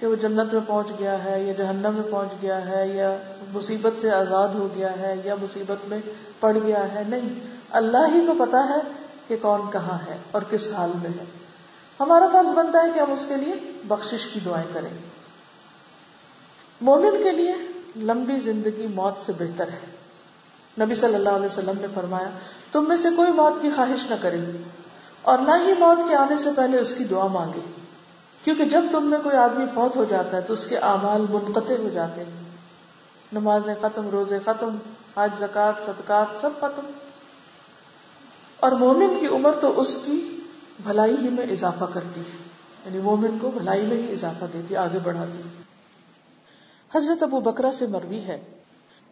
کہ 0.00 0.06
وہ 0.06 0.16
جنت 0.16 0.52
میں 0.52 0.62
پہنچ 0.66 0.86
گیا 0.98 1.24
ہے 1.24 1.42
یا 1.42 1.52
جہنم 1.52 1.94
میں 1.94 2.12
پہنچ 2.12 2.28
گیا 2.42 2.66
ہے 2.66 2.88
یا 2.88 3.16
مصیبت 3.52 3.92
سے 4.00 4.10
آزاد 4.10 4.48
ہو 4.48 4.68
گیا 4.76 4.98
ہے 4.98 5.14
یا 5.24 5.34
مصیبت 5.42 5.88
میں 5.88 5.98
پڑ 6.40 6.58
گیا 6.66 6.94
ہے۔ 6.94 7.02
نہیں، 7.08 7.28
اللہ 7.70 8.14
ہی 8.14 8.26
کو 8.26 8.34
پتا 8.38 8.68
ہے 8.68 8.90
کہ 9.28 9.36
کون 9.42 9.60
کہاں 9.72 9.98
ہے 10.06 10.16
اور 10.30 10.42
کس 10.50 10.68
حال 10.76 10.90
میں 11.02 11.10
ہے۔ 11.10 11.24
ہمارا 12.00 12.28
فرض 12.32 12.48
بنتا 12.48 12.82
ہے 12.82 12.90
کہ 12.94 13.00
ہم 13.00 13.12
اس 13.12 13.26
کے 13.28 13.36
لیے 13.36 13.72
بخشش 13.84 14.26
کی 14.26 14.40
دعائیں 14.44 14.68
کریں۔ 14.72 14.98
مومن 16.80 17.22
کے 17.22 17.30
لیے 17.30 17.54
لمبی 17.96 18.40
زندگی 18.40 18.86
موت 18.94 19.26
سے 19.26 19.32
بہتر 19.38 19.68
ہے۔ 19.68 19.96
نبی 20.80 20.94
صلی 20.94 21.14
اللہ 21.14 21.28
علیہ 21.28 21.46
وسلم 21.46 21.80
نے 21.80 21.86
فرمایا 21.94 22.30
تم 22.76 22.88
میں 22.88 22.96
سے 22.96 23.08
کوئی 23.16 23.32
موت 23.32 23.62
کی 23.62 23.70
خواہش 23.76 24.10
نہ 24.10 24.14
کرے 24.20 24.40
اور 25.22 25.38
نہ 25.38 25.52
ہی 25.66 25.72
موت 25.78 26.08
کے 26.08 26.14
آنے 26.14 26.38
سے 26.38 26.48
پہلے 26.56 26.78
اس 26.78 26.94
کی 26.98 27.04
دعا 27.04 27.26
مانگے۔ 27.26 27.60
کیونکہ 28.44 28.64
جب 28.64 28.84
تم 28.92 29.04
میں 29.04 29.18
کوئی 29.22 29.36
آدمی 29.36 29.64
فوت 29.74 29.96
ہو 29.96 30.04
جاتا 30.04 30.36
ہے 30.36 30.42
تو 30.42 30.52
اس 30.52 30.66
کے 30.66 30.78
اعمال 30.78 31.20
منقطع 31.20 31.74
ہو 31.74 31.88
جاتے 31.92 32.24
ہیں۔ 32.24 32.50
نمازیں 33.32 33.74
ختم، 33.80 34.08
روزے 34.08 34.38
ختم، 34.44 34.76
حج 35.16 35.30
زکات 35.38 35.74
صدقات 35.86 36.26
سب 36.40 36.50
ختم۔ 36.60 36.90
اور 38.60 38.72
مومن 38.72 39.16
کی 39.20 39.26
عمر 39.26 39.52
تو 39.52 39.80
اس 39.80 39.96
کی 40.04 40.40
بھلائی 40.84 41.16
ہی 41.22 41.28
میں 41.28 41.44
اضافہ 41.44 41.84
کرتی 41.94 42.20
ہے۔ 42.20 42.36
یعنی 42.86 42.98
مومن 42.98 43.38
کو 43.40 43.50
بھلائی 43.50 43.82
میں 43.82 43.96
ہی 43.96 44.12
اضافہ 44.12 44.44
دیتی، 44.52 44.76
آگے 44.76 44.98
بڑھاتی۔ 45.02 45.42
حضرت 46.94 47.22
ابو 47.22 47.40
بکرا 47.40 47.72
سے 47.72 47.86
مروی 47.86 48.20
ہے۔ 48.20 48.55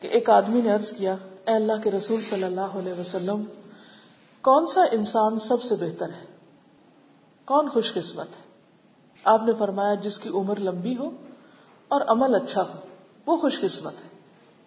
کہ 0.05 0.09
ایک 0.09 0.31
آدمی 0.31 0.61
نے 0.61 0.71
عرض 0.71 0.93
کیا، 0.93 1.17
اے 1.47 1.55
اللہ 1.55 1.73
کے 1.85 1.91
رسول 1.91 2.23
صلی 2.23 2.45
اللہ 2.45 2.61
علیہ 2.61 3.01
وسلم، 3.01 3.45
کون 4.41 4.67
سا 4.67 4.81
انسان 4.93 5.39
سب 5.41 5.63
سے 5.63 5.75
بہتر 5.75 6.09
ہے؟ 6.09 6.27
کون 7.45 7.69
خوش 7.69 7.93
قسمت 7.93 8.27
ہے؟ 8.27 8.61
آپ 9.25 9.43
نے 9.43 9.53
فرمایا، 9.59 9.95
جس 9.95 10.19
کی 10.19 10.29
عمر 10.29 10.61
لمبی 10.61 10.97
ہو 10.97 11.11
اور 11.89 12.01
عمل 12.01 12.35
اچھا 12.35 12.63
ہو، 12.63 12.79
وہ 13.27 13.37
خوش 13.37 13.61
قسمت 13.61 13.93
ہے۔ 13.93 14.09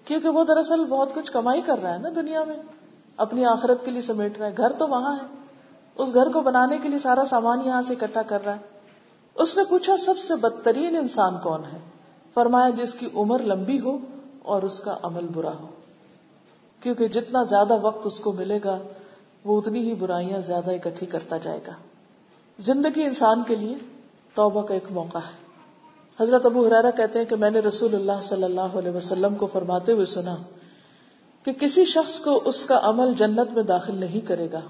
کیونکہ 0.05 0.29
وہ 0.29 0.43
دراصل 0.43 0.85
بہت 0.85 1.13
کچھ 1.13 1.31
کمائی 1.31 1.61
کر 1.61 1.77
رہا 1.77 1.93
ہے 1.93 1.97
نا 1.97 2.09
دنیا 2.15 2.43
میں۔ 2.43 2.57
اپنی 3.17 3.45
آخرت 3.45 3.85
کے 3.85 3.91
لیے 3.91 4.01
سمیٹ 4.01 4.37
رہا 4.37 4.47
ہے۔ 4.47 4.53
گھر 4.57 4.71
تو 4.71 4.87
وہاں 4.87 5.15
ہے۔ 5.15 5.27
اس 5.95 6.13
گھر 6.13 6.29
کو 6.29 6.41
بنانے 6.41 6.77
کے 6.77 6.89
لیے 6.89 6.99
سارا 6.99 7.23
سامان 7.29 7.65
یہاں 7.65 7.81
سے 7.87 7.93
اکٹھا 7.93 8.21
کر 8.21 8.45
رہا 8.45 8.55
ہے۔ 8.55 8.79
اس 9.35 9.57
نے 9.57 9.63
پوچھا، 9.69 9.97
سب 9.97 10.17
سے 10.17 10.35
بدترین 10.35 10.97
انسان 10.97 11.33
کون 11.43 11.61
ہے؟ 11.73 11.79
فرمایا، 12.33 12.69
جس 12.69 12.93
کی 12.93 13.09
عمر 13.15 13.39
لمبی 13.39 13.79
ہو 13.79 13.97
اور 14.47 14.61
اس 14.61 14.79
کا 14.79 14.97
عمل 15.03 15.25
برا 15.33 15.51
ہو۔ 15.59 15.67
کیونکہ 16.83 17.07
جتنا 17.07 17.43
زیادہ 17.43 17.77
وقت 17.81 18.07
اس 18.07 18.19
کو 18.19 18.31
ملے 18.31 18.59
گا، 18.63 18.77
وہ 19.45 19.61
اتنی 19.61 19.79
ہی 19.79 19.93
برائیاں 19.93 20.41
زیادہ 20.41 20.71
اکٹھی 20.71 21.05
کرتا 21.05 21.37
جائے 21.37 21.59
گا۔ 21.67 21.71
زندگی 22.59 23.03
انسان 23.03 23.43
کے 23.47 23.55
لیے 23.55 23.75
توبہ 24.33 24.61
کا 24.61 24.73
ایک 24.73 24.91
موقع 24.91 25.17
ہے۔ 25.17 25.47
حضرت 26.23 26.45
ابو 26.45 26.67
حرارا 26.67 26.91
کہتے 26.91 27.19
ہیں 27.19 27.25
کہ 27.25 27.35
میں 27.35 27.49
نے 27.49 27.59
رسول 27.59 27.95
اللہ 27.95 28.21
صلی 28.23 28.43
اللہ 28.43 28.61
علیہ 28.61 28.91
وسلم 28.91 29.35
کو 29.35 29.47
فرماتے 29.47 29.91
ہوئے 29.91 30.05
سنا 30.05 30.35
کہ 31.43 31.51
کسی 31.53 31.85
شخص 31.85 32.19
کو 32.19 32.41
اس 32.45 32.65
کا 32.65 32.79
عمل 32.83 33.13
جنت 33.13 33.53
میں 33.53 33.63
داخل 33.63 33.95
نہیں 33.95 34.27
کرے 34.27 34.47
گا۔ 34.51 34.61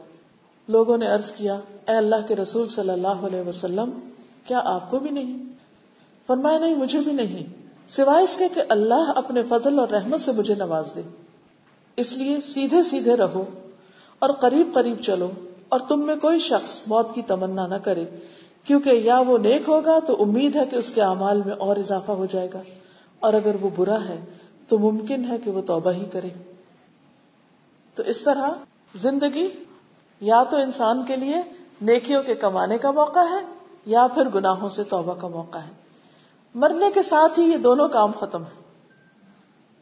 لوگوں 0.67 0.97
نے 0.97 1.07
عرض 1.07 1.31
کیا، 1.31 1.53
اے 1.87 1.95
اللہ 1.95 2.15
کے 2.27 2.35
رسول 2.35 2.69
صلی 2.69 2.89
اللہ 2.89 3.07
علیہ 3.07 3.47
وسلم، 3.47 4.09
کیا 4.45 4.61
آپ 4.63 4.91
کو 4.91 4.99
بھی 4.99 5.09
نہیں؟ 5.09 5.43
فرمایا، 6.27 6.59
نہیں، 6.59 6.75
مجھے 6.75 6.99
بھی 6.99 7.11
نہیں۔ 7.11 7.66
سوائے 7.89 8.23
اس 8.23 8.35
کے 8.35 8.49
کہ 8.53 8.61
اللہ 8.69 9.11
اپنے 9.15 9.41
فضل 9.43 9.79
اور 9.79 9.87
رحمت 9.87 10.21
سے 10.21 10.31
مجھے 10.31 10.55
نواز 10.55 10.89
دے۔ 10.95 11.01
اس 11.97 12.13
لیے 12.13 12.41
سیدھے 12.41 12.83
سیدھے 12.83 13.17
رہو 13.17 13.45
اور 14.19 14.29
قریب 14.29 14.67
قریب 14.73 15.01
چلو 15.01 15.31
اور 15.69 15.79
تم 15.87 16.05
میں 16.05 16.15
کوئی 16.15 16.39
شخص 16.39 16.79
موت 16.87 17.15
کی 17.15 17.21
تمنا 17.21 17.67
نہ 17.67 17.75
کرے۔ 17.75 18.05
کیونکہ 18.63 18.89
یا 18.89 19.19
وہ 19.19 19.37
نیک 19.37 19.61
ہوگا 19.67 19.99
تو 19.99 20.21
امید 20.21 20.55
ہے 20.55 20.65
کہ 20.65 20.75
اس 20.75 20.91
کے 20.95 21.01
اعمال 21.01 21.41
میں 21.45 21.53
اور 21.53 21.77
اضافہ 21.77 22.11
ہو 22.11 22.25
جائے 22.31 22.47
گا۔ 22.53 22.61
اور 23.19 23.33
اگر 23.33 23.55
وہ 23.61 23.69
برا 23.75 23.99
ہے 23.99 24.25
تو 24.67 24.77
ممکن 24.77 25.25
ہے 25.29 25.37
کہ 25.37 25.51
وہ 25.51 25.61
توبہ 25.61 25.91
ہی 25.91 26.05
کرے۔ 26.05 26.29
تو 27.95 28.03
اس 28.03 28.21
طرح 28.21 28.49
زندگی 28.95 29.47
یا 30.21 30.43
تو 30.43 30.57
انسان 30.57 31.05
کے 31.05 31.15
لیے 31.15 31.35
نیکیوں 31.81 32.23
کے 32.23 32.35
کمانے 32.35 32.77
کا 32.77 32.91
موقع 32.91 33.19
ہے 33.19 33.45
یا 33.85 34.07
پھر 34.07 34.29
گناہوں 34.29 34.69
سے 34.69 34.83
توبہ 34.83 35.13
کا 35.13 35.27
موقع 35.27 35.57
ہے۔ 35.57 35.86
مرنے 36.55 36.91
کے 36.93 37.03
ساتھ 37.03 37.39
ہی 37.39 37.43
یہ 37.43 37.57
دونوں 37.57 37.87
کام 37.87 38.11
ختم 38.11 38.43
ہے 38.43 38.67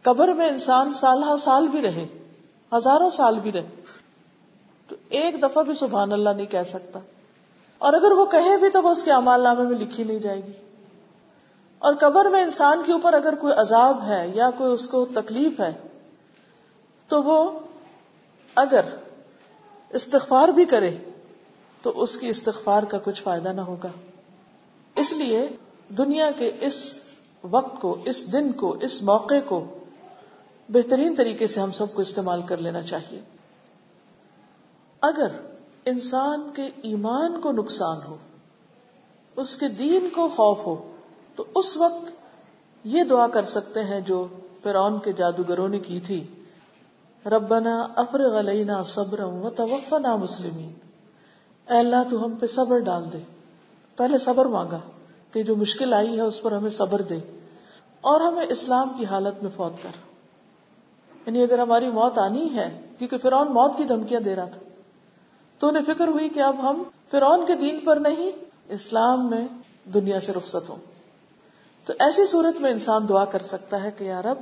قبر 0.02 0.28
میں 0.28 0.50
انسان 0.50 0.94
سال 0.94 1.24
سال 1.40 1.68
بھی 1.68 1.82
رہے، 1.82 2.08
ہزاروں 2.74 3.10
سال 3.10 3.40
بھی 3.40 3.52
رہے۔ 3.52 3.70
تو 4.88 4.96
ایک 5.10 5.42
دفعہ 5.42 5.64
بھی 5.64 5.74
سبحان 5.74 6.12
اللہ 6.12 6.30
نہیں 6.30 6.46
کہہ 6.46 6.64
سکتا۔ 6.70 7.00
اور 7.78 7.94
اگر 7.94 8.12
وہ 8.12 8.26
کہے 8.26 8.58
بھی 8.58 8.70
تو 8.70 8.82
وہ 8.82 8.90
اس 8.90 9.04
کے 9.04 9.12
امال 9.12 9.42
نامے 9.42 9.64
میں 9.64 9.78
لکھی 9.80 10.04
نہیں 10.04 10.20
جائے 10.20 10.44
گی۔ 10.44 10.52
اور 11.80 11.94
قبر 11.94 12.26
میں 12.26 12.44
انسان 12.44 12.82
کے 12.86 12.92
اوپر 12.92 13.14
اگر 13.14 13.36
کوئی 13.36 13.54
عذاب 13.54 14.04
ہے 14.08 14.32
یا 14.34 14.50
کوئی 14.50 14.74
اس 14.74 14.88
کو 14.88 15.06
تکلیف 15.06 15.60
ہے، 15.60 15.74
تو 17.08 17.24
وہ 17.24 17.60
اگر 18.56 18.82
استغفار 19.90 20.48
بھی 20.48 20.66
کرے، 20.66 20.98
تو 21.82 22.02
اس 22.02 22.18
کی 22.18 22.30
استغفار 22.30 22.84
کا 22.84 22.98
کچھ 23.04 23.24
فائدہ 23.24 23.50
نہ 23.50 23.62
ہوگا۔ 23.62 23.90
اس 24.96 25.14
لیے 25.14 25.50
دنیا 25.90 26.32
کے 26.38 26.52
اس 26.62 26.92
وقت 27.44 27.82
کو، 27.82 27.98
اس 28.06 28.34
دن 28.34 28.52
کو، 28.52 28.78
اس 28.82 29.04
موقع 29.04 29.34
کو 29.46 29.66
بہترین 30.70 31.16
طریقے 31.16 31.48
سے 31.48 31.60
ہم 31.60 31.72
سب 31.72 31.94
کو 31.94 32.02
استعمال 32.02 32.42
کر 32.42 32.58
لینا 32.58 32.82
چاہیے۔ 32.82 33.22
اگر 35.02 35.28
انسان 35.86 36.50
کے 36.56 36.70
ایمان 36.82 37.42
کو 37.42 37.52
نقصان 37.52 37.98
ہو، 38.08 38.18
اس 39.36 39.56
کے 39.56 39.68
دین 39.68 40.10
کو 40.10 40.30
خوف 40.36 40.58
ہو، 40.66 40.92
تو 41.36 41.44
اس 41.56 41.78
وقت 41.78 42.12
یہ 42.84 43.04
دعا 43.04 43.28
کر 43.28 43.46
سکتے 43.46 43.84
ہیں 43.84 44.02
جو 44.02 44.28
فرعون 44.64 45.00
کے 45.00 45.14
جادوگروں 45.14 45.70
نے 45.70 45.80
کی 45.80 46.00
تھی۔ 46.00 46.28
ربنا 47.26 47.88
افرغ 47.96 48.40
علینا 48.40 48.84
صبرا 48.84 49.26
وتوفنا 49.26 50.16
مسلمین۔ 50.16 50.74
اے 51.72 51.78
اللہ، 51.78 52.10
تو 52.12 52.26
ہم 52.26 52.36
پہ 52.40 52.48
صبر 52.48 52.80
ڈال 52.80 53.14
دے۔ 53.14 53.18
پہلے 53.96 54.18
صبر 54.18 54.46
مانگا۔ 54.46 54.80
کہ 55.36 55.44
جو 55.44 55.56
مشکل 55.56 55.94
آئی 55.94 56.16
ہے 56.16 56.22
اس 56.22 56.42
پر 56.42 56.52
ہمیں 56.52 56.70
صبر 56.70 57.02
دے 57.02 57.16
اور 58.02 58.22
ہمیں 58.22 58.46
اسلام 58.50 58.90
کی 58.98 59.06
حالت 59.06 59.44
میں 59.44 59.52
فوت 59.56 59.84
کر۔ 59.84 59.90
یعنی 61.26 61.44
اگر 61.44 61.60
ہماری 61.60 61.90
موت 61.90 62.18
آنی 62.18 62.50
ہے، 62.56 62.80
کیونکہ 62.98 63.18
فرعون 63.18 63.48
موت 63.52 63.72
کی 63.78 63.84
دھمکیاں 63.84 64.20
دے 64.20 64.36
رہا 64.36 64.46
تھا۔ 64.46 64.62
تو 65.60 65.68
انہیں 65.68 65.84
فکر 65.88 66.08
ہوئی 66.08 66.30
کہ 66.30 66.40
اب 66.40 66.70
ہم 66.70 66.84
فرعون 67.12 67.46
کے 67.46 67.56
دین 67.56 67.80
پر 67.80 67.98
نہیں، 67.98 68.32
اسلام 68.70 69.30
میں 69.30 69.48
دنیا 69.94 70.22
سے 70.22 70.32
رخصت 70.32 70.70
ہوں۔ 70.70 70.76
تو 71.86 71.94
ایسی 72.00 72.26
صورت 72.26 72.62
میں 72.62 72.72
انسان 72.72 73.10
دعا 73.10 73.26
کر 73.26 73.42
سکتا 73.42 73.84
ہے 73.84 73.92
کہ 73.98 74.04
یار 74.04 74.24
اب 74.24 74.38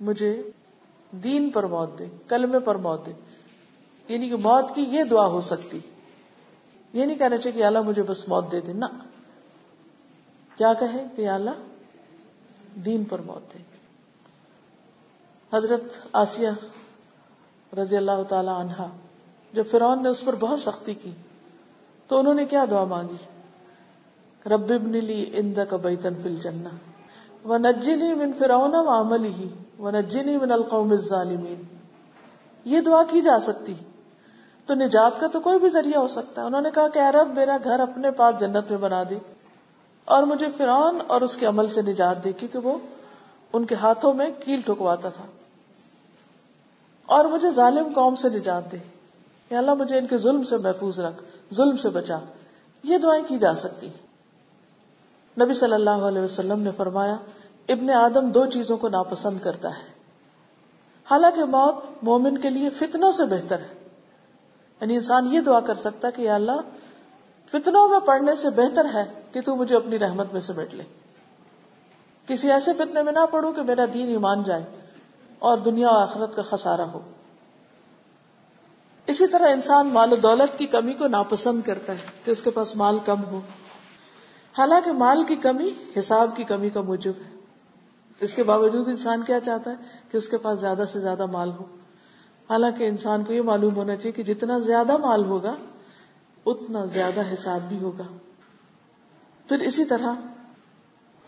مجھے 0.00 0.50
دین 1.10 1.50
پر 1.50 1.66
موت 1.66 1.98
دے، 1.98 2.06
کلمے 2.28 2.58
پر 2.58 2.74
موت 2.74 3.06
دے۔ 3.06 3.12
یعنی 4.08 4.28
کہ 4.28 4.36
موت 4.36 4.74
کی 4.74 4.82
یہ 4.82 5.04
دعا 5.04 5.26
ہو 5.26 5.40
سکتی۔ 5.40 5.78
یہ 6.92 7.04
نہیں 7.04 7.18
کہنا 7.18 7.36
چاہیے 7.36 7.60
کہ 7.60 7.64
اللہ، 7.64 7.82
مجھے 7.82 8.02
بس 8.02 8.28
موت 8.28 8.52
دے 8.52 8.60
دے 8.60 8.72
نہ 8.72 8.84
کیا 10.56 10.74
کہے 10.74 11.04
کہ 11.16 11.28
اللہ، 11.28 11.50
دین 12.74 13.04
پر 13.04 13.20
موت 13.20 13.54
دے 13.54 13.58
حضرت 15.56 15.80
آسیہ 16.12 16.48
رضی 17.78 17.96
اللہ 17.96 18.22
تعالی 18.28 18.50
عنہا 18.54 18.86
جب 19.52 19.64
فرعون 19.70 20.02
نے 20.02 20.08
اس 20.08 20.24
پر 20.24 20.34
بہت 20.40 20.60
سختی 20.60 20.94
کی، 20.94 21.10
تو 22.08 22.18
انہوں 22.18 22.34
نے 22.34 22.44
کیا 22.44 22.64
دعا 22.70 22.84
مانگی؟ 22.84 23.16
رب 24.48 24.72
ابن 24.72 25.04
لی 25.04 25.30
اندک 25.34 25.74
بیتن 25.74 26.14
فی 26.22 26.28
الجنہ، 26.28 26.68
ونجنی 27.48 28.14
من 28.14 28.32
فرعون 28.38 28.74
وعملہ 28.74 29.80
ونجنی 29.80 30.36
من 30.36 30.52
القوم 30.52 30.90
الظالمین۔ 30.90 31.62
یہ 32.64 32.80
دعا 32.80 33.02
کی 33.02 33.20
جا 33.20 33.40
سکتی۔ 33.40 33.74
تو 34.66 34.74
نجات 34.74 35.20
کا 35.20 35.26
تو 35.26 35.40
کوئی 35.40 35.58
بھی 35.58 35.68
ذریعہ 35.68 35.98
ہو 35.98 36.08
سکتا 36.08 36.42
ہے۔ 36.42 36.46
انہوں 36.46 36.60
نے 36.60 36.70
کہا 36.74 36.88
کہ 36.88 36.98
رب، 36.98 37.36
میرا 37.36 37.56
گھر 37.64 37.80
اپنے 37.80 38.10
پاس 38.10 38.40
جنت 38.40 38.70
میں 38.70 38.78
بنا 38.78 39.02
دے۔ 39.10 39.35
اور 40.06 40.22
مجھے 40.22 40.46
فرعون 40.56 40.98
اور 41.06 41.20
اس 41.20 41.36
کے 41.36 41.46
عمل 41.46 41.68
سے 41.68 41.82
نجات 41.82 42.24
دے 42.24 42.32
کیونکہ 42.32 42.58
وہ 42.58 42.78
ان 43.52 43.64
کے 43.64 43.74
ہاتھوں 43.74 44.12
میں 44.12 44.30
کیل 44.44 44.60
ٹھکواتا 44.60 45.08
تھا۔ 45.08 45.24
اور 47.06 47.24
مجھے 47.24 47.50
ظالم 47.50 47.92
قوم 47.94 48.14
سے 48.14 48.28
نجات 48.28 48.72
دے۔ 48.72 48.76
یا 49.50 49.58
اللہ، 49.58 49.74
مجھے 49.74 49.98
ان 49.98 50.06
کے 50.06 50.18
ظلم 50.18 50.44
سے 50.44 50.56
محفوظ 50.56 51.00
رکھ، 51.00 51.22
ظلم 51.54 51.76
سے 51.76 51.88
بچا۔ 51.88 52.18
یہ 52.82 52.98
دعائیں 52.98 53.24
کی 53.28 53.38
جا 53.38 53.54
سکتی۔ 53.54 53.86
نبی 55.40 55.54
صلی 55.54 55.72
اللہ 55.72 55.90
علیہ 55.90 56.22
وسلم 56.22 56.60
نے 56.60 56.70
فرمایا، 56.76 57.16
ابن 57.68 57.90
آدم 57.90 58.30
دو 58.30 58.46
چیزوں 58.46 58.76
کو 58.76 58.88
ناپسند 58.88 59.38
کرتا 59.42 59.68
ہے۔ 59.68 59.96
حالانکہ 61.10 61.44
موت 61.44 61.74
مومن 62.02 62.38
کے 62.38 62.50
لیے 62.50 62.70
فتنوں 62.70 63.12
سے 63.12 63.24
بہتر 63.24 63.58
ہے۔ 63.58 63.88
یعنی 64.80 64.96
انسان 64.96 65.34
یہ 65.34 65.40
دعا 65.40 65.60
کر 65.60 65.74
سکتا 65.74 66.10
کہ 66.10 66.22
یا 66.22 66.34
اللہ 66.34 66.60
فتنوں 67.52 67.88
میں 67.88 68.00
پڑھنے 68.00 68.36
سے 68.36 68.50
بہتر 68.50 68.86
ہے 68.94 69.04
کہ 69.32 69.40
تو 69.40 69.56
مجھے 69.56 69.76
اپنی 69.76 69.98
رحمت 69.98 70.32
میں 70.32 70.40
سمیٹ 70.40 70.74
لے۔ 70.74 70.82
کسی 72.26 72.52
ایسے 72.52 72.72
فتنے 72.72 73.02
میں 73.02 73.12
نہ 73.12 73.18
پڑھوں 73.30 73.52
کہ 73.52 73.62
میرا 73.62 73.84
دین 73.94 74.08
ایمان 74.08 74.42
جائے 74.42 74.64
اور 75.38 75.58
دنیا 75.58 75.88
و 75.88 75.94
آخرت 75.94 76.36
کا 76.36 76.42
خسارہ 76.42 76.80
ہو۔ 76.80 77.00
اسی 79.06 79.26
طرح 79.26 79.48
انسان 79.48 79.86
مال 79.86 80.12
و 80.12 80.16
دولت 80.16 80.58
کی 80.58 80.66
کمی 80.66 80.92
کو 80.92 81.08
ناپسند 81.08 81.62
کرتا 81.62 81.92
ہے 81.92 81.98
کہ 82.24 82.30
اس 82.30 82.42
کے 82.42 82.50
پاس 82.50 82.76
مال 82.76 82.98
کم 83.04 83.24
ہو۔ 83.24 83.40
حالانکہ 84.58 84.92
مال 84.92 85.24
کی 85.24 85.36
کمی 85.36 85.70
حساب 85.98 86.30
کی 86.36 86.44
کمی 86.44 86.70
کا 86.70 86.80
موجب 86.80 87.12
ہے۔ 87.26 87.36
اس 88.20 88.34
کے 88.34 88.42
باوجود 88.42 88.88
انسان 88.88 89.22
کیا 89.22 89.40
چاہتا 89.40 89.70
ہے 89.70 89.76
کہ 90.10 90.16
اس 90.16 90.28
کے 90.28 90.38
پاس 90.38 90.60
زیادہ 90.60 90.84
سے 90.92 91.00
زیادہ 91.00 91.26
مال 91.26 91.50
ہو۔ 91.50 91.64
حالانکہ 92.50 92.88
انسان 92.88 93.24
کو 93.24 93.32
یہ 93.32 93.42
معلوم 93.42 93.76
ہونا 93.76 93.94
چاہیے 93.94 94.12
کہ 94.12 94.22
جتنا 94.22 94.58
زیادہ 94.58 94.96
مال 94.96 95.24
ہوگا 95.24 95.54
اتنا 96.46 96.84
زیادہ 96.84 97.20
حساب 97.20 97.60
بھی 97.68 97.78
ہوگا۔ 97.82 98.16
پھر 99.48 99.60
اسی 99.60 99.84
طرح 99.84 100.12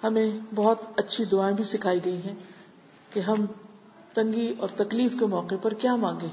ہمیں 0.05 0.31
بہت 0.55 0.79
اچھی 0.97 1.25
دعائیں 1.25 1.57
بھی 1.57 1.65
سکھائی 1.65 2.01
گئی 2.05 2.17
ہیں 2.17 2.35
کہ 3.13 3.21
ہم 3.21 3.47
تنگی 4.13 4.55
اور 4.59 4.69
تکلیف 4.77 5.13
کے 5.19 5.27
موقع 5.27 5.55
پر 5.63 5.75
کیا 5.75 5.97
مانگے 5.97 6.27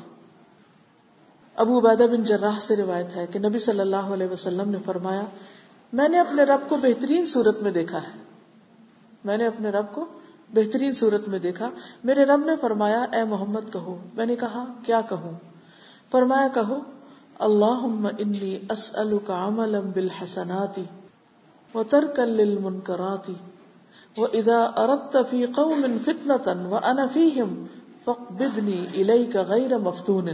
ابو 1.56 1.80
عبیدہ 1.80 2.04
بن 2.04 2.24
جراح 2.24 2.60
سے 2.60 2.76
روایت 2.76 3.16
ہے 3.16 3.28
کہ 3.28 3.40
نبی 3.40 3.60
صلی 3.60 3.80
اللہ 3.80 3.96
علیہ 3.96 4.28
وسلم 4.28 4.70
نے 4.70 4.78
فرمایا، 4.86 5.24
میں 5.94 6.10
نے 6.10 6.20
اپنے 6.20 6.44
رب 6.44 6.70
کو 6.70 6.76
بہترین 6.76 7.26
صورت 7.26 7.62
میں 7.62 7.72
دیکھا 7.72 8.04
ہے۔ 8.04 8.24
میں 9.24 9.38
نے 9.38 9.48
اپنے 9.48 9.70
رب 9.70 9.86
کو 9.92 10.06
بہترین 10.54 10.94
صورت 10.94 11.28
میں 11.28 11.40
دیکھا۔ 11.40 11.70
میرے 12.04 12.24
رب 12.24 12.46
نے 12.46 12.52
فرمایا، 12.62 13.02
اے 13.02 13.24
محمد 13.24 13.74
کہو۔ 13.74 13.98
میں 14.14 14.26
نے 14.26 14.36
کہا، 14.36 14.66
کیا 14.86 15.02
کہوں؟ 15.10 15.32
فرمایا، 16.12 16.48
کہو 16.54 16.80
اللہ 17.40 17.82
انی 18.20 18.58
اسألک 18.70 19.30
عملا 19.30 19.80
بالحسنات 19.94 20.80
وترکا 21.76 22.26
للمنکرات 22.26 23.30
وَإِذَا 24.18 24.60
أَرَدْتَ 24.84 25.24
فِي 25.30 25.46
قَوْمٍ 25.46 25.98
فِتْنَةً 26.06 26.70
وَأَنَا 26.70 27.08
فِيهِمْ 27.08 27.50
فَقْبِدْنِي 28.06 28.78
إِلَيْكَ 28.94 29.36
غَيْرَ 29.50 29.78
مَفْتُونٍ 29.78 30.30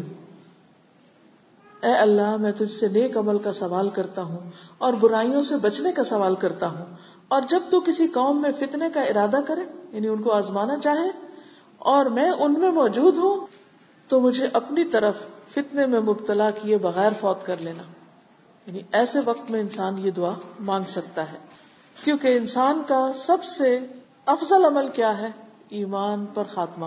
اے 1.83 1.93
اللہ 1.93 2.35
میں 2.37 2.51
تجھ 2.57 2.71
سے 2.71 2.87
نیک 2.87 3.17
عمل 3.17 3.37
کا 3.37 3.53
سوال 3.53 3.89
کرتا 3.89 4.23
ہوں 4.23 4.51
اور 4.77 4.99
برائیوں 4.99 5.41
سے 5.41 5.55
بچنے 5.61 5.91
کا 5.91 6.03
سوال 6.03 6.35
کرتا 6.35 6.69
ہوں 6.71 6.93
اور 7.27 7.41
جب 7.49 7.69
تو 7.69 7.79
کسی 7.79 8.07
قوم 8.07 8.41
میں 8.41 8.51
فتنے 8.59 8.89
کا 8.93 9.01
ارادہ 9.13 9.39
کرے 9.47 9.65
یعنی 9.93 10.07
ان 10.07 10.21
کو 10.21 10.31
آزمانا 10.33 10.77
چاہے، 10.83 11.09
اور 11.77 12.05
میں 12.05 12.29
ان 12.29 12.59
میں 12.59 12.71
موجود 12.71 13.17
ہوں 13.17 13.50
تو 14.11 14.19
مجھے 14.19 14.47
اپنی 14.53 14.85
طرف 14.85 15.15
فتنے 15.53 15.85
میں 15.85 15.99
مبتلا 15.99 16.51
کیے 16.51 16.77
بغیر 16.77 17.11
فوت 17.19 17.45
کر 17.45 17.55
لینا۔ 17.59 17.83
یعنی 18.67 18.79
ایسے 18.91 19.19
وقت 19.25 19.51
میں 19.51 19.59
انسان 19.59 19.95
یہ 19.97 20.11
دعا 20.11 20.33
مانگ 20.59 20.83
سکتا 20.87 21.31
ہے۔ 21.31 21.37
کیونکہ 22.03 22.37
انسان 22.37 22.81
کا 22.87 23.11
سب 23.15 23.43
سے 23.43 23.79
افضل 24.25 24.65
عمل 24.65 24.87
کیا 24.87 25.17
ہے؟ 25.17 25.27
ایمان 25.69 26.25
پر 26.33 26.43
خاتمہ۔ 26.49 26.85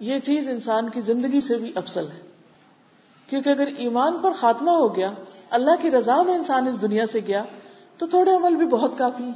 یہ 0.00 0.18
چیز 0.18 0.48
انسان 0.48 0.88
کی 0.88 1.00
زندگی 1.00 1.40
سے 1.40 1.54
بھی 1.54 1.72
افضل 1.74 2.04
ہے۔ 2.04 2.20
کیونکہ 3.26 3.48
اگر 3.48 3.66
ایمان 3.66 4.18
پر 4.22 4.32
خاتمہ 4.32 4.70
ہو 4.70 4.96
گیا، 4.96 5.10
اللہ 5.50 5.82
کی 5.82 5.90
رضا 5.90 6.22
میں 6.22 6.34
انسان 6.34 6.68
اس 6.68 6.82
دنیا 6.82 7.06
سے 7.06 7.20
گیا، 7.26 7.44
تو 7.98 8.06
تھوڑے 8.06 8.30
عمل 8.30 8.56
بھی 8.56 8.66
بہت 8.66 8.92
کافی 8.98 9.30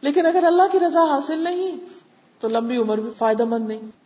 لیکن 0.00 0.26
اگر 0.26 0.44
اللہ 0.44 0.62
کی 0.72 0.80
رضا 0.80 1.04
حاصل 1.04 1.38
نہیں، 1.38 1.76
تو 2.40 2.48
لمبی 2.48 2.76
عمر 2.76 3.00
بھی 3.00 3.10
فائدہ 3.18 3.44
مند 3.44 3.68
نہیں۔ 3.68 3.97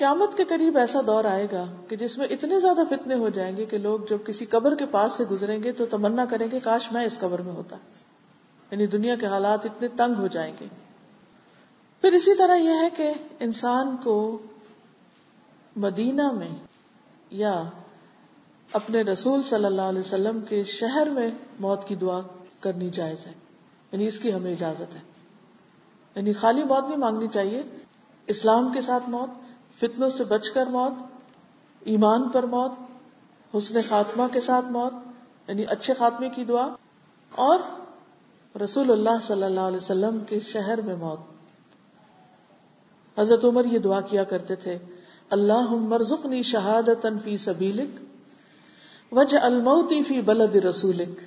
قیامت 0.00 0.36
کے 0.36 0.44
قریب 0.44 0.78
ایسا 0.78 1.00
دور 1.06 1.24
آئے 1.24 1.46
گا 1.52 1.64
کہ 1.88 1.96
جس 1.96 2.18
میں 2.18 2.26
اتنے 2.30 2.60
زیادہ 2.60 2.80
فتنے 2.90 3.14
ہو 3.14 3.28
جائیں 3.28 3.56
گے 3.56 3.64
کہ 3.64 3.78
لوگ 3.78 3.98
جب 4.10 4.18
کسی 4.26 4.44
قبر 4.44 4.74
کے 4.74 4.86
پاس 4.86 5.12
سے 5.12 5.24
گزریں 5.24 5.62
گے 5.62 5.72
تو 5.72 5.86
تمنا 5.86 6.24
کریں 6.24 6.48
گے، 6.52 6.60
کاش 6.60 6.92
میں 6.92 7.04
اس 7.04 7.18
قبر 7.18 7.40
میں 7.40 7.52
ہوتا۔ 7.52 7.76
یعنی 8.70 8.86
دنیا 8.86 9.16
کے 9.16 9.26
حالات 9.26 9.66
اتنے 9.66 9.88
تنگ 9.88 10.14
ہو 10.14 10.26
جائیں 10.26 10.54
گے۔ 10.60 10.66
پھر 12.00 12.12
اسی 12.12 12.34
طرح 12.34 12.56
یہ 12.56 12.70
ہے 12.70 12.88
کہ 12.96 13.12
انسان 13.40 13.96
کو 13.96 14.38
مدینہ 15.76 16.32
میں 16.32 16.48
یا 17.30 17.62
اپنے 18.72 19.02
رسول 19.02 19.42
صلی 19.42 19.64
اللہ 19.64 19.82
علیہ 19.82 20.00
وسلم 20.00 20.40
کے 20.40 20.64
شہر 20.64 21.08
میں 21.10 21.30
موت 21.60 21.88
کی 21.88 21.94
دعا 21.94 22.20
کرنی 22.60 22.90
جائز 22.90 23.26
ہے۔ 23.26 23.32
یعنی 23.92 24.06
اس 24.06 24.18
کی 24.18 24.34
ہمیں 24.34 24.52
اجازت 24.52 24.94
ہے۔ 24.94 25.00
یعنی 26.14 26.32
خالی 26.32 26.64
موت 26.64 26.88
نہیں 26.88 26.98
مانگنی 26.98 27.26
چاہیے، 27.32 27.62
اسلام 28.26 28.72
کے 28.72 28.80
ساتھ 28.80 29.10
موت 29.10 29.39
فتنوں 29.80 30.08
سے 30.08 30.24
بچ 30.24 30.50
کر 30.50 30.66
موت، 30.66 30.94
ایمان 31.82 32.28
پر 32.28 32.42
موت، 32.46 32.72
حسن 33.56 33.80
خاتمہ 33.88 34.26
کے 34.32 34.40
ساتھ 34.40 34.66
موت 34.72 34.94
یعنی 35.48 35.64
اچھے 35.68 35.94
خاتمے 35.94 36.28
کی 36.28 36.44
دعا، 36.44 36.66
اور 37.32 37.58
رسول 38.54 38.90
اللہ 38.90 39.16
صلی 39.22 39.42
اللہ 39.42 39.60
علیہ 39.60 39.76
وسلم 39.76 40.18
کے 40.28 40.40
شہر 40.40 40.80
میں 40.80 40.96
موت۔ 40.96 41.20
حضرت 43.16 43.44
عمر 43.44 43.64
یہ 43.64 43.78
دعا 43.78 44.00
کیا 44.00 44.24
کرتے 44.24 44.54
تھے 44.56 44.78
اللہ 45.30 45.72
مرزقنی 45.88 46.42
شہادت 46.42 47.06
فی 47.24 47.36
سبیلک، 47.36 47.98
وجہ 49.12 49.38
الموتی 49.38 50.02
فی 50.02 50.20
بلد 50.20 50.54
رسولک۔ 50.64 51.20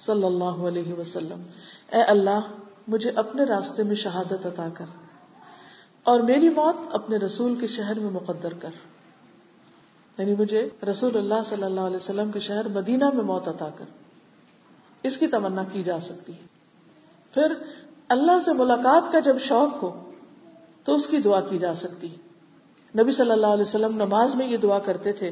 صلی 0.00 0.24
اللہ 0.24 0.56
علیہ 0.68 0.92
وسلم، 0.92 1.42
اے 1.92 2.02
اللہ، 2.02 2.40
مجھے 2.88 3.10
اپنے 3.14 3.44
راستے 3.44 3.82
میں 3.82 3.94
شہادت 3.96 4.46
عطا 4.46 4.68
کر۔ 4.74 4.84
اور 6.08 6.20
میری 6.20 6.48
موت 6.48 6.74
اپنے 6.92 7.16
رسول 7.16 7.54
کے 7.54 7.66
شہر 7.66 7.98
میں 7.98 8.10
مقدر 8.10 8.52
کر۔ 8.52 8.68
یعنی 10.18 10.34
مجھے 10.34 10.68
رسول 10.90 11.16
اللہ 11.16 11.34
صلی 11.48 11.62
اللہ 11.62 11.80
علیہ 11.80 11.96
وسلم 11.96 12.30
کے 12.30 12.40
شہر 12.40 12.68
مدینہ 12.68 13.10
میں 13.10 13.24
موت 13.24 13.48
عطا 13.48 13.68
کر۔ 13.76 13.84
اس 15.02 15.16
کی 15.16 15.26
تمنا 15.26 15.62
کی 15.72 15.82
جا 15.82 16.00
سکتی 16.00 16.32
ہے۔ 16.32 16.46
پھر 17.34 17.52
اللہ 18.08 18.32
سے 18.44 18.52
ملاقات 18.52 19.12
کا 19.12 19.20
جب 19.20 19.36
شوق 19.40 19.82
ہو، 19.82 20.10
تو 20.84 20.94
اس 20.94 21.06
کی 21.06 21.18
دعا 21.18 21.40
کی 21.40 21.58
جا 21.58 21.74
سکتی 21.74 22.10
ہے۔ 22.10 22.16
نبی 23.02 23.12
صلی 23.12 23.30
اللہ 23.30 23.46
علیہ 23.46 23.62
وسلم 23.62 23.94
نماز 23.94 24.34
میں 24.34 24.46
یہ 24.48 24.56
دعا 24.56 24.78
کرتے 24.78 25.12
تھے 25.12 25.30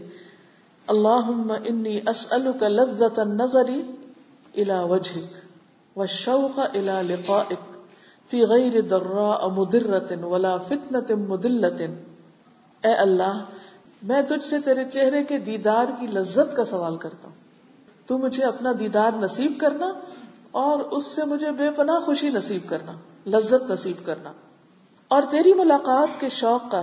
اللہ 0.87 1.31
انی 1.65 2.01
اسألک 2.07 2.62
لذت 2.62 3.19
النظری 3.19 3.83
الى 4.55 4.79
وجهك 4.79 5.33
والشوق 5.97 6.59
الى 6.59 7.15
لقائك 7.15 7.76
فی 8.31 8.45
غیر 8.45 8.81
دراء 8.81 9.47
مدرت 9.47 10.12
ولا 10.25 10.57
فتنت 10.57 11.11
مدلت 11.11 11.81
اے 12.87 12.95
اللہ، 12.95 13.45
میں 14.03 14.23
تجھ 14.23 14.45
سے 14.45 14.57
تیرے 14.65 14.85
چہرے 14.93 15.25
کے 15.25 15.39
دیدار 15.39 15.87
کی 16.01 16.07
لذت 16.07 16.57
کا 16.57 16.65
سوال 16.65 16.97
کرتا 16.97 17.29
ہوں۔ 17.29 17.35
تو 18.07 18.19
مجھے 18.19 18.45
اپنا 18.45 18.73
دیدار 18.79 19.11
نصیب 19.17 19.53
کرنا 19.59 19.93
اور 20.51 20.81
اس 20.81 21.07
سے 21.07 21.25
مجھے 21.25 21.51
بے 21.51 21.71
پناہ 21.71 22.01
خوشی 22.01 22.29
نصیب 22.29 22.69
کرنا، 22.69 22.93
لذت 23.27 23.71
نصیب 23.71 24.07
کرنا۔ 24.07 24.33
اور 25.09 25.23
تیری 25.31 25.55
ملاقات 25.55 26.21
کے 26.21 26.29
شوق 26.29 26.71
کا، 26.71 26.83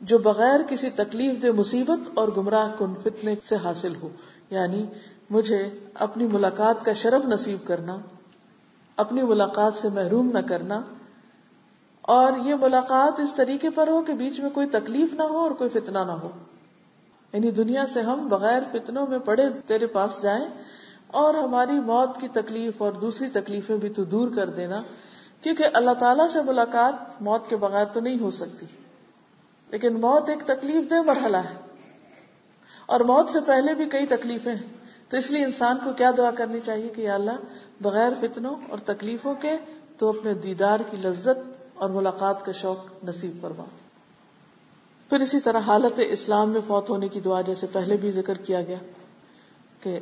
جو 0.00 0.18
بغیر 0.18 0.60
کسی 0.68 0.90
تکلیف 0.90 1.42
دے 1.42 1.52
مصیبت 1.52 2.10
اور 2.14 2.28
گمراہ 2.36 2.72
کن 2.78 2.94
فتنے 3.02 3.34
سے 3.44 3.56
حاصل 3.56 3.92
ہو۔ 4.02 4.08
یعنی 4.50 4.86
مجھے 5.30 5.70
اپنی 5.94 6.26
ملاقات 6.26 6.84
کا 6.84 6.92
شرف 6.92 7.26
نصیب 7.26 7.66
کرنا۔ 7.66 7.96
اپنی 8.96 9.22
ملاقات 9.22 9.74
سے 9.74 9.88
محروم 9.88 10.30
نہ 10.32 10.38
کرنا 10.38 10.80
اور 12.02 12.32
یہ 12.44 12.54
ملاقات 12.54 13.20
اس 13.20 13.34
طریقے 13.34 13.70
پر 13.70 13.88
ہو 13.88 14.02
کہ 14.02 14.12
بیچ 14.12 14.40
میں 14.40 14.50
کوئی 14.50 14.66
تکلیف 14.66 15.14
نہ 15.14 15.22
ہو 15.22 15.38
اور 15.38 15.50
کوئی 15.50 15.70
فتنہ 15.70 15.98
نہ 15.98 16.12
ہو۔ 16.12 16.30
یعنی 17.32 17.50
دنیا 17.50 17.86
سے 17.86 18.00
ہم 18.00 18.28
بغیر 18.28 18.62
فتنوں 18.72 19.06
میں 19.06 19.18
پڑے 19.18 19.48
تیرے 19.66 19.86
پاس 19.86 20.22
جائیں 20.22 20.44
اور 21.06 21.34
ہماری 21.34 21.72
موت 21.72 22.20
کی 22.20 22.28
تکلیف 22.28 22.82
اور 22.82 22.92
دوسری 22.92 23.28
تکلیفیں 23.28 23.76
بھی 23.76 23.88
تو 23.88 24.04
دور 24.04 24.28
کر 24.36 24.50
دینا، 24.50 24.82
کیونکہ 25.40 25.64
اللہ 25.72 25.90
تعالیٰ 25.98 26.28
سے 26.28 26.38
ملاقات 26.46 27.22
موت 27.22 27.48
کے 27.48 27.56
بغیر 27.56 27.84
تو 27.84 28.00
نہیں 28.00 28.18
ہو 28.20 28.30
سکتی۔ 28.30 28.66
لیکن 29.70 30.00
موت 30.00 30.28
ایک 30.28 30.38
تکلیف 30.46 30.90
دہ 30.90 31.02
مرحلہ 31.02 31.36
ہے۔ 31.36 31.54
اور 32.86 33.00
موت 33.00 33.30
سے 33.30 33.38
پہلے 33.46 33.74
بھی 33.74 33.88
کئی 33.88 34.06
تکلیفیں 34.06 34.54
ہیں۔ 34.54 34.68
تو 35.08 35.16
اس 35.16 35.30
لیے 35.30 35.44
انسان 35.44 35.76
کو 35.84 35.92
کیا 35.92 36.10
دعا 36.16 36.30
کرنی 36.30 36.60
چاہیے 36.64 36.88
کہ 36.88 37.02
یا 37.02 37.14
اللہ 37.14 37.30
بغیر 37.82 38.10
فتنوں 38.20 38.54
اور 38.68 38.78
تکلیفوں 38.84 39.34
کے 39.34 39.56
تو 39.98 40.08
اپنے 40.08 40.34
دیدار 40.34 40.80
کی 40.90 40.96
لذت 40.96 41.52
اور 41.74 41.90
ملاقات 41.90 42.44
کا 42.44 42.52
شوق 42.52 43.04
نصیب 43.04 43.30
فرما۔ 43.40 43.64
پھر 45.08 45.20
اسی 45.20 45.40
طرح 45.40 45.60
حالت 45.60 46.00
اسلام 46.08 46.50
میں 46.50 46.60
فوت 46.66 46.90
ہونے 46.90 47.08
کی 47.08 47.20
دعا 47.20 47.40
جیسے 47.40 47.66
پہلے 47.72 47.96
بھی 47.96 48.12
ذکر 48.12 48.34
کیا 48.34 48.62
گیا 48.62 48.76
کہ 49.80 49.98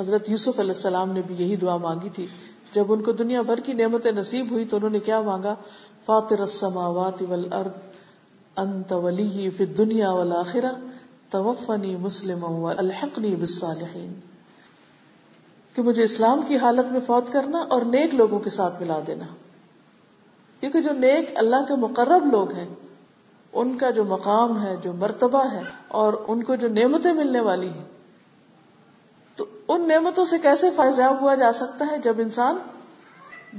حضرت 0.00 0.30
یوسف 0.30 0.60
علیہ 0.60 0.74
السلام 0.74 1.12
نے 1.12 1.20
بھی 1.26 1.34
یہی 1.38 1.56
دعا 1.56 1.76
مانگی 1.76 2.08
تھی۔ 2.08 2.26
جب 2.72 2.92
ان 2.92 3.02
کو 3.02 3.12
دنیا 3.12 3.42
بھر 3.42 3.60
کی 3.60 3.72
نعمت 3.72 4.06
نصیب 4.06 4.50
ہوئی 4.50 4.64
تو 4.64 4.76
انہوں 4.76 4.90
نے 4.90 4.98
کیا 4.98 5.20
مانگا؟ 5.20 5.54
فاطر 6.06 6.40
السماوات 6.40 7.22
والارض، 7.28 7.70
انت 8.56 8.92
ولی 8.92 9.50
فی 9.56 9.64
الدنیا 9.64 10.10
والآخرہ، 10.10 10.72
توفنی 11.30 11.96
مسلم 11.96 12.44
والحقنی 12.44 13.36
بالصالحین۔ 13.36 14.12
کہ 15.78 15.82
مجھے 15.82 16.04
اسلام 16.04 16.40
کی 16.48 16.56
حالت 16.56 16.92
میں 16.92 17.00
فوت 17.06 17.32
کرنا 17.32 17.58
اور 17.58 17.82
نیک 17.82 18.14
لوگوں 18.14 18.38
کے 18.38 18.50
ساتھ 18.50 18.82
ملا 18.82 18.98
دینا۔ 19.06 19.24
کیونکہ 20.60 20.80
جو 20.80 20.92
نیک 20.92 21.30
اللہ 21.34 21.56
کے 21.68 21.74
مقرب 21.74 22.26
لوگ 22.26 22.52
ہیں، 22.52 22.68
ان 23.52 23.78
کا 23.78 23.90
جو 23.90 24.04
مقام 24.04 24.62
ہے، 24.62 24.76
جو 24.82 24.92
مرتبہ 24.92 25.44
ہے، 25.52 25.62
اور 25.88 26.12
ان 26.28 26.42
کو 26.42 26.54
جو 26.54 26.68
نعمتیں 26.68 27.12
ملنے 27.12 27.40
والی 27.40 27.68
ہیں، 27.68 27.84
تو 29.36 29.46
ان 29.68 29.88
نعمتوں 29.88 30.24
سے 30.24 30.38
کیسے 30.38 30.70
فائزیاب 30.70 31.20
ہوا 31.20 31.34
جا 31.34 31.52
سکتا 31.52 31.86
ہے 31.90 31.98
جب 31.98 32.14
انسان 32.18 32.56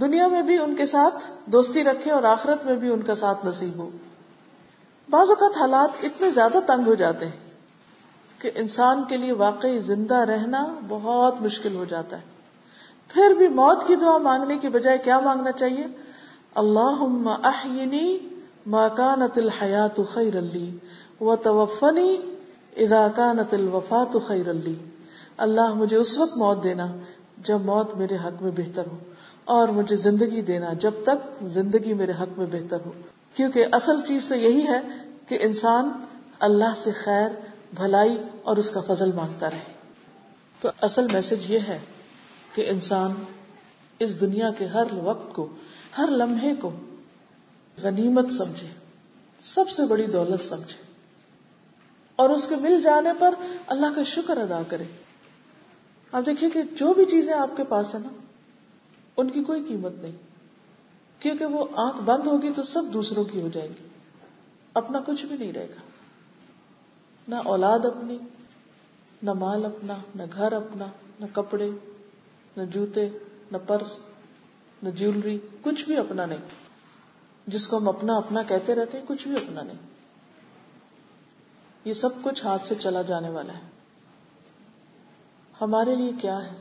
دنیا 0.01 0.27
میں 0.27 0.41
بھی 0.41 0.57
ان 0.57 0.75
کے 0.75 0.85
ساتھ 0.85 1.31
دوستی 1.45 1.83
رکھے 1.83 2.11
اور 2.11 2.23
آخرت 2.23 2.65
میں 2.65 2.75
بھی 2.75 2.89
ان 2.89 3.01
کا 3.01 3.15
ساتھ 3.15 3.45
نصیب 3.45 3.77
ہو؟ 3.77 3.89
بعض 5.09 5.29
اوقات 5.29 5.57
حالات 5.57 6.05
اتنے 6.05 6.31
زیادہ 6.31 6.57
تنگ 6.65 6.87
ہو 6.87 6.95
جاتے 6.95 7.25
ہیں۔ 7.25 7.48
کہ 8.39 8.51
انسان 8.55 9.03
کے 9.07 9.17
لیے 9.17 9.31
واقعی 9.31 9.79
زندہ 9.79 10.15
رہنا 10.15 10.75
بہت 10.87 11.41
مشکل 11.41 11.75
ہو 11.75 11.85
جاتا 11.89 12.17
ہے۔ 12.17 12.21
پھر 13.07 13.33
بھی 13.37 13.47
موت 13.47 13.87
کی 13.87 13.95
دعا 13.95 14.17
مانگنے 14.17 14.57
کی 14.57 14.69
بجائے 14.69 14.97
کیا 14.97 15.19
مانگنا 15.19 15.51
چاہیے؟ 15.51 15.85
اللہ 16.55 17.03
احینی 17.43 18.17
ما 18.67 18.87
كانت 18.87 19.37
الحیات 19.37 19.99
خیر 20.13 20.41
لی 20.41 20.77
و 21.21 21.35
توفنی 21.35 22.17
اذا 22.77 23.07
كانت 23.15 23.53
الوفات 23.53 24.17
خیر 24.27 24.53
لی۔ 24.53 24.75
اللہ 25.37 25.73
مجھے 25.73 25.97
اس 25.97 26.17
وقت 26.17 26.37
موت 26.37 26.63
دینا 26.63 26.87
جب 27.37 27.61
موت 27.61 27.97
میرے 27.97 28.15
حق 28.15 28.43
میں 28.43 28.51
بہتر 28.57 28.83
ہو 28.91 28.97
اور 29.45 29.67
مجھے 29.67 29.95
زندگی 29.95 30.41
دینا 30.41 30.73
جب 30.73 30.91
تک 31.03 31.43
زندگی 31.43 31.93
میرے 31.93 32.11
حق 32.11 32.39
میں 32.39 32.47
بہتر 32.51 32.77
ہو۔ 32.85 32.91
کیونکہ 33.33 33.65
اصل 33.71 34.01
چیز 34.07 34.25
تو 34.27 34.35
یہی 34.35 34.67
ہے 34.67 34.79
کہ 35.27 35.37
انسان 35.41 35.91
اللہ 36.39 36.73
سے 36.83 36.91
خیر 36.91 37.48
بھلائی 37.73 38.17
اور 38.43 38.57
اس 38.57 38.71
کا 38.71 38.93
فضل 38.93 39.11
مانگتا 39.11 39.49
رہے۔ 39.49 39.73
تو 40.61 40.69
اصل 40.81 41.07
میسج 41.13 41.51
یہ 41.51 41.59
ہے 41.67 41.79
کہ 42.53 42.69
انسان 42.69 43.13
اس 43.99 44.21
دنیا 44.21 44.51
کے 44.57 44.65
ہر 44.65 44.83
وقت 44.93 45.35
کو، 45.35 45.47
ہر 45.97 46.05
لمحے 46.07 46.55
کو 46.55 46.71
غنیمت 47.83 48.33
سمجھے، 48.33 48.67
سب 49.41 49.69
سے 49.69 49.81
بڑی 49.85 50.05
دولت 50.05 50.41
سمجھے۔ 50.49 50.83
اور 52.15 52.29
اس 52.29 52.45
کے 52.49 52.55
مل 52.55 52.81
جانے 52.81 53.09
پر 53.19 53.35
اللہ 53.67 53.85
کا 53.95 54.03
شکر 54.03 54.37
ادا 54.37 54.61
کرے۔ 54.67 54.83
آپ 56.11 56.25
دیکھیے 56.25 56.49
کہ 56.49 56.63
جو 56.63 56.93
بھی 56.93 57.05
چیزیں 57.05 57.33
آپ 57.33 57.57
کے 57.57 57.63
پاس 57.63 57.95
ہیں 57.95 58.01
نا، 58.01 58.09
ان 59.17 59.29
کی 59.29 59.43
کوئی 59.43 59.63
قیمت 59.67 59.91
نہیں۔ 60.01 60.11
کیونکہ 61.19 61.45
وہ 61.45 61.65
آنکھ 61.75 61.97
بند 62.01 62.27
ہوگی 62.27 62.49
تو 62.55 62.63
سب 62.63 62.83
دوسروں 62.93 63.23
کی 63.23 63.41
ہو 63.41 63.49
جائے 63.53 63.69
گی۔ 63.69 63.87
اپنا 64.73 64.99
کچھ 65.05 65.25
بھی 65.25 65.37
نہیں 65.37 65.53
رہے 65.53 65.67
گا۔ 65.69 65.88
نہ 67.29 67.35
اولاد 67.35 67.79
اپنی، 67.79 68.17
نہ 69.23 69.33
مال 69.33 69.65
اپنا، 69.65 69.95
نہ 70.15 70.23
گھر 70.33 70.51
اپنا، 70.51 70.85
نہ 71.19 71.25
کپڑے، 71.33 71.69
نہ 72.57 72.63
جوتے، 72.63 73.09
نہ 73.51 73.57
پرس، 73.67 73.97
نہ 74.83 74.89
جیولری، 74.89 75.39
کچھ 75.61 75.85
بھی 75.85 75.97
اپنا 75.97 76.25
نہیں۔ 76.25 76.69
جس 77.47 77.67
کو 77.67 77.77
ہم 77.77 77.89
اپنا 77.89 78.17
اپنا 78.17 78.43
کہتے 78.43 78.75
رہتے 78.75 78.97
ہیں، 78.97 79.05
کچھ 79.07 79.27
بھی 79.27 79.35
اپنا 79.35 79.61
نہیں۔ 79.61 79.77
یہ 81.85 81.93
سب 81.93 82.09
کچھ 82.23 82.45
ہاتھ 82.45 82.65
سے 82.65 82.75
چلا 82.75 83.01
جانے 83.01 83.29
والا 83.29 83.53
ہے۔ 83.53 83.69
ہمارے 85.61 85.95
لیے 85.95 86.11
کیا 86.21 86.45
ہے؟ 86.45 86.55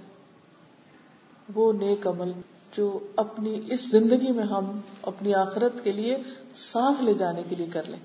وہ 1.55 1.73
نیک 1.73 2.07
عمل 2.07 2.33
جو 2.77 2.99
اپنی 3.17 3.61
اس 3.67 3.91
زندگی 3.91 4.33
میں 4.33 4.45
ہم 4.45 4.81
اپنی 5.03 5.35
آخرت 5.35 5.73
کے 5.85 5.93
لیے 5.93 6.19
ساتھ 6.57 7.05
لے 7.05 7.15
جانے 7.15 7.43
کے 7.49 7.57
لیے 7.57 7.67
کر 7.73 7.83
لیں۔ 7.83 8.01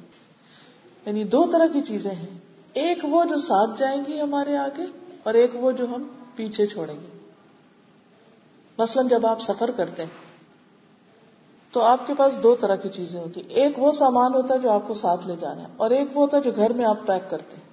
یعنی 1.06 1.23
دو 1.23 1.49
طرح 1.52 1.67
کی 1.73 1.82
چیزیں 1.82 2.12
ہیں۔ 2.12 2.42
ایک 2.73 2.97
وہ 3.03 3.25
جو 3.25 3.38
ساتھ 3.38 3.79
جائیں 3.79 4.03
گی 4.07 4.21
ہمارے 4.21 4.57
آگے 4.57 4.86
اور 5.23 5.33
ایک 5.33 5.55
وہ 5.55 5.71
جو 5.71 5.86
ہم 5.86 6.03
پیچھے 6.36 6.65
چھوڑیں 6.65 6.95
گے۔ 6.95 7.17
مثلاً 8.77 9.07
جب 9.07 9.25
آپ 9.25 9.41
سفر 9.41 9.71
کرتے 9.71 10.03
ہیں، 10.03 10.09
تو 11.71 11.81
آپ 11.81 12.07
کے 12.07 12.13
پاس 12.17 12.33
دو 12.43 12.55
طرح 12.55 12.75
کی 12.75 12.89
چیزیں 12.89 13.19
ہوتی 13.19 13.41
ایک 13.49 13.79
وہ 13.79 13.91
سامان 13.91 14.33
ہوتا 14.33 14.53
ہے 14.53 14.59
جو 14.59 14.71
آپ 14.71 14.88
کو 14.88 14.93
ساتھ 14.93 15.27
لے 15.27 15.36
جانا 15.39 15.62
ہے، 15.62 15.67
اور 15.77 15.91
ایک 15.91 16.17
وہ 16.17 16.21
ہوتا 16.21 16.38
ہے 16.38 16.41
جو 16.41 16.51
گھر 16.55 16.73
میں 16.73 16.86
آپ 16.86 16.97
پیک 17.05 17.29
کرتے 17.29 17.55
ہیں، 17.55 17.71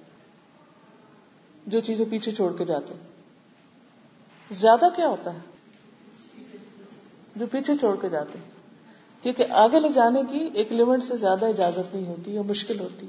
جو 1.67 1.79
چیزیں 1.79 2.05
پیچھے 2.09 2.31
چھوڑ 2.31 2.53
کے 2.57 2.65
جاتے 2.65 2.93
ہیں۔ 2.93 3.09
زیادہ 4.53 4.85
کیا 4.95 5.07
ہوتا 5.07 5.33
ہے؟ 5.33 5.39
جو 7.35 7.45
پیچھے 7.51 7.77
چھوڑ 7.77 7.95
کے 8.01 8.09
جاتے 8.09 8.39
ہیں۔ 8.39 8.49
کیونکہ 9.23 9.45
آگے 9.51 9.79
لے 9.79 9.89
جانے 9.89 10.21
کی 10.29 10.49
ایک 10.53 10.73
لمٹ 10.73 11.03
سے 11.03 11.17
زیادہ 11.17 11.45
اجازت 11.45 11.95
نہیں 11.95 12.07
ہوتی 12.07 12.35
یا 12.35 12.41
مشکل 12.41 12.79
ہوتی۔ 12.79 13.07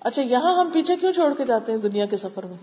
اچھا 0.00 0.22
یہاں 0.22 0.54
ہم 0.54 0.70
پیچھے 0.72 0.96
کیوں 0.96 1.12
چھوڑ 1.12 1.34
کے 1.34 1.44
جاتے 1.44 1.72
ہیں 1.72 1.78
دنیا 1.78 2.06
کے 2.06 2.16
سفر 2.16 2.46
میں؟ 2.46 2.56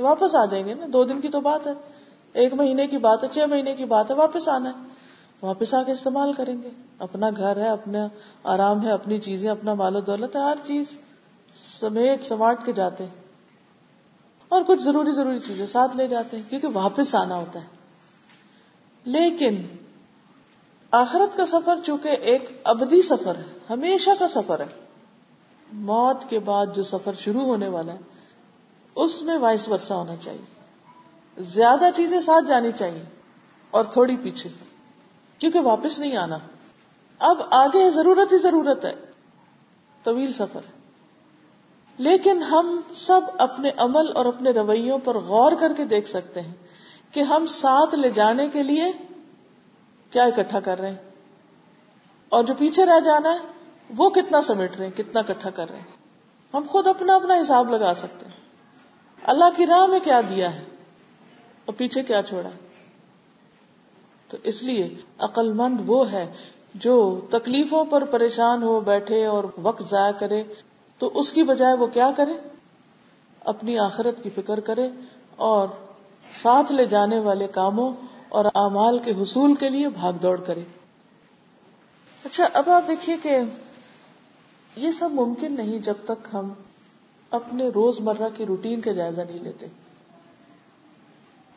واپس 0.00 0.34
آ 0.34 0.44
جائیں 0.44 0.64
گے 0.66 0.74
نا، 0.74 0.86
دو 0.92 1.04
دن 1.04 1.20
کی 1.20 1.28
تو 1.28 1.40
بات 1.40 1.66
ہے۔ 1.66 1.72
ایک 2.32 2.54
مہینے 2.54 2.86
کی 2.86 2.98
بات 2.98 3.22
ہے، 3.22 3.28
چھ 3.32 3.38
مہینے 3.50 3.74
کی 3.74 3.84
بات 3.84 4.10
ہے، 4.10 4.14
واپس 4.14 4.48
آنا 4.48 4.70
ہے۔ 4.70 4.86
واپس 5.42 5.74
آ 5.74 5.82
کے 5.82 5.92
استعمال 5.92 6.32
کریں 6.32 6.62
گے۔ 6.62 6.70
اپنا 6.98 7.30
گھر 7.36 7.56
ہے، 7.56 7.68
اپنا 7.68 8.08
آرام 8.44 8.82
ہے، 8.82 8.90
اپنی 8.90 9.18
چیزیں، 9.18 9.50
اپنا 9.50 9.74
مال 9.74 9.96
و 9.96 10.00
دولت 10.00 10.36
ہے، 10.36 10.40
ہر 10.40 10.56
چیز 10.64 10.86
سمیٹ 11.80 12.24
سماٹ 12.24 12.64
کے 12.64 12.72
جاتے 12.72 13.04
ہیں۔ 13.04 13.20
اور 14.48 14.62
کچھ 14.66 14.82
ضروری 14.82 15.10
ضروری 15.10 15.38
چیزیں 15.38 15.66
ساتھ 15.66 15.96
لے 15.96 16.08
جاتے 16.08 16.36
ہیں، 16.36 16.50
کیونکہ 16.50 16.68
واپس 16.72 17.14
آنا 17.14 17.36
ہوتا 17.36 17.60
ہے۔ 17.60 17.66
لیکن 19.04 19.62
آخرت 20.90 21.36
کا 21.36 21.46
سفر 21.46 21.78
چونکہ 21.84 22.08
ایک 22.08 22.60
ابدی 22.64 23.02
سفر 23.02 23.34
ہے، 23.34 23.58
ہمیشہ 23.70 24.10
کا 24.18 24.28
سفر 24.28 24.60
ہے۔ 24.60 24.81
موت 25.72 26.30
کے 26.30 26.38
بعد 26.38 26.66
جو 26.74 26.82
سفر 26.82 27.12
شروع 27.18 27.42
ہونے 27.42 27.68
والا 27.68 27.92
ہے، 27.92 27.98
اس 28.94 29.22
میں 29.22 29.38
وائس 29.38 29.68
ورسا 29.68 29.96
ہونا 29.96 30.16
چاہیے۔ 30.16 30.62
زیادہ 31.38 31.84
چیزیں 31.96 32.20
ساتھ 32.20 32.44
جانی 32.48 32.72
چاہیے 32.78 33.04
اور 33.70 33.84
تھوڑی 33.84 34.16
پیچھے۔ 34.16 34.50
کیونکہ 35.38 35.60
واپس 35.60 35.98
نہیں 35.98 36.16
آنا۔ 36.16 36.38
اب 37.18 37.36
آگے 37.50 37.90
ضرورت 37.90 38.32
ہی 38.32 38.38
ضرورت 38.38 38.84
ہے۔ 38.84 38.94
طویل 40.02 40.32
سفر۔ 40.32 40.60
لیکن 41.98 42.42
ہم 42.42 42.80
سب 42.94 43.20
اپنے 43.38 43.70
عمل 43.76 44.12
اور 44.14 44.26
اپنے 44.26 44.50
رویوں 44.50 44.98
پر 44.98 45.18
غور 45.18 45.52
کر 45.60 45.72
کے 45.72 45.84
دیکھ 45.84 46.10
سکتے 46.10 46.40
ہیں 46.40 46.54
کہ 47.10 47.20
ہم 47.20 47.46
ساتھ 47.46 47.94
لے 47.94 48.10
جانے 48.10 48.48
کے 48.48 48.62
لیے 48.62 48.86
کیا 50.10 50.24
اکٹھا 50.24 50.60
کر 50.60 50.78
رہے 50.78 50.90
ہیں۔ 50.90 51.10
اور 52.28 52.44
جو 52.44 52.54
پیچھے 52.58 52.86
رہ 52.86 53.00
جانا 53.00 53.32
ہے 53.32 53.61
وہ 53.96 54.10
کتنا 54.10 54.42
سمیٹ 54.42 54.76
رہے 54.76 54.86
ہیں، 54.86 54.98
کتنا 54.98 55.20
اکٹھا 55.20 55.50
کر 55.50 55.70
رہے 55.70 55.78
ہیں۔ 55.78 56.02
ہم 56.54 56.66
خود 56.70 56.86
اپنا 56.86 57.14
اپنا 57.14 57.34
حساب 57.34 57.70
لگا 57.70 57.94
سکتے 57.94 58.26
ہیں۔ 58.26 58.36
اللہ 59.24 59.44
کی 59.56 59.66
راہ 59.66 59.86
میں 59.86 60.00
کیا 60.00 60.20
دیا 60.20 60.54
ہے؟ 60.54 60.64
اور 61.64 61.72
پیچھے 61.76 62.02
کیا 62.02 62.22
چھوڑا؟ 62.22 62.48
تو 64.28 64.36
اس 64.42 64.62
لیے 64.62 64.94
عقل 65.18 65.52
مند 65.52 65.76
وہ 65.86 66.12
ہے 66.12 66.32
جو 66.74 67.20
تکلیفوں 67.30 67.84
پر 67.84 68.04
پریشان 68.04 68.62
ہو 68.62 68.80
بیٹھے 68.80 69.26
اور 69.26 69.44
وقت 69.62 69.82
ضائع 69.82 70.12
کرے، 70.12 70.42
تو 70.98 71.10
اس 71.14 71.32
کی 71.32 71.42
بجائے 71.42 71.74
وہ 71.74 71.86
کیا 71.86 72.10
کرے؟ 72.16 72.32
اپنی 73.40 73.78
آخرت 73.78 74.22
کی 74.22 74.30
فکر 74.30 74.60
کرے 74.60 74.88
اور 75.36 75.68
ساتھ 76.42 76.72
لے 76.72 76.86
جانے 76.86 77.18
والے 77.18 77.46
کاموں 77.46 77.92
اور 78.28 78.44
اعمال 78.44 78.98
کے 78.98 79.12
حصول 79.22 79.54
کے 79.54 79.68
لیے 79.68 79.88
بھاگ 79.88 80.12
دوڑ 80.12 80.40
کرے۔ 80.40 80.60
اچھا 82.24 82.48
اب 82.52 82.70
آپ 82.70 82.88
دیکھیے 82.88 83.16
کہ 83.22 83.38
یہ 84.76 84.90
سب 84.90 85.10
ممکن 85.12 85.52
نہیں 85.52 85.78
جب 85.78 85.94
تک 86.04 86.28
ہم 86.32 86.52
اپنے 87.32 87.68
روز 87.68 88.00
مرہ 88.00 88.28
کی 88.36 88.46
روٹین 88.46 88.80
کا 88.80 88.92
جائزہ 88.92 89.20
نہیں 89.20 89.44
لیتے۔ 89.44 89.66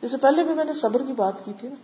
جیسے 0.02 0.16
پہلے 0.16 0.42
بھی 0.42 0.54
میں 0.54 0.64
نے 0.64 0.72
صبر 0.72 1.02
کی 1.06 1.12
بات 1.12 1.44
کی 1.44 1.52
تھی 1.58 1.68
نا، 1.68 1.74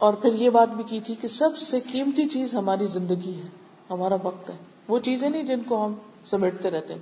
اور 0.00 0.14
پھر 0.14 0.34
یہ 0.34 0.50
بات 0.50 0.68
بھی 0.68 0.84
کی 0.84 1.00
تھی 1.00 1.14
کہ 1.14 1.28
سب 1.28 1.56
سے 1.58 1.80
قیمتی 1.80 2.28
چیز 2.28 2.54
ہماری 2.54 2.86
زندگی 2.86 3.34
ہے، 3.36 3.48
ہمارا 3.90 4.16
وقت 4.22 4.50
ہے۔ 4.50 4.56
وہ 4.88 4.98
چیزیں 4.98 5.28
نہیں 5.28 5.42
جن 5.42 5.62
کو 5.62 5.84
ہم 5.84 5.94
سمیٹتے 6.24 6.70
رہتے 6.70 6.94
ہیں۔ 6.94 7.00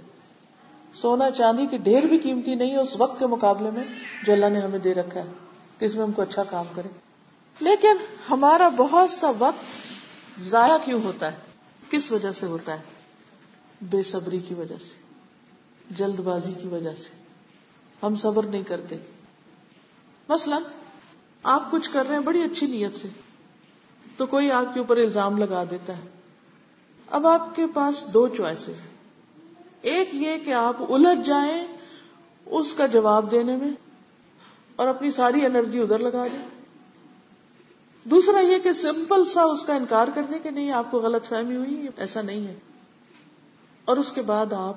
سونا 0.94 1.30
چاندی 1.30 1.66
کی 1.66 1.76
ڈھیر 1.76 2.06
بھی 2.06 2.18
قیمتی 2.18 2.54
نہیں 2.54 2.70
ہے 2.70 2.76
اس 2.76 2.94
وقت 2.98 3.18
کے 3.18 3.26
مقابلے 3.26 3.70
میں 3.70 3.84
جو 4.26 4.32
اللہ 4.32 4.48
نے 4.48 4.60
ہمیں 4.60 4.78
دے 4.78 4.94
رکھا 4.94 5.20
ہے، 5.20 5.32
کہ 5.78 5.84
اس 5.84 5.94
میں 5.94 6.04
ہم 6.04 6.12
کو 6.12 6.22
اچھا 6.22 6.42
کام 6.42 6.64
کرے 6.74 6.88
لیکن 7.60 7.96
ہمارا 8.30 8.68
بہت 8.76 9.10
سا 9.10 9.30
وقت 9.38 10.40
ضائع 10.40 10.76
کیوں 10.84 11.00
ہوتا 11.02 11.32
ہے؟ 11.32 11.36
کس 11.90 12.10
وجہ 12.12 12.32
سے 12.32 12.46
ہوتا 12.46 12.72
ہے؟ 12.72 12.97
بے 13.82 14.02
صبری 14.02 14.38
کی 14.38 14.54
وجہ 14.54 14.74
سے، 14.80 14.94
جلد 15.90 16.20
بازی 16.20 16.52
کی 16.62 16.68
وجہ 16.68 16.94
سے۔ 16.94 17.08
ہم 18.02 18.16
صبر 18.16 18.46
نہیں 18.46 18.62
کرتے۔ 18.62 18.96
مثلا، 20.28 20.58
آپ 21.42 21.70
کچھ 21.70 21.90
کر 21.90 22.04
رہے 22.08 22.16
ہیں 22.16 22.22
بڑی 22.22 22.42
اچھی 22.42 22.66
نیت 22.66 22.96
سے، 22.96 23.08
تو 24.16 24.26
کوئی 24.26 24.50
آپ 24.50 24.74
کے 24.74 24.80
اوپر 24.80 24.96
الزام 24.96 25.38
لگا 25.38 25.64
دیتا 25.70 25.96
ہے۔ 25.96 26.08
اب 27.10 27.26
آپ 27.26 27.56
کے 27.56 27.66
پاس 27.74 28.04
دو 28.14 28.28
چوائسیز 28.28 28.80
ہیں۔ 28.80 28.98
ایک 29.82 30.08
یہ 30.12 30.36
کہ 30.44 30.52
آپ 30.52 30.76
الجھ 30.92 31.26
جائیں 31.26 31.66
اس 32.46 32.74
کا 32.74 32.86
جواب 32.86 33.30
دینے 33.30 33.56
میں 33.56 33.70
اور 34.76 34.86
اپنی 34.86 35.10
ساری 35.10 35.46
انرجی 35.46 35.80
ادھر 35.80 35.98
لگا 35.98 36.26
دیں۔ 36.26 36.48
دوسرا 38.04 38.40
یہ 38.40 38.58
کہ 38.58 38.72
سمپل 38.72 39.24
سا 39.24 39.42
اس 39.42 39.62
کا 39.62 39.74
انکار 39.74 40.08
کرنے 40.14 40.38
کے 40.38 40.50
نہیں 40.50 40.70
آپ 40.70 40.90
کو 40.90 40.98
غلط 40.98 41.26
فہمی 41.26 41.56
ہوئی 41.56 41.88
ایسا 41.96 42.22
نہیں 42.22 42.46
ہے۔ 42.46 42.54
اور 43.88 43.96
اس 43.96 44.12
کے 44.12 44.22
بعد 44.22 44.52
آپ 44.52 44.74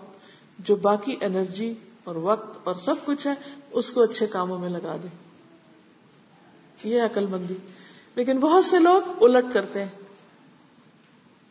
جو 0.60 0.76
باقی 0.76 1.16
انرجی 1.22 1.74
اور 2.04 2.16
وقت 2.16 2.60
اور 2.64 2.76
سب 2.76 2.96
کچھ 3.06 3.28
ہے، 3.28 3.34
اس 3.72 3.92
کو 3.92 4.02
اچھے 4.04 4.28
کاموں 4.28 4.60
میں 4.60 4.70
لگا 4.70 4.98
دیں۔ 5.04 5.16
یہ 6.84 7.02
عقل 7.02 7.26
مندی 7.26 7.54
لیکن 8.16 8.40
بہت 8.40 8.66
سے 8.66 8.80
لوگ 8.80 9.24
الٹ 9.24 9.46
کرتے 9.54 9.80
ہیں۔ 9.82 9.90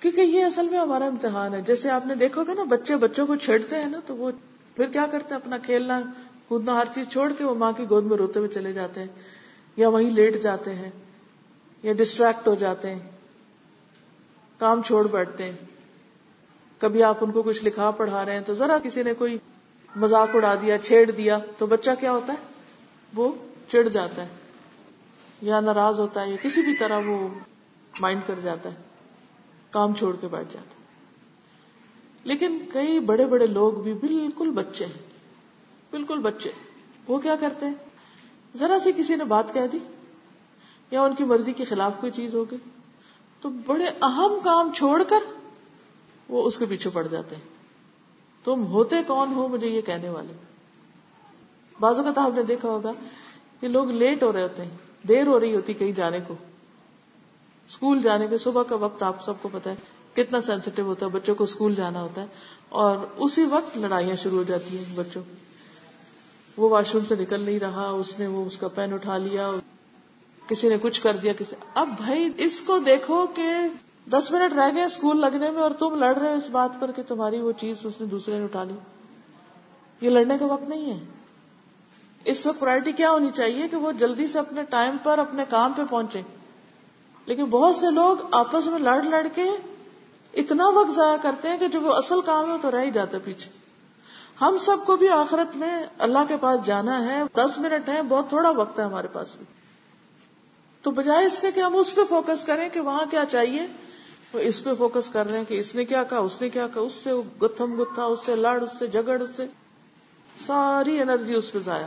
کیونکہ 0.01 0.21
یہ 0.21 0.45
اصل 0.45 0.69
میں 0.69 0.79
ہمارا 0.79 1.07
امتحان 1.07 1.55
ہے۔ 1.55 1.61
جیسے 1.61 1.91
آپ 1.91 2.07
نے 2.07 2.15
دیکھو 2.15 2.45
گے 2.45 2.55
نا، 2.55 2.65
بچے 2.65 2.97
بچوں 2.97 3.27
کو 3.27 3.37
چھیڑتے 3.37 3.77
ہیں 3.77 3.87
نا، 3.87 4.01
تو 4.07 4.17
وہ 4.17 4.31
پھر 4.77 4.87
کیا 4.87 5.07
کرتے 5.13 5.35
ہیں؟ 5.35 5.41
اپنا 5.43 5.59
کھیلنا، 5.59 6.01
کودنا، 6.49 6.77
ہر 6.77 6.85
چیز 6.95 7.09
چھوڑ 7.09 7.33
کے 7.39 7.45
وہ 7.45 7.55
ماں 7.55 7.73
کی 7.73 7.85
گود 7.91 8.05
میں 8.05 8.17
روتے 8.17 8.39
ہوئے 8.39 8.51
چلے 8.51 8.73
جاتے 8.73 9.01
ہیں۔ 9.01 9.09
یا 9.77 9.89
وہیں 9.89 10.11
لیٹ 10.11 10.43
جاتے 10.43 10.75
ہیں، 10.75 10.91
یا 11.83 11.93
ڈسٹریکٹ 11.93 12.49
ہو 12.49 12.55
جاتے 12.55 12.91
ہیں۔ 12.91 13.11
کام 14.59 14.83
چھوڑ 14.83 15.07
بیٹھتے 15.07 15.45
ہیں۔ 15.45 15.70
کبھی 16.81 17.03
آپ 17.03 17.17
ان 17.21 17.31
کو 17.31 17.43
کچھ 17.43 17.65
لکھا 17.65 17.91
پڑھا 17.91 18.25
رہے 18.25 18.35
ہیں 18.35 18.41
تو 18.41 18.55
ذرا 18.55 18.79
کسی 18.83 19.03
نے 19.03 19.15
کوئی 19.15 19.37
مذاق 19.93 20.35
اڑا 20.35 20.55
دیا، 20.63 20.79
چھیڑ 20.79 21.11
دیا، 21.11 21.39
تو 21.59 21.67
بچہ 21.67 21.91
کیا 22.01 22.13
ہوتا 22.13 22.33
ہے؟ 22.33 22.39
وہ 23.13 23.31
چڑ 23.69 23.83
جاتا 23.89 24.23
ہے 24.23 24.29
یا 25.43 25.61
ناراض 25.61 26.01
ہوتا 26.01 26.23
ہے 26.23 26.31
یا 26.31 26.37
کسی 26.43 26.63
بھی 26.63 26.75
طرح 26.75 27.01
وہ 27.07 27.17
مائنڈ 27.95 28.21
کر 28.27 28.41
جاتا 28.43 28.71
ہے، 28.71 28.75
کام 29.73 29.95
چھوڑ 29.95 30.15
کے 30.21 30.27
بیٹھ 30.27 30.53
جاتا 30.53 30.79
لیکن 32.25 32.59
کئی 32.73 32.99
بڑے 33.01 33.27
بڑے 33.27 33.47
لوگ 33.47 33.81
بھی 33.83 33.93
بالکل 34.01 34.51
بچے 34.51 34.85
ہیں، 34.85 34.99
بالکل 35.91 36.19
بچے 36.19 36.51
وہ 37.09 37.19
کیا 37.19 37.37
کرتے 37.41 37.67
ہیں؟ 37.67 37.75
ذرا 38.55 38.79
سی 38.79 38.93
کسی 38.97 39.17
نے 39.17 39.25
بات 39.25 39.53
کہہ 39.55 39.67
دی 39.73 39.79
یا 40.93 41.03
ان 41.03 41.15
کی 41.15 41.25
مرضی 41.25 41.53
کے 41.53 41.65
خلاف 41.65 42.01
کوئی 42.01 42.13
چیز 42.13 42.35
ہو 42.35 42.45
گئی، 42.51 42.59
تو 43.43 43.49
بڑے 43.67 43.87
اہم 44.03 44.39
کام 44.45 44.73
چھوڑ 44.75 45.03
کر 45.03 45.29
وہ 46.31 46.43
اس 46.43 46.59
کے 46.59 46.65
پیچھے 46.69 46.91
پڑ 46.91 47.07
جاتے 47.07 47.37
ہیں۔ 47.37 47.43
تم 48.45 48.67
ہوتے 48.67 48.97
کون 49.07 49.33
ہو 49.35 49.49
مجھے 49.49 49.69
یہ 49.69 49.81
کہنے 49.81 50.09
والے؟ 50.09 50.33
بازو 51.81 52.03
کا 52.15 52.25
آپ 52.25 52.31
نے 52.35 52.43
دیکھا 52.43 52.69
ہوگا 52.69 52.93
کہ 53.61 53.69
لوگ 53.69 53.91
لیٹ 53.91 54.23
ہو 54.23 54.33
رہے 54.33 54.43
ہوتے 54.43 54.63
ہیں، 54.63 54.71
دیر 55.09 55.27
ہو 55.27 55.41
رہی 55.41 55.55
ہوتی 55.55 55.75
کہیں 55.75 55.93
جانے 55.93 56.19
کو۔ 56.27 56.35
اسکول 57.69 58.03
جانے 58.03 58.27
کے 58.27 58.39
صبح 58.39 58.63
کا 58.63 58.75
وقت 58.75 59.03
آپ 59.03 59.25
سب 59.25 59.35
کو 59.43 59.49
پتا 59.53 59.71
ہے، 59.71 59.75
کتنا 60.15 60.41
سینسیٹیو 60.41 60.85
ہوتا 60.85 61.07
ہے، 61.07 61.11
بچوں 61.11 61.35
کو 61.35 61.45
اسکول 61.45 61.75
جانا 61.75 62.03
ہوتا 62.03 62.23
ہے۔ 62.23 62.27
اور 62.69 62.99
اسی 63.17 63.45
وقت 63.45 63.79
لڑائیاں 63.79 64.17
شروع 64.17 64.39
ہو 64.39 64.43
جاتی 64.43 64.79
ہیں 64.79 64.97
بچوں۔ 64.97 65.23
وہ 66.57 66.69
واش 66.69 66.95
روم 66.95 67.05
سے 67.05 67.15
نکل 67.19 67.41
نہیں 67.41 67.59
رہا، 67.59 67.89
اس 67.89 68.19
نے 68.19 68.27
وہ 68.27 68.45
اس 68.45 68.57
کا 68.57 68.69
پین 68.69 68.93
اٹھا 68.93 69.17
لیا، 69.17 69.51
کسی 70.47 70.69
نے 70.69 70.77
کچھ 70.81 71.03
کر 71.03 71.17
دیا، 71.17 71.33
کسی 71.33 71.57
اب 71.75 71.89
بھائی 71.97 72.29
اس 72.37 72.61
کو 72.61 72.79
دیکھو 72.79 73.27
کہ 73.27 73.47
دس 74.13 74.31
منٹ 74.31 74.53
رہ 74.53 74.75
گئے 74.75 74.85
اسکول 74.85 75.21
لگنے 75.21 75.51
میں 75.51 75.63
اور 75.63 75.71
تم 75.71 75.95
لڑ 75.95 76.17
رہے 76.17 76.33
ہو 76.33 76.37
اس 76.37 76.51
بات 76.51 76.81
پر 76.81 76.91
کہ 76.91 77.03
تمہاری 77.03 77.41
وہ 77.41 77.53
چیز 77.53 77.77
اس 77.85 77.95
نے 78.01 78.07
دوسرے 78.07 78.39
نے 78.39 78.45
اٹھا 78.45 78.65
لی 78.65 78.75
یہ 80.01 80.11
لڑنے 80.11 80.39
کا 80.39 80.47
وقت 80.47 80.69
نہیں 80.69 80.93
ہے۔ 80.93 81.05
اس 82.25 82.47
وقت 82.47 82.61
پرائرٹی 82.61 82.93
کیا 82.93 83.11
ہونی 83.11 83.31
چاہیے 83.35 83.69
کہ 83.69 83.77
وہ 83.77 83.93
جلدی 83.93 84.27
سے 84.27 84.39
اپنے 84.39 84.63
ٹائم 84.63 84.97
پر 85.03 85.19
اپنے 85.19 85.45
کام 85.49 85.73
پہ 85.73 85.83
پہنچے۔ 85.91 86.23
لیکن 87.27 87.45
بہت 87.45 87.77
سے 87.77 87.91
لوگ 87.91 88.17
آپس 88.31 88.67
میں 88.67 88.79
لڑ 88.79 89.03
لڑ 89.03 89.27
کے 89.35 89.45
اتنا 90.35 90.69
وقت 90.69 90.91
ضائع 90.91 91.17
کرتے 91.23 91.49
ہیں 91.49 91.57
کہ 91.57 91.69
جو 91.69 91.81
وہ 91.81 91.95
اصل 91.95 92.21
کام 92.21 92.53
ہے 92.53 92.57
تو 92.63 92.71
رہ 92.71 92.81
ہی 92.81 92.91
جاتا 92.91 93.19
پیچھے۔ 93.25 93.51
ہم 94.41 94.59
سب 94.59 94.77
کو 94.87 94.97
بھی 94.97 95.09
آخرت 95.09 95.57
میں 95.57 95.83
اللہ 95.99 96.19
کے 96.29 96.37
پاس 96.37 96.67
جانا 96.67 97.05
ہے۔ 97.05 97.23
دس 97.35 97.59
منٹ 97.59 97.89
ہے 97.89 98.03
بہت 98.03 98.29
تھوڑا 98.29 98.51
وقت 98.51 98.79
ہے 98.79 98.85
ہمارے 98.85 99.09
پاس 99.13 99.37
بھی۔ 99.37 99.47
تو 100.83 100.91
بجائے 100.91 101.27
اس 101.27 101.41
کے 101.41 101.53
کہ 101.53 101.61
ہم 101.61 101.77
اس 101.77 101.95
پہ 101.95 102.01
فوکس 102.09 102.45
کریں 102.45 102.69
کہ 102.69 102.81
وہاں 102.81 103.05
کیا 103.11 103.25
چاہیے۔ 103.25 103.67
وہ 104.35 104.39
اس 104.39 104.65
پہ 104.65 104.71
فوکس 104.79 105.09
کر 105.09 105.31
رہے 105.31 105.39
ہیں 105.39 105.45
کہ 105.49 105.55
اس 105.55 105.75
نے 105.75 105.85
کیا 105.85 106.03
کہا، 106.03 106.19
اس 106.19 106.43
نے 106.43 106.49
کیا 106.49 106.67
کہا، 106.75 106.83
اس 106.83 106.93
سے 106.93 107.11
گتھم 107.43 107.83
گتھا، 107.83 108.05
اس 108.05 108.21
سے 108.27 108.37
لڑ، 108.37 108.63
اس 108.63 108.79
سے 108.79 108.87
جگڑ 108.87 109.23
اس 109.23 109.31
سے 109.37 109.47
ساری 110.47 111.01
انرجی 111.01 111.35
اس 111.35 111.53
پہ 111.53 111.59
ضائع۔ 111.65 111.87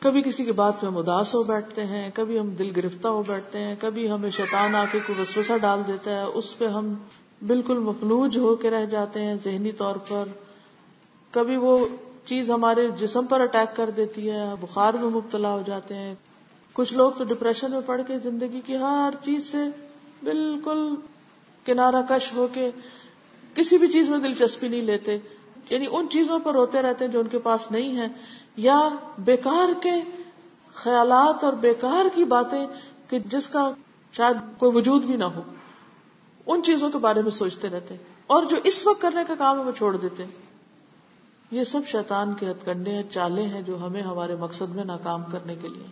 کبھی 0.00 0.22
کسی 0.22 0.44
کی 0.44 0.52
بات 0.52 0.80
پہ 0.80 0.86
ہم 0.86 0.98
اداس 0.98 1.34
ہو 1.34 1.42
بیٹھتے 1.42 1.84
ہیں، 1.84 2.10
کبھی 2.14 2.38
ہم 2.38 2.50
دل 2.50 2.70
گرفتہ 2.76 3.08
ہو 3.08 3.22
بیٹھتے 3.26 3.58
ہیں، 3.58 3.74
کبھی 3.80 4.10
ہمیں 4.10 4.30
شیطان 4.30 4.74
آ 4.74 4.84
کے 4.92 4.98
کوئی 5.06 5.20
وسوسہ 5.20 5.52
ڈال 5.60 5.82
دیتا 5.86 6.10
ہے، 6.10 6.22
اس 6.22 6.58
پہ 6.58 6.66
ہم 6.66 6.94
بالکل 7.46 7.78
مفلوج 7.78 8.38
ہو 8.38 8.54
کے 8.54 8.70
رہ 8.70 8.84
جاتے 8.84 9.22
ہیں 9.22 9.34
ذہنی 9.44 9.72
طور 9.72 9.96
پر۔ 9.96 10.24
کبھی 11.30 11.56
وہ 11.56 11.88
چیز 12.24 12.50
ہمارے 12.50 12.88
جسم 12.88 13.26
پر 13.26 13.40
اٹیک 13.40 13.76
کر 13.76 13.90
دیتی 13.90 14.30
ہے، 14.30 14.44
بخار 14.60 14.94
میں 14.94 15.10
مبتلا 15.10 15.52
ہو 15.52 15.62
جاتے 15.66 15.94
ہیں۔ 15.94 16.14
کچھ 16.72 16.94
لوگ 16.94 17.12
تو 17.12 17.24
ڈپریشن 17.24 17.70
میں 17.70 17.80
پڑ 17.86 18.00
کے 18.06 18.18
زندگی 18.18 18.60
کی 18.66 18.76
ہر 18.76 19.14
چیز 19.24 19.50
سے 19.50 19.58
بالکل 20.22 20.94
کنارہ 21.64 21.96
کش 22.08 22.32
ہو 22.32 22.46
کے 22.52 22.70
کسی 23.54 23.78
بھی 23.78 23.88
چیز 23.88 24.08
میں 24.08 24.18
دلچسپی 24.18 24.68
نہیں 24.68 24.82
لیتے 24.82 25.18
یعنی 25.70 25.86
ان 25.90 26.08
چیزوں 26.08 26.38
پر 26.38 26.52
روتے 26.52 26.82
رہتے 26.82 27.04
ہیں 27.04 27.12
جو 27.12 27.20
ان 27.20 27.26
کے 27.26 27.38
پاس 27.38 27.70
نہیں 27.70 27.96
ہے 27.96 28.06
یا 28.56 28.88
بیکار 29.18 29.82
کے 29.82 29.92
خیالات 30.74 31.44
اور 31.44 31.52
بیکار 31.52 32.04
کی 32.14 32.24
باتیں 32.24 32.66
کہ 33.08 33.18
جس 33.18 33.48
کا 33.48 33.70
شاید 34.12 34.58
کوئی 34.58 34.76
وجود 34.76 35.04
بھی 35.04 35.16
نہ 35.16 35.24
ہو، 35.24 35.42
ان 36.46 36.62
چیزوں 36.62 36.90
کے 36.90 36.98
بارے 36.98 37.22
میں 37.22 37.30
سوچتے 37.30 37.68
رہتے۔ 37.68 37.96
اور 38.26 38.42
جو 38.42 38.56
اس 38.64 38.86
وقت 38.86 39.02
کرنے 39.02 39.20
کا 39.26 39.34
کام 39.38 39.58
ہے 39.58 39.64
وہ 39.64 39.72
چھوڑ 39.76 39.96
دیتے۔ 39.96 40.24
یہ 41.50 41.64
سب 41.64 41.80
شیطان 41.86 42.34
کے 42.34 42.50
ہتھ 42.50 42.66
کنڈے 42.66 42.90
ہیں 42.90 43.02
چالے 43.10 43.42
ہیں 43.42 43.62
جو 43.62 43.86
ہمیں 43.86 44.02
ہمارے 44.02 44.36
مقصد 44.36 44.76
میں 44.76 44.84
ناکام 44.84 45.22
کرنے 45.24 45.56
کے 45.56 45.68
لیے۔ 45.68 45.86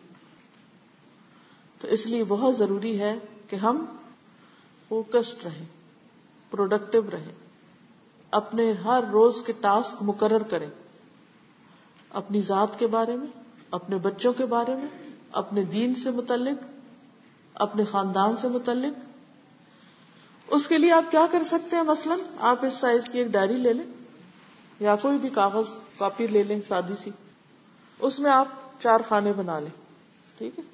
تو 1.80 1.88
اس 1.88 2.06
لیے 2.06 2.24
بہت 2.28 2.56
ضروری 2.56 3.00
ہے 3.00 3.18
کہ 3.48 3.56
ہم 3.56 3.84
فوکسڈ 4.92 5.46
رہیں، 5.46 5.64
پروڈکٹیو 6.50 7.02
رہیں، 7.12 7.32
اپنے 8.30 8.72
ہر 8.72 9.00
روز 9.12 9.42
کے 9.46 9.52
ٹاسک 9.60 9.94
مقرر 10.00 10.42
کریں۔ 10.42 10.70
اپنی 12.10 12.40
ذات 12.40 12.78
کے 12.78 12.86
بارے 12.86 13.16
میں، 13.16 13.26
اپنے 13.70 13.96
بچوں 13.96 14.32
کے 14.32 14.44
بارے 14.46 14.74
میں، 14.74 15.10
اپنے 15.32 15.64
دین 15.64 15.94
سے 15.94 16.10
متعلق، 16.10 16.64
اپنے 17.54 17.84
خاندان 17.84 18.36
سے 18.36 18.48
متعلق۔ 18.48 19.00
اس 20.46 20.66
کے 20.66 20.78
لیے 20.78 20.92
آپ 20.92 21.10
کیا 21.10 21.26
کر 21.30 21.44
سکتے 21.44 21.76
ہیں؟ 21.76 21.82
مثلاً 21.82 22.18
آپ 22.40 22.64
اس 22.64 22.74
سائز 22.74 23.08
کی 23.08 23.18
ایک 23.18 23.28
ڈائری 23.28 23.56
لے 23.56 23.72
لیں، 23.72 23.86
یا 24.80 24.96
کوئی 24.96 25.18
بھی 25.18 25.28
کاغذ، 25.28 25.66
کاپی 25.98 26.26
لے 26.26 26.42
لیں 26.42 26.60
سادی 26.68 26.94
سی۔ 27.04 27.10
اس 27.98 28.18
میں 28.18 28.30
آپ 28.30 28.48
چار 28.82 29.00
خانے 29.08 29.32
بنا 29.32 29.58
لیں، 29.58 29.82
ٹھیک 30.38 30.58
ہے؟ 30.58 30.64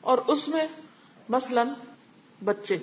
اور 0.00 0.18
اس 0.18 0.48
میں 0.48 0.66
مثلاً 1.28 1.68
بچے۔ 2.44 2.78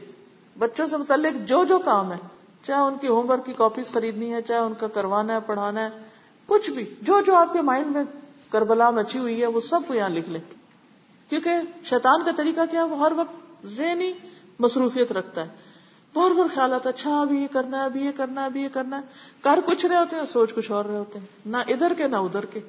بچوں 0.57 0.87
سے 0.87 0.97
متعلق 0.97 1.47
جو 1.47 1.65
جو 1.65 1.79
کام 1.79 2.11
ہے، 2.11 2.17
چاہے 2.63 2.81
ان 2.81 2.97
کی 2.97 3.07
ہوم 3.07 3.29
ورک 3.29 3.45
کی 3.45 3.53
کاپیز 3.53 3.91
خریدنی 3.91 4.33
ہے، 4.33 4.41
چاہے 4.41 4.59
ان 4.59 4.73
کا 4.73 4.87
کروانا 4.87 5.33
ہے، 5.33 5.39
پڑھانا 5.45 5.83
ہے، 5.83 5.89
کچھ 6.45 6.69
بھی، 6.69 6.85
جو 7.01 7.21
جو 7.21 7.35
آپ 7.35 7.53
کے 7.53 7.61
مائنڈ 7.61 7.87
میں 7.87 8.03
کربلا 8.49 8.89
مچی 8.89 9.19
ہوئی 9.19 9.41
ہے، 9.41 9.47
وہ 9.47 9.59
سب 9.59 9.79
کو 9.87 9.93
یہاں 9.93 10.09
لکھ 10.09 10.29
لیں۔ 10.29 10.41
کیونکہ 11.29 11.51
شیطان 11.83 12.23
کا 12.23 12.31
طریقہ 12.37 12.61
کیا 12.71 12.83
وہ 12.85 12.99
ہر 12.99 13.11
وقت 13.15 13.65
ذہنی 13.65 14.13
مصروفیت 14.59 15.11
رکھتا 15.11 15.41
ہے۔ 15.41 15.49
بہت 16.13 16.31
بار 16.31 16.55
خیال 16.55 16.73
آتا 16.73 16.89
ہے 16.89 16.93
اچھا 16.93 17.21
ابھی 17.21 17.41
یہ 17.41 17.47
کرنا 17.51 17.79
ہے 17.79 17.85
ابھی 17.85 18.05
یہ 18.05 18.11
کرنا 18.11 18.41
ہے 18.41 18.45
ابھی 18.45 18.61
یہ 18.61 18.69
کرنا 18.73 18.97
ہے۔ 18.97 19.01
کر 19.41 19.59
کچھ 19.65 19.85
رہے 19.85 19.95
ہوتے 19.95 20.15
ہیں، 20.15 20.25
سوچ 20.25 20.53
کچھ 20.53 20.71
اور 20.71 20.85
رہے 20.85 20.97
ہوتے 20.97 21.19
ہیں۔ 21.19 21.25
نہ 21.45 21.57
ادھر 21.57 21.93
کے، 21.93 22.07
نہ 22.07 22.15
ادھر 22.15 22.45
کے۔ 22.45 22.59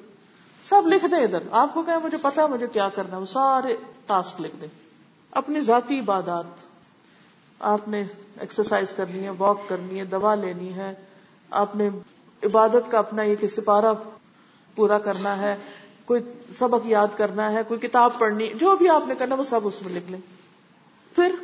سب 0.63 0.81
لکھ 0.87 1.05
دیں 1.05 1.23
ادھر۔ 1.23 1.43
آپ 1.51 1.73
کو 1.73 1.81
کہ 1.81 2.05
مجھے 2.05 2.17
پتا 2.21 2.47
مجھے 2.47 2.67
کیا 2.67 2.89
کرنا 2.89 3.15
ہے۔ 3.15 3.21
وہ 3.21 3.25
سارے 3.25 3.75
ٹاسک 4.05 4.41
لکھ 4.41 4.55
دیں۔ 4.61 4.67
اپنی 5.31 5.61
ذاتی 5.61 5.99
عبادات۔ 5.99 6.72
آپ 7.59 7.87
نے 7.87 8.03
ایکسرسائز 8.39 8.87
کرنی 8.95 9.23
ہے 9.23 9.29
واک 9.37 9.69
کرنی 9.69 9.99
ہے، 9.99 10.05
دوا 10.05 10.35
لینی 10.35 10.73
ہے، 10.73 10.93
آپ 11.49 11.75
نے 11.75 11.89
عبادت 12.43 12.91
کا 12.91 12.97
اپنا 12.97 13.21
ایک 13.21 13.45
سپارہ 13.45 13.93
پورا 14.75 14.99
کرنا 14.99 15.41
ہے، 15.41 15.55
کوئی 16.05 16.21
سبق 16.57 16.85
یاد 16.85 17.07
کرنا 17.17 17.51
ہے، 17.51 17.61
کوئی 17.67 17.79
کتاب 17.79 18.19
پڑھنی 18.19 18.53
جو 18.55 18.75
بھی 18.75 18.89
آپ 18.89 19.03
نے 19.07 19.15
کرنا 19.15 19.35
وہ 19.35 19.43
سب 19.43 19.59
اس 19.63 19.81
میں 19.81 19.95
لکھ 19.95 20.11
لیں۔ 20.11 20.19
پھر 21.15 21.35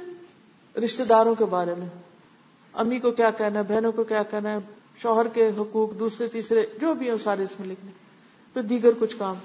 رشتے 0.80 1.03
داروں 1.03 1.36
کے 1.36 1.45
بارے 1.45 1.74
میں۔ 1.78 1.88
امی 2.74 2.99
کو 2.99 3.12
کیا 3.12 3.30
کہنا 3.30 3.60
ہے، 3.60 3.74
بہنوں 3.74 3.91
کو 3.91 4.03
کیا 4.03 4.24
کہنا 4.24 4.51
ہے، 4.51 4.57
شوہر 5.01 5.28
کے 5.28 5.51
حقوق، 5.57 5.99
دوسرے، 5.99 6.28
تیسرے، 6.28 6.66
جو 6.82 6.93
بھی 6.93 7.10
ہیں 7.10 7.18
سارے 7.24 7.43
اس 7.43 7.60
میں 7.60 7.68
لکھ 7.68 7.86
لیں۔ 7.86 7.93
پھر 8.53 8.62
دیگر 8.62 8.89
کچھ 8.99 9.16
کام۔ 9.18 9.36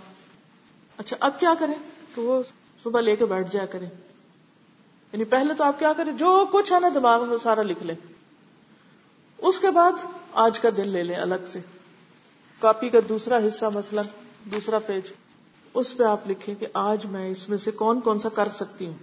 اچھا 0.99 1.17
اب 1.21 1.41
کیا 1.41 1.55
کریں؟ 1.59 1.75
تو 2.15 2.23
وہ 2.23 2.43
صبح 2.85 3.01
لے 3.01 3.17
کے 3.17 3.27
بیٹھ 3.27 3.53
جایا 3.53 3.67
کریں۔ 3.67 3.89
یعنی 5.15 5.25
پہلے 5.25 5.55
تو 5.55 5.65
آپ 5.65 5.79
کیا 5.79 5.93
کریں، 5.93 6.12
جو 6.12 6.47
کچھ 6.53 6.73
ہے 6.73 6.81
نا 6.81 6.89
دماغ 6.95 7.29
میں 7.29 7.37
سارا 7.37 7.62
لکھ 7.62 7.83
لیں۔ 7.83 7.95
اس 9.39 9.59
کے 9.59 9.71
بعد 9.71 9.93
آج 10.33 10.61
کا 10.61 10.69
دن 10.77 10.89
لے 10.89 11.03
لیں 11.03 11.17
الگ 11.17 11.35
سے۔ 11.53 11.61
کاپی 12.59 12.89
کا 12.89 12.99
دوسرا 13.09 13.39
حصہ 13.47 13.65
مثلا، 13.75 14.03
دوسرا 14.45 14.79
پیج۔ 14.79 15.03
اس 15.75 15.97
پہ 15.97 16.05
آپ 16.05 16.31
لکھیں 16.31 16.55
کہ 16.55 16.67
آج 16.75 17.07
میں 17.07 17.31
اس 17.31 17.49
میں 17.49 17.59
سے 17.59 17.71
کون 17.71 18.01
کون 18.01 18.19
سا 18.19 18.29
کر 18.29 18.49
سکتی 18.49 18.87
ہوں۔ 18.87 18.95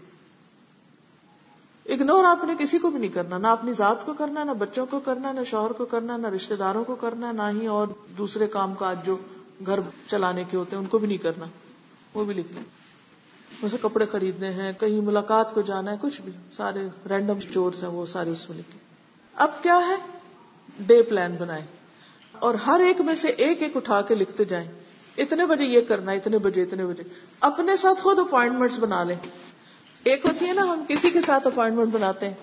اگنور 1.86 2.24
آپ 2.24 2.44
نے 2.44 2.54
کسی 2.60 2.78
کو 2.78 2.90
بھی 2.90 3.00
نہیں 3.00 3.12
کرنا، 3.12 3.38
نہ 3.38 3.48
اپنی 3.48 3.74
ذات 3.74 4.06
کو 4.06 4.14
کرنا، 4.14 4.44
نہ 4.44 4.52
بچوں 4.52 4.86
کو 4.86 5.00
کرنا، 5.00 5.32
نہ 5.32 5.42
شوہر 5.44 5.72
کو 5.72 5.86
کرنا، 5.86 6.18
نہ 6.18 6.28
رشتے 6.28 6.56
داروں 6.56 6.84
کو 6.84 6.96
کرنا، 6.96 7.32
نہ 7.32 7.42
ہی 7.50 7.68
اور 7.68 7.88
دوسرے 8.18 8.48
کام 8.48 8.74
کاج 8.74 9.06
جو 9.06 9.18
گھر 9.66 9.80
چلانے 10.08 10.44
کے 10.44 10.58
ہوتے 10.58 10.76
ہیں، 10.76 10.84
ان 10.84 10.90
کو 10.90 10.98
بھی 10.98 11.08
نہیں 11.08 11.18
کرنا۔ 11.18 11.46
وہ 12.14 12.26
بھی 12.26 12.34
لکھ 12.34 12.52
لیں۔ 12.52 12.81
ویسے 13.64 13.78
کپڑے 13.82 14.06
خریدنے 14.12 14.50
ہیں، 14.50 14.72
کہیں 14.80 15.02
ملاقات 15.02 15.54
کو 15.54 15.62
جانا 15.62 15.92
ہے، 15.92 15.98
کچھ 16.02 16.22
بھی۔ 16.22 16.32
سارے 16.58 16.80
رینڈم 17.10 17.38
اسٹور 17.38 17.72
ہیں، 17.82 17.90
وہ 17.90 18.06
سارے 18.06 18.30
اس 18.30 18.50
میں 18.50 18.58
لکھیں 18.58 18.80
اب 19.36 19.52
کیا 19.62 19.82
ہے؟ 19.88 19.96
ڈے 20.80 21.02
پلان 21.02 21.36
بنائے 21.40 21.62
اور 22.40 22.56
ہر 22.56 22.82
ایک 22.86 23.02
میں 23.02 23.16
سے 23.16 23.28
ایک 23.28 23.64
ایک 23.64 23.78
اٹھا 23.78 24.02
کے 24.02 24.16
لکھتے 24.16 24.46
جائیں۔ 24.46 24.68
اتنے 25.18 25.46
بجے 25.46 25.64
یہ 25.64 25.82
کرنا، 25.82 26.12
اتنے 26.12 26.38
بجے 26.38 26.62
اتنے 26.62 26.86
بجے۔ 26.86 27.04
اپنے 27.40 27.76
ساتھ 27.76 28.02
خود 28.02 28.20
اپوائنٹمنٹ 28.20 28.72
بنا 28.80 29.04
لیں۔ 29.04 29.16
ایک 30.04 30.26
ہوتی 30.26 30.48
ہے 30.48 30.54
نا، 30.54 30.64
ہم 30.64 30.84
کسی 30.88 31.10
کے 31.10 31.22
ساتھ 31.22 31.48
اپوائنٹمنٹ 31.48 31.88
بناتے 31.94 32.28
ہیں۔ 32.28 32.34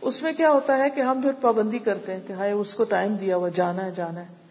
اس 0.00 0.22
میں 0.22 0.32
کیا 0.32 0.50
ہوتا 0.50 0.78
ہے 0.78 0.90
کہ 0.90 1.00
ہم 1.00 1.20
پھر 1.20 1.32
پابندی 1.32 1.78
کرتے 1.78 2.12
ہیں 2.12 2.20
کہ 2.26 2.32
ہائے، 2.32 2.52
اس 2.52 2.74
کو 2.74 2.84
ٹائم 2.84 3.14
دیا 3.14 3.36
ہوا، 3.36 3.48
جانا 3.48 3.84
ہے 3.84 3.90
جانا 3.90 4.20
ہے۔ 4.20 4.43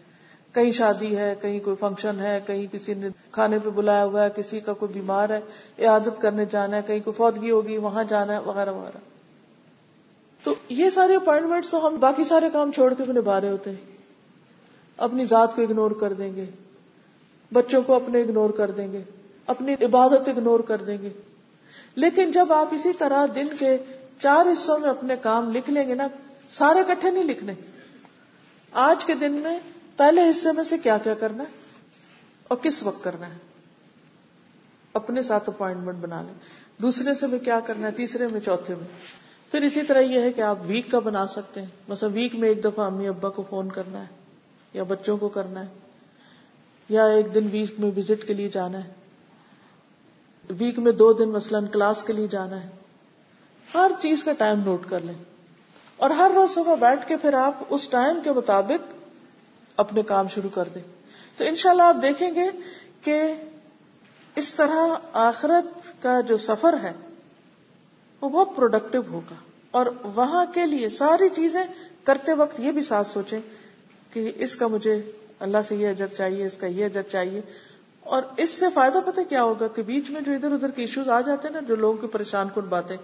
کہیں 0.54 0.70
شادی 0.70 1.16
ہے، 1.16 1.34
کہیں 1.40 1.60
کوئی 1.60 1.76
فنکشن 1.76 2.20
ہے، 2.20 2.40
کہیں 2.46 2.66
کسی 2.72 2.94
نے 2.94 3.08
کھانے 3.32 3.58
پہ 3.58 3.70
بلایا 3.70 4.04
ہوا 4.04 4.24
ہے، 4.24 4.28
کسی 4.36 4.60
کا 4.60 4.72
کوئی 4.72 4.92
بیمار 4.92 5.30
ہے 5.30 5.40
عادت 5.86 6.20
کرنے 6.20 6.44
جانا 6.44 6.76
ہے، 6.76 6.82
کہیں 6.86 7.00
کوئی 7.00 7.14
فوتگی 7.14 7.50
ہوگی، 7.50 7.76
وہاں 7.76 8.04
جانا 8.04 8.32
ہے، 8.32 8.38
وغیرہ 8.38 8.72
وغیرہ۔ 8.72 8.98
تو 10.44 10.54
یہ 10.68 10.90
سارے 10.90 11.16
اپوائنٹمنٹ 11.16 11.66
تو 11.70 11.86
ہم 11.86 11.96
باقی 12.00 12.24
سارے 12.24 12.50
کام 12.52 12.72
چھوڑ 12.72 12.94
کے 12.94 13.02
بھی 13.02 13.12
نبھا 13.12 13.40
رہے 13.40 13.48
ہوتے 13.48 13.70
ہیں۔ 13.70 13.96
اپنی 14.96 15.24
ذات 15.24 15.56
کو 15.56 15.62
اگنور 15.62 15.90
کر 15.90 16.12
دیں 16.12 16.36
گے۔ 16.36 16.46
بچوں 17.52 17.82
کو 17.82 17.94
اپنے 17.94 18.20
اگنور 18.20 18.50
کر 18.50 18.70
دیں 18.70 18.92
گے۔ 18.92 19.02
اپنی 19.46 19.72
عبادت 19.72 20.28
اگنور 20.28 20.60
کر 20.60 20.76
دیں 20.76 20.98
گے۔ 21.02 21.10
لیکن 21.94 22.32
جب 22.32 22.52
آپ 22.52 22.68
اسی 22.74 22.92
طرح 22.92 23.26
دن 23.34 23.46
کے 23.58 23.78
چار 24.18 24.52
حصوں 24.52 24.78
میں 24.78 24.90
اپنے 24.90 25.16
کام 25.16 25.52
لکھ 25.52 25.70
لیں 25.70 25.88
گے 25.88 25.94
نا، 25.94 26.08
سارے 26.48 26.78
کٹھے 26.88 27.10
نہیں 27.10 27.24
لکھنے۔ 27.24 27.52
آج 28.72 29.04
کے 29.04 29.14
دن 29.14 29.32
میں 29.32 29.60
پہلے 29.96 30.30
حصے 30.30 30.52
میں 30.52 30.64
سے 30.64 30.78
کیا 30.78 30.98
کیا 30.98 31.14
کرنا 31.14 31.44
ہے 31.44 31.48
اور 32.48 32.58
کس 32.58 32.82
وقت 32.82 33.04
کرنا 33.04 33.26
ہے؟ 33.26 33.38
اپنے 34.92 35.22
ساتھ 35.22 35.50
اپوائنٹمنٹ 35.50 35.96
بنا 36.00 36.22
لیں۔ 36.22 36.34
دوسرے 36.82 37.14
سے 37.14 37.26
میں 37.26 37.38
کیا 37.38 37.60
کرنا 37.60 37.86
ہے؟ 37.86 37.92
تیسرے 37.92 38.26
میں، 38.26 38.40
چوتھے 38.40 38.74
میں۔ 38.74 38.88
پھر 39.50 39.62
اسی 39.62 39.82
طرح 39.82 40.00
یہ 40.00 40.20
ہے 40.20 40.32
کہ 40.32 40.40
آپ 40.40 40.58
ویک 40.66 40.90
کا 40.90 40.98
بنا 40.98 41.26
سکتے 41.26 41.60
ہیں۔ 41.60 41.68
مثلا 41.88 42.08
ویک 42.12 42.34
میں 42.34 42.48
ایک 42.48 42.64
دفعہ 42.64 42.86
امی 42.86 43.08
ابا 43.08 43.28
کو 43.28 43.44
فون 43.50 43.68
کرنا 43.68 44.00
ہے 44.00 44.06
یا 44.72 44.82
بچوں 44.82 45.16
کو 45.16 45.28
کرنا 45.28 45.60
ہے 45.60 45.66
یا 46.88 47.04
ایک 47.06 47.34
دن 47.34 47.48
ویک 47.52 47.74
میں 47.78 47.90
وزٹ 47.96 48.26
کے 48.26 48.34
لیے 48.34 48.48
جانا 48.48 48.84
ہے۔ 48.84 48.92
ویک 50.58 50.78
میں 50.78 50.92
دو 50.92 51.12
دن 51.12 51.28
مثلاً 51.28 51.66
کلاس 51.66 52.02
کے 52.02 52.12
لیے 52.12 52.26
جانا 52.26 52.62
ہے۔ 52.62 52.68
ہر 53.74 53.90
چیز 54.00 54.22
کا 54.24 54.32
ٹائم 54.32 54.60
نوٹ 54.60 54.82
کر 54.88 55.00
لیں۔ 55.00 55.14
اور 55.96 56.10
ہر 56.10 56.30
روز 56.34 56.50
صبح 56.50 56.74
بیٹھ 56.74 57.08
کے 57.08 57.16
پھر 57.16 57.34
آپ 57.34 57.54
اس 57.70 57.88
ٹائم 57.88 58.20
کے 58.24 58.32
مطابق 58.32 59.03
اپنے 59.76 60.02
کام 60.02 60.28
شروع 60.28 60.50
کر 60.50 60.64
دیں۔ 60.74 60.82
تو 61.36 61.44
انشاءاللہ 61.44 61.82
آپ 61.82 61.96
دیکھیں 62.02 62.30
گے 62.34 62.50
کہ 63.02 63.34
اس 64.36 64.54
طرح 64.54 64.94
آخرت 65.12 66.02
کا 66.02 66.20
جو 66.20 66.36
سفر 66.36 66.74
ہے، 66.82 66.92
وہ 68.20 68.28
بہت 68.28 68.48
پروڈکٹیو 68.56 69.02
ہوگا۔ 69.10 69.34
اور 69.70 69.86
وہاں 70.02 70.46
کے 70.54 70.66
لیے 70.66 70.88
ساری 70.88 71.28
چیزیں 71.28 71.64
کرتے 72.04 72.32
وقت 72.32 72.60
یہ 72.60 72.72
بھی 72.72 72.82
ساتھ 72.82 73.08
سوچیں 73.08 73.40
کہ 74.12 74.32
اس 74.36 74.56
کا 74.56 74.66
مجھے 74.66 75.02
اللہ 75.38 75.58
سے 75.68 75.76
یہ 75.76 75.88
اجر 75.88 76.06
چاہیے، 76.06 76.46
اس 76.46 76.56
کا 76.56 76.66
یہ 76.66 76.84
اجر 76.84 77.02
چاہیے۔ 77.02 77.40
اور 78.00 78.22
اس 78.36 78.50
سے 78.50 78.66
فائدہ 78.74 78.98
پتہ 79.06 79.20
کیا 79.28 79.42
ہوگا 79.42 79.68
کہ 79.68 79.82
بیچ 79.82 80.10
میں 80.10 80.20
جو 80.20 80.32
ادھر 80.32 80.52
ادھر 80.52 80.70
کے 80.70 80.82
ایشوز 80.82 81.08
آ 81.08 81.20
جاتے 81.20 81.48
ہیں 81.48 81.54
نا، 81.54 81.60
جو 81.68 81.76
لوگوں 81.76 81.96
کی 81.96 82.06
پریشان 82.06 82.48
کن 82.54 82.60
باتیں، 82.60 82.96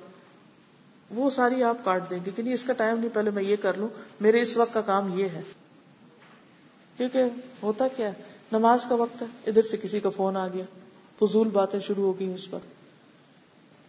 وہ 1.11 1.31
ساری 1.31 1.63
آپ 1.63 1.77
کاٹ 1.85 2.11
دیں 2.11 2.19
گے 2.27 2.31
کہ 2.37 2.43
نہیں، 2.43 2.55
اس 2.55 2.65
کا 2.65 2.73
ٹائم 2.73 2.99
نہیں، 2.99 3.15
پہلے 3.15 3.31
میں 3.31 3.43
یہ 3.43 3.57
کر 3.57 3.77
لوں، 3.77 3.89
میرے 4.21 4.43
اس 4.43 4.57
وقت 4.57 4.75
کا 4.75 4.81
کام 4.81 5.19
یہ 5.19 5.25
ہے۔ 5.25 5.43
کیونکہ 7.01 7.23
ہوتا 7.63 7.89
کیا 7.89 8.07
ہے؟ 8.07 8.13
نماز 8.53 8.85
کا 8.85 8.95
وقت 8.95 9.23
ہے، 9.23 9.27
ادھر 9.47 9.63
سے 9.63 9.77
کسی 9.77 10.01
کا 10.01 10.09
فون 10.09 10.37
آ 10.37 10.49
گیا، 10.49 10.65
فضول 11.21 11.49
باتیں 11.49 11.81
شروع 11.81 12.05
ہو 12.05 12.19
گئی 12.19 12.35
اس 12.35 12.51
پر۔ 12.51 12.59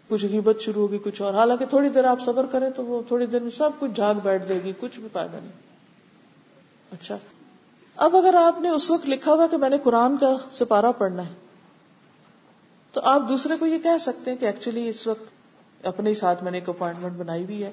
کچھ 0.07 0.26
غیبت 0.26 0.62
شروع 0.62 0.82
ہوگی، 0.82 0.97
کچھ 0.97 1.22
اور۔ 1.22 1.34
حالانکہ 1.34 1.66
تھوڑی 1.66 1.89
دیر 1.89 2.03
آپ 2.03 2.22
صبر 2.26 2.45
کریں 2.45 2.70
تو 2.70 2.86
وہ 2.86 3.01
تھوڑی 3.07 3.26
دیر 3.26 3.41
میں 3.41 3.51
سب 3.51 3.70
کچھ 3.80 3.91
جھاگ 3.95 4.16
بیٹھ 4.24 4.47
جائے 4.47 4.64
گی، 4.64 4.72
کچھ 4.80 4.99
بھی 4.99 5.07
فائدہ 5.14 5.36
نہیں۔ 5.36 5.51
اچھا۔ 6.91 7.18
اب 7.95 8.16
اگر 8.16 8.34
آپ 8.34 8.62
نے 8.62 8.70
اس 8.70 8.91
وقت 8.91 9.09
لکھا 9.09 9.34
ہوا 9.34 9.47
کہ 9.47 9.57
میں 9.57 9.70
نے 9.70 9.78
قرآن 9.84 10.18
کا 10.18 10.38
سپارہ 10.51 10.91
پڑھنا 10.97 11.26
ہے، 11.26 11.34
تو 12.91 13.01
آپ 13.03 13.22
دوسرے 13.30 13.53
کو 13.59 13.66
یہ 13.66 13.78
کہہ 13.78 13.97
سکتے 14.01 14.32
ہیں 14.32 14.38
کہ 14.38 14.45
ایکچولی 14.45 14.89
اس 14.89 15.07
وقت 15.07 15.24
اپنے 15.86 16.09
ہی 16.09 16.16
ساتھ 16.16 16.43
میں 16.43 16.51
نے 16.51 16.57
ایک 16.57 16.70
اپوائنٹمنٹ 16.70 17.14
بنائی 17.14 17.45
بھی 17.45 17.64
ہے۔ 17.64 17.72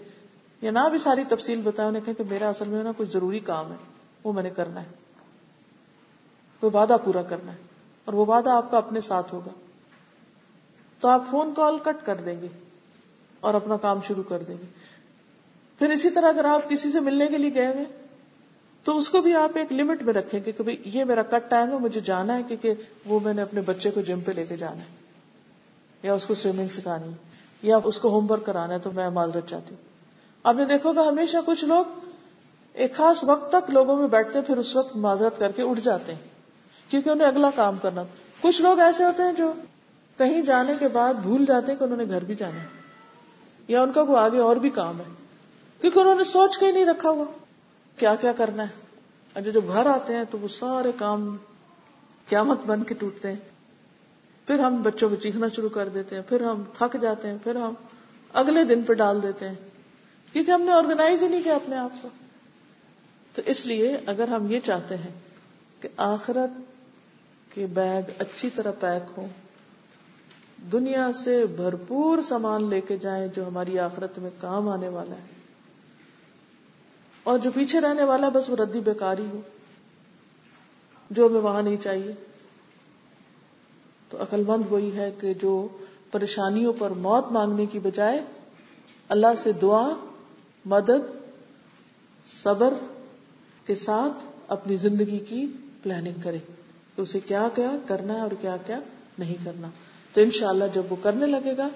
یا 0.63 0.71
نہ 0.71 0.89
بھی 0.91 0.99
ساری 0.99 1.23
تفصیل 1.29 1.61
بتایا 1.61 1.89
انہیں 1.89 2.15
کہ 2.19 2.25
میرا 2.31 2.49
اصل 2.49 2.69
میں 2.69 2.85
نا 2.85 2.93
کچھ 2.97 3.13
ضروری 3.13 3.39
کام 3.39 3.71
ہے، 3.71 3.77
وہ 4.25 4.33
میں 4.33 4.43
نے 4.43 4.51
کرنا 4.51 4.83
ہے۔ 4.83 5.08
وہ 6.63 6.71
وعدہ 6.73 6.97
پورا 7.05 7.23
کرنا 7.23 7.53
ہے 7.53 7.57
اور 8.05 8.15
وہ 8.15 8.27
وعدہ 8.27 8.51
آپ 8.51 8.71
کا 8.71 8.79
اپنے 8.79 9.01
ساتھ 9.01 9.35
ہوگا۔ 9.35 9.51
تو 11.01 11.09
آپ 11.09 11.23
فون 11.31 11.55
کال 11.57 11.79
کٹ 11.79 12.07
کر 12.07 12.15
دیں 12.15 12.41
گے 12.43 12.49
اور 13.41 13.55
اپنا 13.55 13.77
کام 13.77 13.99
شروع 14.07 14.23
کر 14.29 14.39
دیں 14.39 14.57
گے۔ 14.61 14.67
پھر 15.79 15.91
اسی 15.91 16.11
طرح 16.11 16.29
اگر 16.29 16.45
آپ 16.45 16.71
کسی 16.71 16.93
سے 16.93 17.01
ملنے 17.01 17.27
کے 17.27 17.39
لیے 17.39 17.55
گئے 17.55 17.67
ہوئے، 17.67 17.85
تو 18.85 18.97
اس 18.97 19.09
کو 19.09 19.21
بھی 19.21 19.35
آپ 19.35 19.51
ایک 19.55 19.73
لمٹ 19.73 20.03
میں 20.03 20.15
رکھیں 20.15 20.41
گے 20.47 20.53
کہ 20.53 20.77
یہ 20.85 21.05
میرا 21.05 21.23
کٹ 21.23 21.51
ٹائم 21.51 21.71
ہے، 21.71 21.79
مجھے 21.79 22.01
جانا 22.01 22.37
ہے 22.37 22.43
کیونکہ 22.49 22.75
وہ 23.07 23.21
میں 23.21 23.35
نے 23.35 23.43
اپنے 23.43 23.61
بچے 23.61 23.91
کو 23.91 24.01
جم 24.01 24.21
پہ 24.21 24.33
لے 24.33 24.47
کے 24.47 24.57
جانا 24.57 24.81
ہے۔ 24.81 24.99
یا 26.03 26.15
اس 26.15 26.27
کو 26.27 26.35
سوئمنگ 26.35 26.69
سکھانی 26.77 27.13
یا 27.63 27.79
اس 27.85 27.99
کو 27.99 28.09
ہوم 28.09 28.31
ورک 28.31 28.47
کرانا 28.47 28.75
ہے 28.75 28.79
تو 28.79 28.91
میں 28.93 29.11
معذرت 29.11 29.49
چاہتی 29.49 29.75
ہوں۔ 29.75 29.83
آپ 30.43 30.55
نے 30.55 30.65
دیکھو 30.65 30.93
گا 30.93 31.09
ہمیشہ 31.09 31.37
کچھ 31.47 31.65
لوگ 31.65 31.85
ایک 32.73 32.97
خاص 32.97 33.25
وقت 33.25 33.53
تک 33.53 33.71
لوگوں 33.71 33.97
میں 33.97 34.09
بیٹھتے 34.09 34.39
ہیں، 34.39 34.47
پھر 34.47 34.59
اس 34.59 34.77
وقت 34.77 34.97
معذرت 34.97 35.39
کر 35.39 35.53
کے 35.53 35.63
اٹھ 35.63 35.81
جاتے 35.81 36.15
ہیں۔ 36.15 36.38
کیونکہ 36.89 37.11
انہیں 37.11 37.29
اگلا 37.29 37.51
کام 37.55 37.77
کرنا 37.83 38.03
کچھ 38.41 38.63
لوگ 38.63 38.79
ایسے 38.79 39.05
ہوتے 39.05 39.23
ہیں 39.23 39.33
جو 39.33 39.53
کہیں 40.19 40.43
جانے 40.43 40.73
کے 40.79 40.89
بعد 40.89 41.15
بھول 41.15 41.45
جاتے 41.45 41.73
ہیں 41.73 41.79
کہ 41.79 41.85
انہوں 41.85 41.97
نے 41.97 42.05
گھر 42.09 42.25
بھی 42.25 42.35
جانا 42.35 42.61
ہے۔ 42.63 42.67
یا 43.69 43.83
ان 43.83 43.93
کا 43.93 44.05
کوئی 44.05 44.19
آگے 44.19 44.39
اور 44.39 44.57
بھی 44.57 44.71
کام 44.71 44.99
ہے۔ 44.99 45.05
کیونکہ 45.81 45.99
انہوں 45.99 46.15
نے 46.15 46.25
سوچ 46.25 46.59
کے 46.59 46.67
ہی 46.67 46.73
نہیں 46.73 46.85
رکھا 46.85 47.11
ہوا۔ 47.11 47.25
کیا 47.97 48.15
کیا 48.15 48.33
کرنا 48.33 48.63
ہے؟ 48.63 48.69
اچھا 49.35 49.51
جب 49.51 49.65
گھر 49.69 49.87
آتے 49.87 50.17
ہیں 50.17 50.25
تو 50.31 50.39
وہ 50.39 50.49
سارے 50.49 50.93
کام 50.97 51.37
قیامت 52.29 52.59
بن 52.67 52.85
کے 52.85 52.95
ٹوٹتے 52.95 53.29
ہیں۔ 53.29 53.37
پھر 54.47 54.59
ہم 54.59 54.83
بچوں 54.83 55.09
کو 55.09 55.17
چیخنا 55.17 55.49
شروع 55.49 55.69
کر 55.69 55.89
دیتے 55.89 56.17
ہیں۔ 56.17 56.23
پھر 56.29 56.43
ہم 56.43 56.63
تھک 56.79 56.97
جاتے 57.03 57.29
ہیں۔ 57.29 57.39
پھر 57.45 57.55
ہم 57.55 57.75
اگلے 58.33 58.65
دن 58.65 58.83
پہ 58.83 58.93
ڈال 58.93 59.23
دیتے 59.23 59.49
ہیں۔ 59.49 59.55
کیونکہ 60.33 60.51
ہم 60.51 60.63
نے 60.63 60.73
آرگنائز 60.73 61.23
ہی 61.23 61.29
نہیں 61.29 61.43
کیا 61.43 61.55
اپنے 61.55 61.77
آپ 61.77 62.03
کو۔ 62.03 62.09
تو 63.35 63.43
اس 63.47 63.67
لیے 63.67 63.99
اگر 64.07 64.29
ہم 64.29 64.51
یہ 64.51 64.61
چاہتے 64.61 64.97
ہیں 64.97 65.13
کہ 65.81 65.89
آخرت 65.97 66.68
کے 67.55 67.67
بیگ 67.67 68.03
اچھی 68.19 68.51
طرح 68.51 68.71
پیک 68.81 69.03
ہو 69.17 69.27
دنیا 70.73 71.11
سے 71.25 71.47
بھرپور 71.47 72.19
سامان 72.23 72.69
لے 72.69 72.81
کے 72.81 72.97
جائیں 72.97 73.29
جو 73.37 73.47
ہماری 73.47 73.79
آخرت 73.79 74.19
میں 74.19 74.31
کام 74.41 74.69
آنے 74.69 74.89
والا 74.89 75.15
ہے۔ 75.15 75.39
اور 77.23 77.39
جو 77.39 77.51
پیچھے 77.51 77.81
رہنے 77.81 78.05
والا 78.05 78.29
بس 78.29 78.49
وہ 78.49 78.57
ردی 78.57 78.81
بیکاری 78.81 79.27
ہو، 79.33 79.41
جو 81.11 81.27
ہمیں 81.27 81.41
وہاں 81.41 81.63
نہیں 81.63 81.77
چاہیے۔ 81.77 82.13
تو 84.09 84.23
عقل 84.23 84.45
مند 84.47 84.63
وہی 84.71 84.97
ہے 84.97 85.11
کہ 85.21 85.35
جو 85.35 85.69
پریشانیوں 86.11 86.73
پر 86.79 86.91
موت 86.91 87.33
مانگنے 87.33 87.67
کی 87.67 87.79
بجائے 87.79 88.21
اللہ 89.09 89.27
سے 89.39 89.53
دعا، 89.53 89.89
مدد، 90.65 91.29
صبر 92.43 92.75
کے 93.67 93.75
ساتھ 93.75 94.27
اپنی 94.49 94.77
زندگی 94.77 95.19
کی 95.19 95.47
پلاننگ 95.83 96.21
کرے۔ 96.23 96.39
کہ 96.99 97.03
اسے 97.03 97.21
کیا 97.21 97.49
کیا 97.55 97.71
کرنا 97.87 98.15
ہے 98.15 98.21
اور 98.21 98.31
کیا 98.41 98.57
کیا 98.67 98.81
نہیں 99.19 99.35
کرنا۔ 99.45 99.69
تو 100.13 100.21
انشاءاللہ 100.21 100.65
جب 100.75 100.83
وہ 100.91 100.97
کرنے 101.03 101.27
لگے 101.27 101.57
گا 101.57 101.69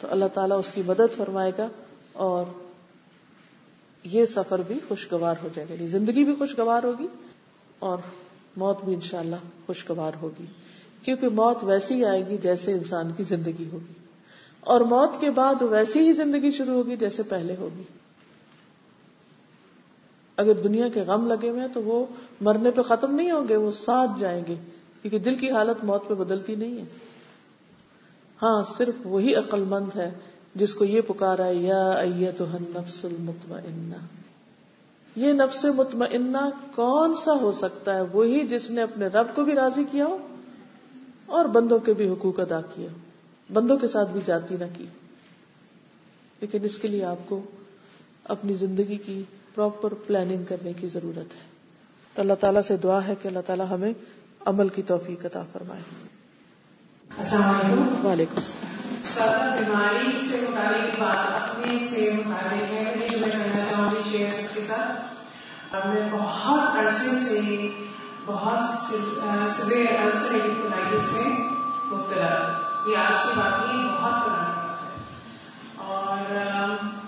تو 0.00 0.08
اللہ 0.10 0.24
تعالیٰ 0.34 0.58
اس 0.58 0.72
کی 0.74 0.82
مدد 0.86 1.16
فرمائے 1.16 1.52
گا 1.58 1.68
اور 2.12 2.44
یہ 4.04 4.26
سفر 4.26 4.62
بھی 4.66 4.74
خوشگوار 4.88 5.34
ہو 5.42 5.48
جائے 5.54 5.68
گا۔ 5.68 5.74
یعنی 5.74 5.86
زندگی 5.86 6.24
بھی 6.24 6.34
خوشگوار 6.34 6.82
ہوگی 6.82 7.06
اور 7.78 7.98
موت 8.56 8.84
بھی 8.84 8.94
انشاءاللہ 8.94 9.36
خوشگوار 9.66 10.12
ہوگی۔ 10.22 10.44
کیونکہ 11.02 11.28
موت 11.28 11.58
ویسی 11.62 11.94
ہی 11.94 12.04
آئے 12.04 12.26
گی 12.26 12.36
جیسے 12.36 12.72
انسان 12.72 13.12
کی 13.16 13.22
زندگی 13.22 13.68
ہوگی۔ 13.72 13.92
اور 14.60 14.80
موت 14.80 15.20
کے 15.20 15.30
بعد 15.30 15.62
ویسی 15.62 15.98
ہی 15.98 16.12
زندگی 16.12 16.50
شروع 16.50 16.74
ہوگی 16.74 16.96
جیسے 16.96 17.22
پہلے 17.22 17.56
ہوگی۔ 17.56 17.82
اگر 20.36 20.52
دنیا 20.52 20.88
کے 20.88 21.00
غم 21.00 21.26
لگے 21.26 21.48
ہوئے 21.48 21.68
تو 21.74 21.82
وہ 21.82 22.06
مرنے 22.40 22.70
پہ 22.70 22.82
ختم 22.82 23.14
نہیں 23.14 23.30
ہوں 23.30 23.48
گے، 23.48 23.56
وہ 23.56 23.72
ساتھ 23.72 24.10
جائیں 24.20 24.44
گے۔ 24.48 24.54
کیونکہ 25.02 25.18
دل 25.18 25.34
کی 25.34 25.50
حالت 25.50 25.84
موت 25.84 26.08
پہ 26.08 26.14
بدلتی 26.14 26.54
نہیں 26.54 26.78
ہے۔ 26.78 26.84
ہاں 28.42 28.62
صرف 28.76 28.94
وہی 29.04 29.34
عقل 29.34 29.64
مند 29.68 29.96
ہے 29.96 30.10
جس 30.54 30.74
کو 30.74 30.84
یہ 30.84 31.00
پکارا، 31.06 31.48
یا 31.50 32.30
تو 32.38 32.44
نفس 32.52 33.04
المطمئنہ۔ 33.04 33.94
یہ 35.16 35.32
نفس 35.32 35.64
مطمئنہ 35.64 36.50
کون 36.74 37.14
سا 37.24 37.32
ہو 37.32 37.52
سکتا 37.52 37.94
ہے؟ 37.94 38.00
وہی 38.12 38.46
جس 38.46 38.70
نے 38.70 38.82
اپنے 38.82 39.06
رب 39.06 39.26
کو 39.34 39.44
بھی 39.44 39.52
راضی 39.52 39.84
کیا 39.90 40.06
ہو 40.06 40.18
اور 41.26 41.44
بندوں 41.44 41.78
کے 41.78 41.92
بھی 41.92 42.08
حقوق 42.08 42.40
ادا 42.40 42.60
کیا 42.60 42.88
بندوں 43.52 43.78
کے 43.78 43.88
ساتھ 43.88 44.10
بھی 44.10 44.20
جاتی 44.26 44.56
نہ 44.60 44.64
کی۔ 44.78 44.86
لیکن 46.40 46.58
اس 46.62 46.78
کے 46.78 46.88
لیے 46.88 47.04
آپ 47.04 47.28
کو 47.28 47.40
اپنی 48.24 48.54
زندگی 48.54 48.96
کی 48.96 49.22
پراپر 49.54 49.94
پلاننگ 49.94 50.44
کرنے 50.44 50.72
کی 50.72 50.88
ضرورت 50.88 51.34
ہے۔ 51.34 51.40
تو 52.14 52.22
اللہ 52.22 52.34
تعالیٰ 52.40 52.62
سے 52.62 52.76
دعا 52.76 53.06
ہے 53.08 53.14
کہ 53.22 53.28
اللہ 53.28 53.38
تعالیٰ 53.46 53.66
ہمیں 53.70 53.92
عمل 54.46 54.68
کی 54.68 54.82
توفیق 54.82 55.26
عطا 55.26 55.42
فرمائے۔ 55.52 55.82
السلام 57.18 57.54
علیکم۔ 57.54 58.06
وعلیکم 58.06 58.36
السلام۔ 58.36 59.56
بیماری 59.56 60.26
سے 60.30 60.40
متعلق 60.40 61.00
بات 61.00 61.50
اپنے 61.50 61.86
سے 61.90 62.10
متعلق 62.12 62.72
ہے۔ 62.72 63.08
جو 63.10 63.18
میں 63.18 63.30
کہنا 63.30 63.64
چاہوں 63.70 63.90
گی 63.90 64.18
کے 64.54 64.60
ساتھ 64.66 65.14
میں 65.86 66.08
بہت 66.12 66.78
عرصے 66.78 67.18
سے 67.24 67.68
بہت 68.26 68.90
سویر 69.50 69.86
السرائٹس 70.00 71.12
میں 71.12 71.38
مبتلا 71.84 72.52
یہ 72.86 72.96
آج 72.96 73.22
کی 73.22 73.40
بات 73.40 73.66
نہیں 73.66 73.84
بہت 73.84 74.24
پرانا 74.24 74.76
اور 75.76 76.36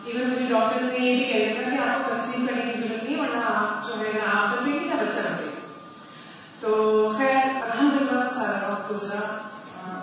ایون 0.05 0.31
مجھے 0.31 0.47
ڈاکٹر 0.49 0.83
نے 0.83 0.99
یہ 0.99 1.17
بھی 1.17 1.25
کہہ 1.25 1.55
دیا 1.55 1.71
کہ 1.71 1.89
آپ 1.89 2.09
کو 2.09 2.15
تقسیم 2.17 2.47
کرنے 2.47 2.73
کی 2.73 2.81
ضرورت 2.81 3.03
نہیں 3.03 3.21
ورنہ 3.21 3.41
آپ 4.21 4.37
آپ 4.37 4.57
بچیں 4.57 4.73
گے 4.73 4.87
یا 4.87 4.95
بچہ 4.95 5.19
بچے 5.19 5.51
تو 6.61 7.13
خیر 7.19 7.37
الحمد 7.55 8.03
للہ 8.03 8.29
سارا 8.35 8.71
وقت 8.71 8.91
گزرا۔ 8.91 9.49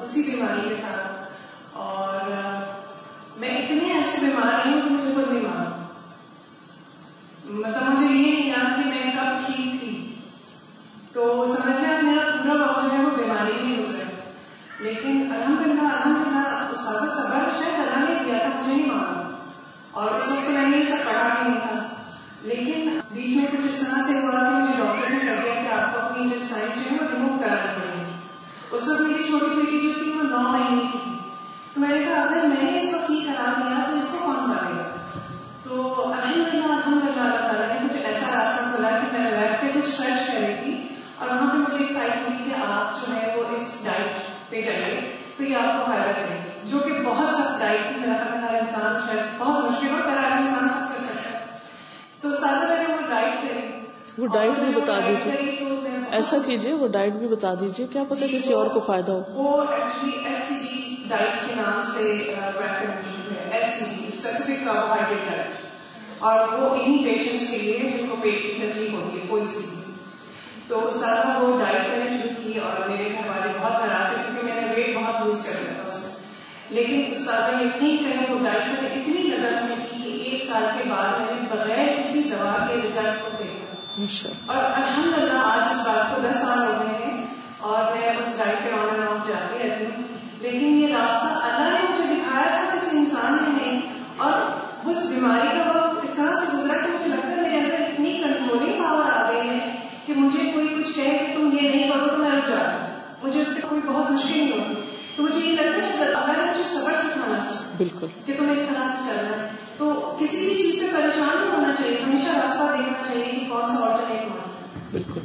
اسی 0.02 0.22
بیماری 0.22 0.70
کے 0.70 0.76
ساتھ۔ 0.76 1.24
اور 1.74 2.32
میں 3.38 3.50
اتنے 3.50 3.94
ایسے 3.94 4.26
بیمار 4.26 4.68
ہوں 4.68 4.82
کہ 4.82 4.90
مجھے 4.90 5.14
خود 5.16 5.32
نہیں 5.32 5.44
مانا 5.44 5.88
مطلب 7.46 7.90
مجھے 7.90 8.06
یہ 8.06 8.32
نہیں 8.32 8.50
یاد 8.50 8.84
کہ 8.84 8.90
میں 8.90 9.12
کب 9.12 9.46
ٹھیک 9.46 9.80
تھی۔ 9.80 10.16
تو 11.14 11.46
سمجھ 11.56 11.82
میں 11.82 12.02
میرا 12.02 12.32
پورا 12.44 12.72
وقت 12.72 12.84
جو 12.84 12.98
ہے 12.98 13.04
وہ 13.04 13.10
بیماری 13.10 13.54
نہیں 13.54 13.78
گزرا۔ 13.78 14.30
لیکن 14.80 15.32
الحمد 15.36 15.68
للہ 15.68 15.82
الحمد 15.82 16.28
للہ 16.28 16.68
اس 16.72 16.78
کا 16.78 16.94
سبر 16.94 17.64
شاید 17.64 17.80
اللہ 17.80 18.10
نے 18.10 18.20
کیا 18.26 18.38
تھا، 18.38 18.60
مجھے 18.60 18.76
نہیں 18.76 18.92
مانا 18.92 19.38
اور 19.92 20.12
اس 20.12 20.28
وقت 20.28 20.50
میں 20.50 20.70
نے 20.70 20.78
یہ 20.78 20.84
سب 20.84 21.06
پڑھا 21.06 21.36
بھی 21.42 21.50
نہیں 21.50 21.62
تھا۔ 21.62 21.93
لیکن 22.44 23.00
بیچ 23.12 23.36
میں 23.36 23.46
کچھ 23.52 23.68
اس 23.68 23.76
طرح 23.80 24.04
سے 24.08 24.20
ہوا 24.20 24.32
کہ 24.32 24.56
مجھے 24.56 24.74
ڈاکٹر 24.78 25.14
نے 25.14 25.20
کر 25.20 25.36
دیا 25.44 25.54
کہ 25.54 25.80
آپ 25.80 25.94
کو 25.94 26.00
اپنی 26.00 26.30
جو 26.30 26.38
سائنس 26.38 26.76
جو 26.76 26.92
ہے 26.92 26.98
وہ 27.02 27.08
ریموو 27.14 27.40
کرانی 27.40 27.68
پڑے 27.76 28.06
گی۔ 28.06 28.12
اس 28.72 28.88
وقت 28.88 29.02
میری 29.02 29.24
چھوٹی 29.24 29.46
بیٹی 29.46 29.80
جو 29.80 29.90
تھی 30.00 30.12
وہ 30.12 30.24
نو 30.24 30.40
مہینے 30.40 30.82
کی 30.82 30.98
تھی۔ 31.04 31.12
تو 31.74 31.80
میں 31.80 31.90
نے 31.90 32.06
کہا، 32.06 32.22
اگر 32.22 32.44
میں 32.44 32.72
نے 32.72 32.80
اس 32.80 32.94
وقت 32.94 33.12
یہ 33.12 33.26
کرا 33.28 33.54
دیا 33.58 33.90
تو 33.90 33.98
اس 33.98 34.08
کو 34.12 34.18
کون 34.18 34.36
کرے 34.36 34.74
گا؟ 34.74 34.96
تو 35.64 36.04
الحمد 36.08 36.54
للہ 36.54 36.74
الحمد 36.74 37.04
للہ 37.04 37.22
اللہ 37.22 37.48
تعالیٰ 37.48 37.68
نے 37.68 37.80
مجھے 37.84 38.00
ایسا 38.00 38.44
راستہ 38.44 38.64
کھولا 38.64 38.90
کہ 38.90 39.18
میں 39.18 39.32
ویب 39.32 39.62
پہ 39.62 39.80
کچھ 39.80 39.90
سرچ 39.90 40.28
کر 40.28 40.40
رہی 40.40 40.56
تھی 40.64 40.88
اور 41.18 41.30
وہاں 41.30 41.52
پہ 41.52 41.58
مجھے 41.58 41.78
ایک 41.78 41.92
سائٹ 41.92 42.30
ملی 42.30 42.50
کہ 42.50 42.56
آپ 42.72 43.02
جو 43.02 43.16
ہے 43.16 43.36
وہ 43.38 43.56
اس 43.56 43.82
ڈائٹ 43.84 44.22
پہ 44.50 44.62
چلے، 44.62 45.16
تو 45.38 45.44
یہ 45.44 45.56
آپ 45.56 45.80
کو 45.80 45.92
فائدہ 45.92 46.12
کرے 46.12 46.40
گی۔ 46.46 46.70
جو 46.72 46.80
کہ 46.80 47.04
بہت 47.06 47.36
سخت 47.36 47.60
ڈائٹ 47.60 47.82
تھی، 47.88 48.02
میرا 48.02 48.24
خیال 48.24 48.56
انسان 48.56 49.02
شاید 49.08 49.38
بہت 49.38 49.64
مشکل 49.64 49.90
ہو 49.90 49.98
پر 50.04 50.18
ہر 50.18 50.32
انسان 50.32 50.70
سب 50.70 50.93
تو 52.24 52.30
وہ 52.30 52.98
ڈائٹ 53.10 54.20
وہ 54.20 54.28
ڈائٹ 54.28 54.60
بھی 54.60 54.82
بتا 54.82 54.98
دیجیے 55.08 55.32
ایسا 56.12 56.38
کیجیے 56.46 56.74
وہ 56.74 56.88
ڈائٹ 56.88 57.14
بھی 57.14 57.28
بتا 57.28 57.54
دیجیے 57.60 57.88
کیا 57.92 58.04
پتا 58.10 58.26
کسی 58.32 58.54
اور 58.54 58.66
کو 58.66 58.80
فائدہ 58.80 59.12
ہو۔ 59.12 59.44
وہ 59.44 59.62
actually 59.62 60.26
S 60.26 60.48
C 60.48 60.56
D 60.64 61.04
diet 61.10 61.48
کے 61.48 61.56
نام 61.56 61.82
سے 61.94 62.12
S 63.52 63.74
C 63.74 63.86
D 63.86 64.08
specific 64.08 64.66
carbohydrate 64.66 65.26
diet 65.26 65.52
اور 66.20 66.48
وہ 66.54 66.70
انہیں 66.70 67.04
پیشنٹس 67.04 67.50
کے 67.52 67.58
لیے 67.58 67.78
جن 67.80 68.08
کو 68.10 68.16
پیٹ 68.22 68.42
کی 68.42 68.54
تکلیف 68.58 68.94
ہوتی 68.94 69.20
ہے 69.20 69.26
کوئی 69.28 69.48
سی 69.48 69.66
تو 70.68 70.90
طرح 71.02 71.38
وہ 71.40 71.60
ڈائٹ 71.60 71.88
میں 71.88 71.98
نے 71.98 72.18
شروع 72.18 72.44
کی 72.44 72.60
اور 72.60 72.90
میرے 72.90 73.04
گھر 73.04 73.30
والے 73.30 73.50
بہت 73.60 73.72
ناراض 73.72 74.14
تھے 74.14 74.24
کیونکہ 74.26 74.54
میں 74.54 74.62
نے 74.62 74.74
ویٹ 74.76 74.96
بہت 74.96 75.26
لوز 75.26 75.46
کر 75.46 75.60
لیا 75.62 75.74
تھا 75.82 75.88
اس 75.88 76.04
میں۔ 76.04 76.13
لیکن 76.74 77.04
اس 77.12 77.26
طرح 77.26 77.48
نے 77.52 77.64
اتنی 77.64 77.98
وہ 78.30 78.40
ڈائٹ 78.44 78.68
میں 78.68 78.82
نے 78.82 78.88
اتنی 78.88 79.14
لگن 79.14 79.68
سے 79.68 79.74
کی 79.92 80.02
کہ 80.02 80.30
ایک 80.30 80.44
سال 80.52 80.64
کے 80.78 80.90
بعد 80.90 81.20
میں 81.20 81.26
نے 81.32 81.48
بغیر 81.56 81.88
کسی 82.02 82.24
دوا 82.24 82.68
کے 82.68 82.76
رزلٹ 82.76 83.22
کو 83.22 83.30
دیکھا۔ 83.40 83.76
اور 84.46 84.64
الحمد 84.64 85.18
للہ 85.18 85.38
آج 85.44 85.60
اس 85.72 85.88
بات 85.88 86.16
کو 86.16 86.22
دس 86.22 86.36
سال 86.36 86.60
ہو 86.60 86.74
گئے 86.80 87.06
ہیں 87.06 87.26
اور 87.60 87.98
میں 87.98 88.10
اس 88.10 88.38
ڈائٹ 88.38 88.64
پہ 88.64 88.70
آن 88.72 88.88
اینڈ 88.90 89.08
آف 89.10 89.28
جاتی 89.28 89.70
رہتی 89.70 89.86
ہوں۔ 89.86 90.04
لیکن 90.40 90.66
یہ 90.66 90.96
راستہ 90.96 91.28
اللہ 91.28 91.78
نے 91.78 91.86
مجھے 91.90 92.14
دکھایا 92.16 92.66
تھا 92.66 92.78
کسی 92.78 92.98
انسان 92.98 93.38
نے 93.42 93.64
نہیں 93.64 93.82
اور 94.18 94.32
اس 94.90 95.06
بیماری 95.10 95.48
کا 95.48 95.78
وقت 95.78 96.04
اس 96.04 96.10
طرح 96.16 96.40
سے 96.40 96.58
گزرا 96.58 96.78
کہ 96.78 96.92
مجھے 96.94 97.08
لگتا 97.08 97.28
ہے 97.28 97.36
میرے 97.36 97.60
اندر 97.60 97.82
اتنی 97.82 98.22
کنٹرولنگ 98.24 98.84
پاور 98.84 99.06
آ 99.14 99.32
گئی 99.32 99.50
ہے 99.50 99.76
کہ 100.06 100.14
مجھے 100.14 100.52
کوئی 100.52 100.68
کچھ 100.68 100.96
کہے 100.96 101.18
کہ 101.18 101.34
تم 101.38 101.58
یہ 101.62 101.70
نہیں 101.70 101.92
کرو 101.92 102.08
تو 102.08 102.18
میں 102.18 102.32
رک 102.32 102.50
جاتا 102.50 102.72
ہوں۔ 102.72 102.88
مجھے 103.24 103.42
اس 103.42 103.48
سے 103.48 103.62
کوئی 103.70 103.82
بہت 103.86 104.12
مشکل 104.12 104.38
نہیں 104.40 104.52
ہوتی۔ 104.52 104.83
تو 105.16 105.24
مجھے 105.24 105.40
یہ 105.40 105.56
لگتا 105.56 105.88
ہے 105.88 105.98
کہ 105.98 106.04
اگر 106.04 106.52
مجھے 106.52 106.64
صبر 106.64 106.94
سکھانا 106.94 107.64
بالکل۔ 107.78 108.08
کہ 108.26 108.34
تمہیں 108.38 108.54
اس 108.54 108.70
طرح 108.70 108.88
سے 108.88 109.14
چلنا 109.14 109.44
ہے 109.44 109.50
تو 109.78 110.18
کسی 110.20 110.38
بھی 110.38 110.72
چیز 110.72 110.82
سے 110.82 110.88
پریشان 110.94 111.42
نہیں 111.42 111.52
ہونا 111.52 111.76
چاہیے 111.76 111.98
ہمیشہ 112.06 112.38
راستہ 112.38 112.78
دیکھنا 112.78 113.08
چاہیے 113.08 113.40
کہ 113.40 113.50
کون 113.50 113.68
سا 113.68 113.92
آلٹرنیٹ 113.92 114.22
ہونا 114.22 114.44
بالکل۔ 114.92 115.20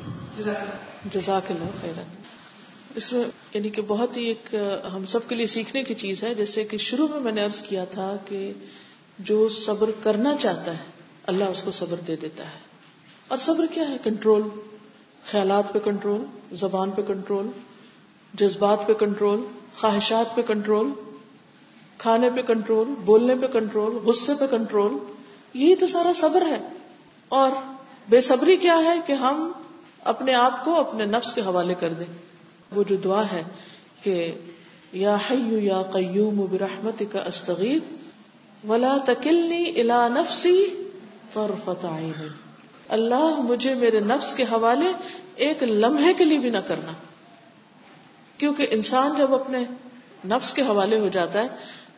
جزاک 1.05 1.51
اللہ۔ 1.51 1.65
خیر 1.81 1.93
اس 2.95 3.13
میں 3.13 3.25
یعنی 3.55 3.69
کہ 3.71 3.83
بہت 3.83 4.17
ہی 4.17 4.25
ایک 4.25 4.55
ہم 4.95 5.07
سب 5.07 5.29
کے 5.29 5.35
لیے 5.35 5.47
سیکھنے 5.47 5.83
کی 5.83 5.95
چیز 5.95 6.25
ہے 6.25 6.35
جیسے 6.35 6.65
کہ 6.65 6.79
شروع 6.79 7.09
میں 7.09 7.21
میں 7.21 7.33
نے 7.33 7.45
ارض 7.45 7.63
کیا 7.63 7.85
تھا 7.85 8.17
کہ 8.25 8.53
جو 9.19 9.49
صبر 9.49 9.91
کرنا 10.03 10.37
چاہتا 10.37 10.71
ہے 10.71 10.85
اللہ 11.27 11.45
اس 11.45 11.63
کو 11.63 11.71
صبر 11.71 11.97
دے 11.97 12.17
دیتا 12.17 12.45
ہے۔ 12.45 12.59
اور 13.29 13.39
صبر 13.39 13.65
کیا 13.75 13.89
ہے؟ 13.89 13.97
کنٹرول۔ 14.05 14.43
خیالات 15.31 15.73
پہ 15.73 15.79
کنٹرول 15.79 16.25
زبان 16.53 16.91
پہ 16.91 17.03
کنٹرول 17.03 17.47
جذبات 18.35 18.87
پہ 18.87 18.93
کنٹرول۔ 18.93 19.45
خواہشات 19.81 20.37
پہ 20.37 20.43
کنٹرول، 20.43 20.93
کھانے 21.99 22.31
پہ 22.35 22.43
کنٹرول، 22.43 22.95
بولنے 23.05 23.35
پہ 23.35 23.47
کنٹرول، 23.47 23.97
غصے 23.97 24.33
پہ 24.41 24.47
کنٹرول، 24.51 24.93
یہی 25.55 25.75
تو 25.75 25.87
سارا 25.87 26.13
صبر 26.15 26.43
ہے۔ 26.43 26.69
اور 27.29 27.51
بے 28.09 28.21
صبری 28.21 28.57
کیا 28.57 28.79
ہے 28.85 28.95
کہ 29.07 29.13
ہم 29.13 29.53
اپنے 30.05 30.35
آپ 30.35 30.65
کو 30.65 30.81
اپنے 30.81 31.05
نفس 31.05 31.35
کے 31.35 31.41
حوالے 31.41 31.75
کر 31.75 31.89
دیں۔ 31.89 32.19
وہ 32.75 32.83
جو 32.83 32.97
دعا 32.97 33.23
ہے 33.33 33.43
کہ 34.03 34.33
یا 34.93 35.17
حیو 35.31 35.59
یا 35.59 35.83
قیوم 35.83 36.47
برحمتک 36.51 37.17
استغیث، 37.27 37.83
ولا 38.69 38.97
تکلنی 39.05 39.81
الا 39.81 40.09
نفسی 40.09 40.89
طرفت 41.33 41.85
عین۔ 41.85 42.29
اللہ 42.89 43.41
مجھے 43.41 43.75
میرے 43.75 44.01
نفس 44.01 44.35
کے 44.35 44.43
حوالے 44.43 44.93
ایک 45.37 45.63
لمحے 45.63 46.15
کے 46.15 46.25
لیے 46.25 46.39
بھی 46.39 46.51
نہ 46.51 46.59
کرنا۔ 46.59 46.93
کیونکہ 48.39 48.67
انسان 48.71 49.15
جب 49.19 49.35
اپنے 49.35 49.65
نفس 50.25 50.55
کے 50.55 50.63
حوالے 50.63 50.99
ہو 50.99 51.09
جاتا 51.09 51.43
ہے، 51.43 51.49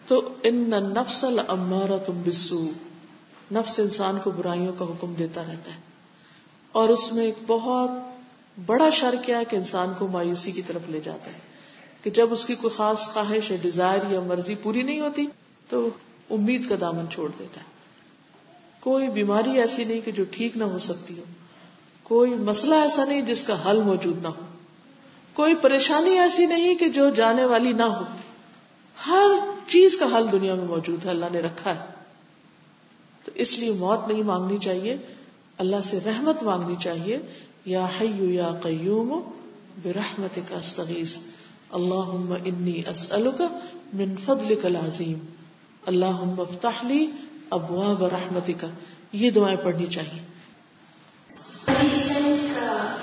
تو 0.06 0.32
ان 0.42 0.70
نفس 0.70 1.24
الامارۃ 1.24 2.10
بالسوء، 2.10 2.68
نفس 3.52 3.80
انسان 3.80 4.18
کو 4.24 4.30
برائیوں 4.30 4.72
کا 4.78 4.84
حکم 4.84 5.14
دیتا 5.14 5.42
رہتا 5.42 5.74
ہے۔ 5.74 5.80
اور 6.72 6.88
اس 6.88 7.12
میں 7.12 7.24
ایک 7.24 7.34
بہت 7.46 7.90
بڑا 8.66 8.90
شر 8.90 9.14
کیا 9.22 9.38
ہے 9.38 9.44
کہ 9.44 9.56
انسان 9.56 9.92
کو 9.98 10.06
مایوسی 10.06 10.52
کی 10.52 10.62
طرف 10.62 10.80
لے 10.88 11.00
جاتا 11.04 11.30
ہے۔ 11.30 11.38
کہ 12.02 12.10
جب 12.10 12.32
اس 12.32 12.46
کی 12.46 12.54
کوئی 12.54 12.74
خاص 12.76 13.08
خواہش 13.08 13.50
یا 13.50 13.56
ڈیزائر 13.62 14.10
یا 14.10 14.20
مرضی 14.20 14.54
پوری 14.54 14.82
نہیں 14.82 15.00
ہوتی، 15.00 15.26
تو 15.68 15.88
امید 16.30 16.68
کا 16.68 16.74
دامن 16.80 17.04
چھوڑ 17.10 17.30
دیتا 17.38 17.60
ہے۔ 17.60 17.66
کوئی 18.80 19.08
بیماری 19.08 19.60
ایسی 19.60 19.84
نہیں 19.84 20.00
کہ 20.00 20.12
جو 20.12 20.24
ٹھیک 20.30 20.56
نہ 20.56 20.64
ہو 20.64 20.78
سکتی 20.78 21.18
ہو۔ 21.18 21.24
کوئی 22.02 22.34
مسئلہ 22.34 22.74
ایسا 22.74 23.04
نہیں 23.04 23.22
جس 23.22 23.42
کا 23.42 23.70
حل 23.70 23.82
موجود 23.82 24.22
نہ 24.22 24.28
ہو۔ 24.28 24.49
کوئی 25.40 25.54
پریشانی 25.54 26.10
ایسی 26.10 26.46
نہیں 26.46 26.74
کہ 26.74 26.88
جو 26.88 27.10
جانے 27.10 27.44
والی 27.44 27.72
نہ 27.72 27.82
ہو۔ 27.82 28.04
ہر 29.06 29.26
چیز 29.66 29.96
کا 29.96 30.06
حل 30.06 30.32
دنیا 30.32 30.54
میں 30.54 30.64
موجود 30.64 31.04
ہے، 31.04 31.10
اللہ 31.10 31.26
نے 31.32 31.40
رکھا 31.40 31.74
ہے۔ 31.74 31.84
تو 33.24 33.32
اس 33.34 33.58
لیے 33.58 33.72
موت 33.72 34.08
نہیں 34.08 34.22
مانگنی 34.22 34.58
چاہیے، 34.58 34.96
اللہ 35.58 35.76
سے 35.84 35.98
رحمت 36.06 36.42
مانگنی 36.42 36.74
چاہیے۔ 36.80 37.18
یا 37.64 37.86
حیو 38.00 38.30
یا 38.30 38.50
قیوم 38.62 39.20
برحمت 39.82 40.38
کا 40.48 40.56
استغیث۔ 40.56 41.16
اللہ 41.70 42.34
انی 42.44 42.82
اسألک 42.88 43.42
من 43.92 44.16
فضلک 44.24 44.66
العظیم۔ 44.66 45.18
اللہ 45.86 46.40
افتح 46.40 46.86
لی 46.86 47.06
ابواب 47.50 48.04
رحمتک۔ 48.04 48.64
یہ 49.12 49.30
دعائیں 49.30 49.58
پڑھنی 49.64 49.86
چاہیے۔ 49.86 50.22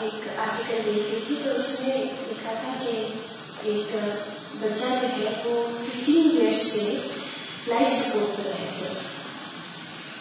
ایک 0.01 0.39
آرٹیکل 0.39 0.85
دیکھ 0.85 1.13
رہی 1.13 1.19
تھی 1.27 1.35
تو 1.43 1.49
اس 1.49 1.81
میں 1.81 2.26
تھا 2.54 2.74
کہ 2.80 3.06
ایک 3.64 3.95
بچہ 4.54 4.86
جو 4.86 5.26
ہے 5.26 5.41
وہ 5.45 5.66
ففٹین 5.86 6.38
ایئرس 6.41 6.62
سے 6.62 6.98
لائف 7.68 8.08
سپورٹ 8.08 8.38
پر 8.38 8.43
رہے 8.45 8.68
تھے 8.78 8.93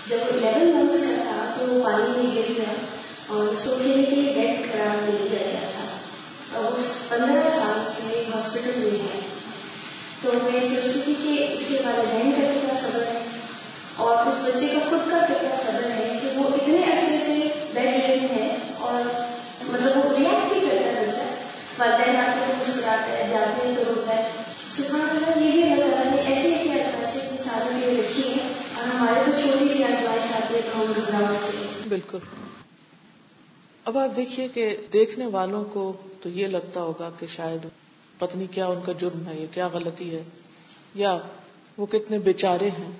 جب 0.06 0.16
وہ 0.22 0.48
الیون 0.48 0.76
منتھس 0.76 1.06
کا 1.06 1.22
تھا 1.22 1.54
تو 1.58 1.74
وہ 1.74 1.84
پانی 1.84 2.04
میں 2.04 2.36
گر 2.36 2.48
گیا 2.56 2.74
اور 3.26 3.42
اس 3.42 3.58
کو 3.64 3.74
کھیلنے 3.82 4.02
کے 4.02 4.16
لیے 4.16 4.32
بیڈ 4.34 4.72
قرار 4.72 5.10
دے 5.10 5.28
دیا 5.30 5.46
گیا 5.46 5.70
تھا۔ 5.72 5.96
اور 6.52 6.64
وہ 6.64 6.82
پندرہ 7.08 7.50
سال 7.50 7.92
سے 7.96 8.24
ہاسپٹل 8.34 8.70
میں 8.76 8.90
ہے۔ 8.90 9.20
تو 10.22 10.32
میں 10.32 10.60
سوچتی 10.60 11.00
تھی 11.04 11.14
کہ 11.22 11.52
اس 11.52 11.58
کے 11.68 11.74
والدین 11.74 12.32
کا 12.32 12.52
کتنا 12.54 12.88
صبر 12.88 13.02
ہے 13.02 13.18
اور 13.96 14.26
اس 14.26 14.34
بچے 14.44 14.66
کا 14.66 14.90
خود 14.90 15.10
کا 15.10 15.18
کتنا 15.18 15.56
صبر 15.66 15.90
ہے 15.90 16.18
کہ 16.22 16.38
وہ 16.38 16.48
اتنے 16.48 16.76
عرصے 16.76 17.18
سے 17.26 17.64
بیڈ 17.74 18.10
ریڈن 18.10 18.34
ہے 18.34 18.56
اور 18.78 19.08
مطلب 19.62 19.96
وہ 19.96 20.16
ریئیکٹ 20.18 20.52
بھی 20.52 20.60
کرتا 20.60 21.00
ہے۔ 21.00 21.35
بچہ 21.78 21.90
والدین 21.90 22.16
آتے 22.16 22.40
تو 22.48 22.70
مسکراتے 22.70 23.24
ہیں 23.24 23.30
جاتے 23.30 23.68
ہیں 23.68 23.76
تو 23.76 23.94
روتا 23.94 24.16
ہے۔ 24.16 24.32
سبحان 24.68 25.00
اللہ، 25.00 25.44
یہ 25.44 25.50
بھی 25.50 25.72
اللہ 25.72 25.94
تعالیٰ 25.94 26.12
نے 26.12 26.20
ایسے 26.20 26.54
ایسے 26.54 26.84
آزمائشیں 26.84 27.28
انسانوں 27.28 27.80
کے 27.80 27.90
لیے 27.90 28.02
رکھی 28.02 28.28
ہیں۔ 28.28 28.54
اور 28.76 28.88
ہمارے 28.88 29.20
کو 29.26 29.32
چھوٹی 29.42 29.74
سی 29.74 29.84
آزمائش 29.84 30.32
آتی 30.32 30.54
ہے 30.54 30.60
تو 30.72 30.80
ہم 30.80 30.92
گھبراہٹ 30.96 31.54
ہیں 31.54 31.88
بالکل۔ 31.88 32.18
اب 33.84 33.98
آپ 33.98 34.16
دیکھیے 34.16 34.48
کہ 34.48 34.76
دیکھنے 34.92 35.26
والوں 35.26 35.64
کو 35.64 35.92
تو 36.22 36.28
یہ 36.28 36.46
لگتا 36.46 36.82
ہوگا 36.82 37.10
کہ 37.18 37.26
شاید 37.26 37.66
پتنی 38.18 38.46
کیا 38.46 38.66
ان 38.66 38.80
کا 38.86 38.92
جرم 38.92 39.26
ہے، 39.26 39.40
یا 39.40 39.46
کیا 39.46 39.68
غلطی 39.68 40.14
ہے، 40.14 40.22
یا 40.94 41.18
وہ 41.76 41.86
کتنے 41.86 42.18
بیچارے 42.18 42.70
ہیں۔ 42.70 42.90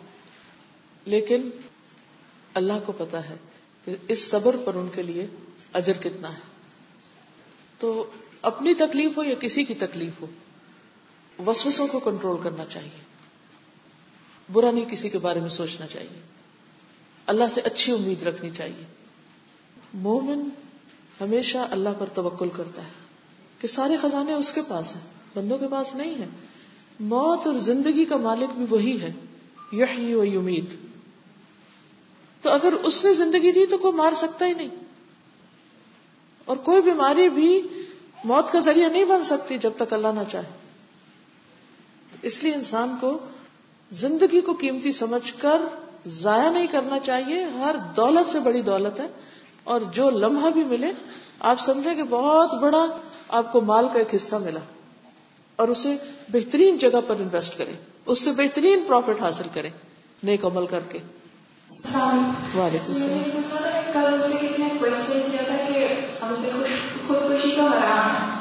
لیکن 1.05 1.51
اللہ 2.55 2.73
کو 2.87 2.93
پتا 2.93 3.29
ہے 3.29 3.37
کہ 3.85 3.97
اس 4.09 4.31
صبر 4.31 4.57
پر 4.65 4.75
ان 4.75 4.89
کے 4.95 5.03
لیے 5.03 5.27
اجر 5.73 5.93
کتنا 5.93 6.33
ہے۔ 6.33 6.57
تو 7.79 8.11
اپنی 8.43 8.75
تکلیف 8.75 9.19
ہو 9.19 9.25
یا 9.25 9.35
کسی 9.35 9.65
کی 9.65 9.75
تکلیف 9.75 10.21
ہو، 10.21 10.27
وسوسوں 11.47 11.87
کو 11.87 11.99
کنٹرول 11.99 12.43
کرنا 12.43 12.65
چاہیے۔ 12.65 13.03
برا 14.53 14.71
نہیں 14.71 14.85
کسی 14.85 15.09
کے 15.09 15.19
بارے 15.19 15.41
میں 15.41 15.49
سوچنا 15.49 15.87
چاہیے۔ 15.87 16.21
اللہ 17.27 17.45
سے 17.51 17.61
اچھی 17.61 17.93
امید 17.93 18.23
رکھنی 18.23 18.51
چاہیے۔ 18.51 18.85
مومن 19.95 20.49
ہمیشہ 21.21 21.59
اللہ 21.71 21.89
پر 21.99 22.07
توکل 22.07 22.49
کرتا 22.49 22.83
ہے 22.83 22.91
کہ 23.59 23.69
سارے 23.69 23.97
خزانے 23.97 24.33
اس 24.33 24.53
کے 24.53 24.61
پاس 24.69 24.95
ہیں، 24.95 25.03
بندوں 25.35 25.59
کے 25.59 25.69
پاس 25.69 25.95
نہیں 25.95 26.15
ہے 26.15 26.27
موت 27.01 27.47
اور 27.47 27.55
زندگی 27.55 28.05
کا 28.05 28.17
مالک 28.17 28.51
بھی 28.51 28.65
وہی 28.71 29.01
ہے، 29.01 29.13
یحیی 29.73 30.15
و 30.15 30.25
یمید 30.25 30.65
تو 32.43 32.51
اگر 32.51 32.73
اس 32.73 33.05
نے 33.05 33.15
زندگی 33.15 33.53
دی 33.53 33.67
تو 33.67 33.79
کوئی 33.79 33.95
مار 33.95 34.13
سکتا 34.13 34.47
ہی 34.47 34.53
نہیں۔ 34.53 34.69
اور 36.45 36.57
کوئی 36.57 36.83
بیماری 36.83 37.29
بھی 37.29 37.63
موت 38.27 38.53
کا 38.53 38.59
ذریعہ 38.59 38.89
نہیں 38.89 39.05
بن 39.05 39.25
سکتی 39.25 39.59
جب 39.59 39.71
تک 39.77 39.93
اللہ 39.93 40.09
نہ 40.09 40.21
چاہے۔ 40.33 40.45
اس 42.23 42.45
لیے 42.45 42.55
انسان 42.55 42.97
کو 43.01 43.19
زندگی 43.91 44.41
کو 44.41 44.53
قیمتی 44.53 44.93
سمجھ 44.93 45.33
کر 45.39 45.63
ضائع 46.07 46.51
نہیں 46.51 46.67
کرنا 46.67 46.99
چاہیے۔ 46.99 47.45
ہر 47.45 47.77
دولت 47.97 48.29
سے 48.29 48.41
بڑی 48.41 48.63
دولت 48.63 49.01
ہے۔ 49.01 49.07
اور 49.65 49.81
جو 49.81 50.11
لمحہ 50.11 50.51
بھی 50.51 50.65
ملے، 50.65 50.93
آپ 51.41 51.61
سمجھیں 51.61 51.95
کہ 51.95 52.03
بہت 52.03 52.55
بڑا 52.55 52.87
آپ 53.29 53.53
کو 53.53 53.61
مال 53.61 53.89
کا 53.93 53.99
ایک 53.99 54.15
حصہ 54.15 54.37
ملا۔ 54.37 54.61
اور 55.57 55.69
اسے 55.69 55.97
بہترین 56.29 56.79
جگہ 56.79 57.01
پر 57.07 57.15
انویسٹ 57.19 57.59
کریں۔ 57.59 57.75
اس 58.07 58.21
سے 58.21 58.31
بہترین 58.31 58.85
پروفٹ 58.87 59.23
حاصل 59.23 59.49
کریں۔ 59.53 59.71
نیک 60.23 60.45
عمل 60.45 60.67
کر 60.67 60.81
کے۔ 60.81 60.99
وعلیکم 61.67 62.93
السلام 62.93 63.43
کل 63.93 64.19
کسی 64.23 64.63
نے 64.63 64.69
کوشچن 64.79 65.31
کیا 65.31 65.43
تھا 65.47 65.57
کہ 65.69 65.87
ہم 66.23 66.35
سے 66.43 66.51
خودکشی 67.07 67.55
حرام 67.61 68.11
ہے 68.11 68.35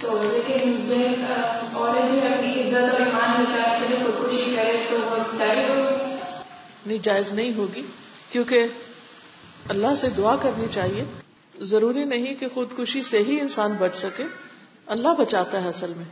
تو 0.00 0.18
لیکن 0.22 0.92
عورت 1.74 2.12
جو 2.12 2.20
ہے 2.22 2.28
اپنی 2.28 2.52
عزت 2.60 2.90
اور 2.90 3.00
ایمان 3.00 3.44
کے 3.80 3.96
خودکشی 4.04 4.54
کرے 4.56 4.76
تو 4.90 4.96
وہ 4.96 5.18
نہیں 6.86 6.98
جائز 7.02 7.32
نہیں 7.32 7.52
ہوگی 7.56 7.82
کیونکہ 8.30 8.66
اللہ 9.68 9.94
سے 9.94 10.08
دعا 10.16 10.36
کرنی 10.42 10.66
چاہیے 10.70 11.04
ضروری 11.54 12.04
نہیں 12.04 12.34
کہ 12.34 12.48
خودکشی 12.54 13.02
سے 13.02 13.22
ہی 13.22 13.40
انسان 13.40 13.76
بچ 13.78 13.94
سکے 13.94 14.24
اللہ 14.86 15.08
بچاتا 15.18 15.62
ہے 15.62 15.68
اصل 15.68 15.92
میں 15.96 16.04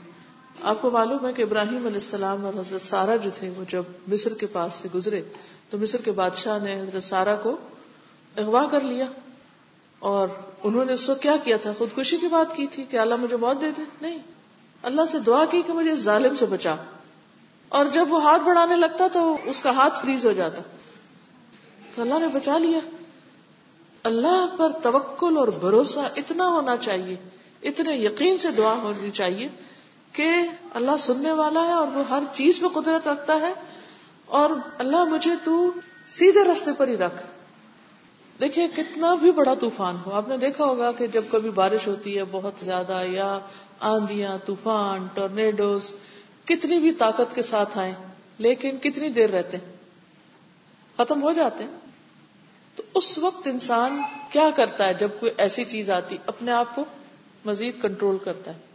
آپ 0.62 0.82
کو 0.82 0.90
معلوم 0.90 1.26
ہے 1.26 1.32
کہ 1.32 1.42
ابراہیم 1.42 1.76
علیہ 1.76 1.94
السلام 1.94 2.46
اور 2.46 2.54
حضرت 2.54 2.80
سارا 2.80 3.16
جو 3.16 3.30
تھے 3.38 3.52
وہ 3.56 3.64
جب 3.68 3.82
مصر 4.08 4.34
کے 4.34 4.46
پاس 4.46 4.72
سے 4.74 4.88
گزرے 4.94 5.22
تو 5.70 5.78
مصر 5.78 6.00
کے 6.00 6.12
بادشاہ 6.12 6.58
نے 6.58 6.80
حضرت 6.80 7.02
سارا 7.02 7.36
کو 7.36 7.56
اغوا 8.36 8.66
کر 8.70 8.80
لیا 8.80 9.04
اور 9.98 10.28
انہوں 10.62 10.84
نے 10.84 10.92
اس 10.92 11.06
کو 11.06 11.14
کیا 11.14 11.36
کیا 11.44 11.56
تھا؟ 11.56 11.72
خودکشی 11.78 12.16
کی 12.16 12.26
بات 12.26 12.56
کی 12.56 12.66
تھی 12.66 12.84
کہ 12.84 12.96
اللہ 12.96 13.14
مجھے 13.20 13.36
موت 13.36 13.60
دے 13.60 13.70
دے۔ 13.70 13.82
نہیں۔ 14.02 14.18
اللہ 14.82 15.00
سے 15.10 15.18
دعا 15.18 15.44
کی 15.44 15.62
کہ 15.62 15.72
مجھے 15.72 15.90
اس 15.90 15.98
ظالم 15.98 16.36
سے 16.36 16.46
بچا۔ 16.46 16.74
اور 17.68 17.86
جب 17.92 18.12
وہ 18.12 18.22
ہاتھ 18.22 18.42
بڑھانے 18.42 18.76
لگتا 18.76 19.06
تو 19.12 19.36
اس 19.44 19.60
کا 19.60 19.70
ہاتھ 19.70 20.02
فریز 20.02 20.26
ہو 20.26 20.32
جاتا۔ 20.32 20.62
تو 21.94 22.02
اللہ 22.02 22.18
نے 22.18 22.26
بچا 22.26 22.58
لیا۔ 22.58 22.78
اللہ 24.02 24.46
پر 24.56 24.70
توکل 24.82 25.36
اور 25.36 25.48
بھروسہ 25.48 25.98
اتنا 26.16 26.48
ہونا 26.48 26.76
چاہیے، 26.76 27.16
اتنے 27.62 27.96
یقین 27.96 28.38
سے 28.38 28.50
دعا 28.50 28.72
ہونی 28.72 29.10
چاہیے 29.10 29.48
کہ 30.12 30.28
اللہ 30.74 30.96
سننے 30.98 31.32
والا 31.32 31.66
ہے 31.66 31.72
اور 31.72 31.88
وہ 31.88 32.08
ہر 32.08 32.22
چیز 32.32 32.60
پہ 32.60 32.80
قدرت 32.80 33.08
رکھتا 33.08 33.40
ہے 33.40 33.52
اور 34.26 34.50
اللہ 34.78 35.04
مجھے 35.04 35.30
تو 35.44 35.72
سیدھے 36.06 36.40
رستے 36.52 36.70
پر 36.76 36.88
ہی 36.88 36.96
رکھ۔ 36.96 37.22
دیکھیے 38.40 38.68
کتنا 38.68 39.14
بھی 39.14 39.32
بڑا 39.32 39.54
طوفان 39.54 39.96
ہو، 40.06 40.12
آپ 40.12 40.28
نے 40.28 40.36
دیکھا 40.36 40.64
ہوگا 40.64 40.92
کہ 40.92 41.06
جب 41.06 41.24
کبھی 41.30 41.50
بارش 41.50 41.86
ہوتی 41.86 42.18
ہے 42.18 42.22
بہت 42.30 42.52
زیادہ 42.62 43.02
یا 43.06 43.38
آندیاں، 43.80 44.38
طوفان، 44.46 45.06
ٹورنیڈوز، 45.14 45.92
کتنی 46.44 46.78
بھی 46.78 46.92
طاقت 46.92 47.34
کے 47.34 47.42
ساتھ 47.42 47.78
آئے 47.78 47.94
لیکن 48.38 48.76
کتنی 48.76 49.08
دیر 49.08 49.30
رہتے 49.30 49.56
ہیں؟ 49.56 49.72
ختم 50.96 51.22
ہو 51.22 51.32
جاتے 51.32 51.64
ہیں۔ 51.64 51.70
تو 52.76 52.82
اس 52.94 53.18
وقت 53.18 53.46
انسان 53.46 54.02
کیا 54.30 54.50
کرتا 54.56 54.86
ہے 54.86 54.94
جب 54.94 55.08
کوئی 55.20 55.32
ایسی 55.38 55.64
چیز 55.64 55.90
آتی، 55.90 56.16
اپنے 56.26 56.52
آپ 56.52 56.74
کو 56.74 56.84
مزید 57.44 57.82
کنٹرول 57.82 58.18
کرتا 58.18 58.50
ہے؟ 58.50 58.69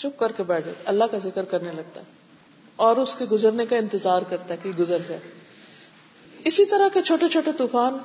چپ 0.00 0.18
کر 0.18 0.32
کے 0.32 0.42
بیٹھ 0.42 0.66
جاتا 0.66 0.82
اللہ 0.86 1.04
کا 1.10 1.18
ذکر 1.18 1.44
کرنے 1.44 1.72
لگتا 1.72 2.00
ہے 2.00 2.06
اور 2.76 2.96
اس 2.96 3.16
کے 3.16 3.24
گزرنے 3.32 3.66
کا 3.66 3.76
انتظار 3.76 4.22
کرتا 4.28 4.54
ہے 4.54 4.58
کہ 4.62 4.70
گزر 4.78 4.98
جائے۔ 5.08 5.20
اسی 6.44 6.64
طرح 6.64 6.88
کے 6.92 7.02
چھوٹے 7.02 7.28
چھوٹے 7.28 7.52
طوفان 7.52 7.98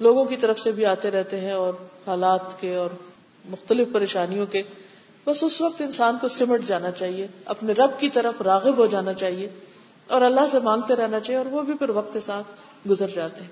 لوگوں 0.00 0.24
کی 0.24 0.36
طرف 0.36 0.58
سے 0.58 0.72
بھی 0.72 0.86
آتے 0.86 1.10
رہتے 1.10 1.40
ہیں 1.40 1.52
اور 1.52 1.72
حالات 2.06 2.60
کے 2.60 2.74
اور 2.74 2.90
مختلف 3.48 3.88
پریشانیوں 3.92 4.46
کے۔ 4.46 4.62
بس 5.26 5.44
اس 5.44 5.60
وقت 5.60 5.80
انسان 5.80 6.16
کو 6.20 6.28
سمٹ 6.28 6.60
جانا 6.66 6.90
چاہیے، 6.90 7.26
اپنے 7.44 7.72
رب 7.72 7.90
کی 7.98 8.10
طرف 8.10 8.42
راغب 8.42 8.76
ہو 8.76 8.86
جانا 8.86 9.12
چاہیے 9.12 9.48
اور 10.06 10.22
اللہ 10.22 10.40
سے 10.50 10.58
مانگتے 10.58 10.96
رہنا 10.96 11.20
چاہیے 11.20 11.38
اور 11.38 11.46
وہ 11.46 11.62
بھی 11.62 11.74
پھر 11.74 11.88
وقت 11.88 12.12
کے 12.12 12.20
ساتھ 12.20 12.46
گزر 12.88 13.06
جاتے 13.06 13.42
ہیں۔ 13.42 13.48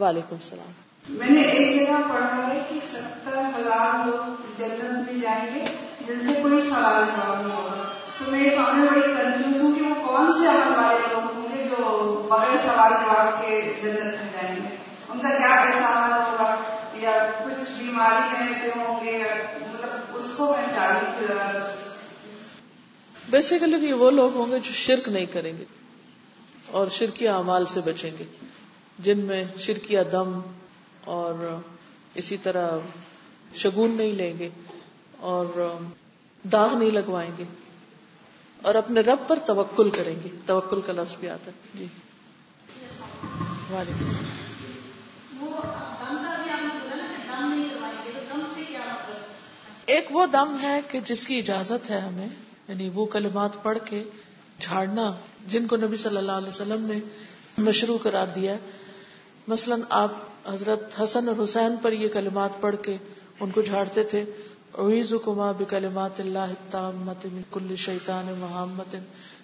وعلیکم 0.00 0.36
السلام۔ 0.36 0.72
میں 1.08 1.30
نے 1.30 1.42
ایک 1.42 1.76
جگہ 1.76 1.94
پڑھا 2.08 2.54
ہے 2.54 2.64
کہ 2.68 2.78
ستر 2.92 3.36
ہزار 3.36 4.08
لوگ 4.08 4.32
جنت 4.58 5.12
میں 5.12 5.22
جائیں 5.22 5.54
گے۔ 5.54 5.93
جن 6.06 6.28
سے 6.28 6.40
کوئی 6.42 6.62
سوال 6.62 7.04
جواب 7.06 7.46
نہیں 7.46 7.56
ہوگا 7.56 7.92
تو 8.18 8.30
میرے 8.30 8.50
سامنے 8.56 8.90
بڑی 8.90 9.00
کنفیوز 9.00 9.62
ہوں 9.62 9.74
کہ 9.74 9.82
وہ 9.82 10.06
کون 10.06 10.32
سے 10.32 10.48
عمل 10.48 10.76
والے 10.76 10.98
لوگ 11.12 11.34
ہوں 11.34 11.58
گے 11.58 11.64
جو 11.64 12.26
بغیر 12.30 12.56
سوال 12.56 12.92
جواب 13.02 13.42
کے 13.42 13.74
جنت 13.82 14.00
میں 14.00 14.32
جائیں 14.32 14.56
گے؟ 14.56 14.76
ان 15.08 15.18
کا 15.18 15.28
کیا 15.28 15.48
ایسا 15.48 16.04
عمل 16.04 16.12
ہوگا؟ 16.12 16.56
یا 16.94 17.30
کچھ 17.44 17.70
بیماری 17.78 18.44
ایسے 18.44 18.70
ہوں 18.76 19.04
گے 19.04 19.12
یا 19.12 19.34
مطلب 19.60 20.16
اس 20.16 20.24
کو 20.36 20.46
میں 20.46 20.74
چاہیے 20.74 21.68
بیسیکلی 23.30 23.92
وہ 23.92 24.10
لوگ 24.10 24.34
ہوں 24.34 24.52
گے 24.52 24.58
جو 24.58 24.72
شرک 24.72 25.08
نہیں 25.08 25.26
کریں 25.26 25.58
گے 25.58 25.64
اور 26.66 26.86
شرکی 26.86 27.28
اعمال 27.28 27.66
سے 27.66 27.80
بچیں 27.80 28.10
گے، 28.18 28.24
جن 28.98 29.18
میں 29.18 29.44
شرکیہ 29.58 30.00
دم 30.12 30.40
اور 31.04 31.58
اسی 32.14 32.36
طرح 32.36 32.70
شگون 33.54 33.90
نہیں 33.90 34.12
لیں 34.12 34.38
گے۔ 34.38 34.48
اور 35.20 35.76
داغ 36.52 36.78
نہیں 36.78 36.90
لگوائیں 36.90 37.30
گے 37.38 37.44
اور 38.62 38.74
اپنے 38.74 39.00
رب 39.00 39.18
پر 39.26 39.38
توکل 39.38 39.90
کریں 39.90 40.16
گے۔ 40.24 40.28
توکل 40.46 40.80
کا 40.80 40.92
لفظ 40.92 41.16
بھی 41.20 41.28
آتا 41.28 41.50
ہے۔ 41.50 41.56
جی۔ 41.74 41.86
وعلیکم 43.70 44.06
السلام۔ 44.06 44.44
ایک 49.86 50.06
وہ 50.10 50.26
دم 50.26 50.56
ہے 50.62 50.80
کہ 50.88 51.00
جس 51.00 51.26
کی 51.26 51.38
اجازت 51.38 51.90
ہے 51.90 51.98
ہمیں 51.98 52.28
یعنی 52.68 52.90
وہ 52.94 53.06
کلمات 53.06 53.62
پڑھ 53.62 53.78
کے 53.84 54.04
جھاڑنا 54.60 55.12
جن 55.48 55.66
کو 55.66 55.76
نبی 55.76 55.96
صلی 55.96 56.16
اللہ 56.16 56.32
علیہ 56.32 56.48
وسلم 56.48 56.84
نے 56.84 56.98
مشروع 57.58 57.98
قرار 58.02 58.26
دیا 58.26 58.56
مثلا 59.48 59.76
آپ 59.90 60.12
حضرت 60.46 61.02
حسن 61.02 61.28
اور 61.28 61.44
حسین 61.44 61.74
پر 61.82 61.92
یہ 61.92 62.08
کلمات 62.08 62.50
پڑھ 62.60 62.76
کے 62.82 62.96
ان 63.40 63.50
کو 63.50 63.62
جھاڑتے 63.62 64.04
تھے۔ 64.04 64.24
اعیذکما 64.78 65.52
بکلمات 65.52 66.20
اللہ 66.20 66.38
التامت 66.38 67.26
من 67.32 67.42
کل 67.50 67.76
شیطان 67.76 68.34
محمد 68.38 68.94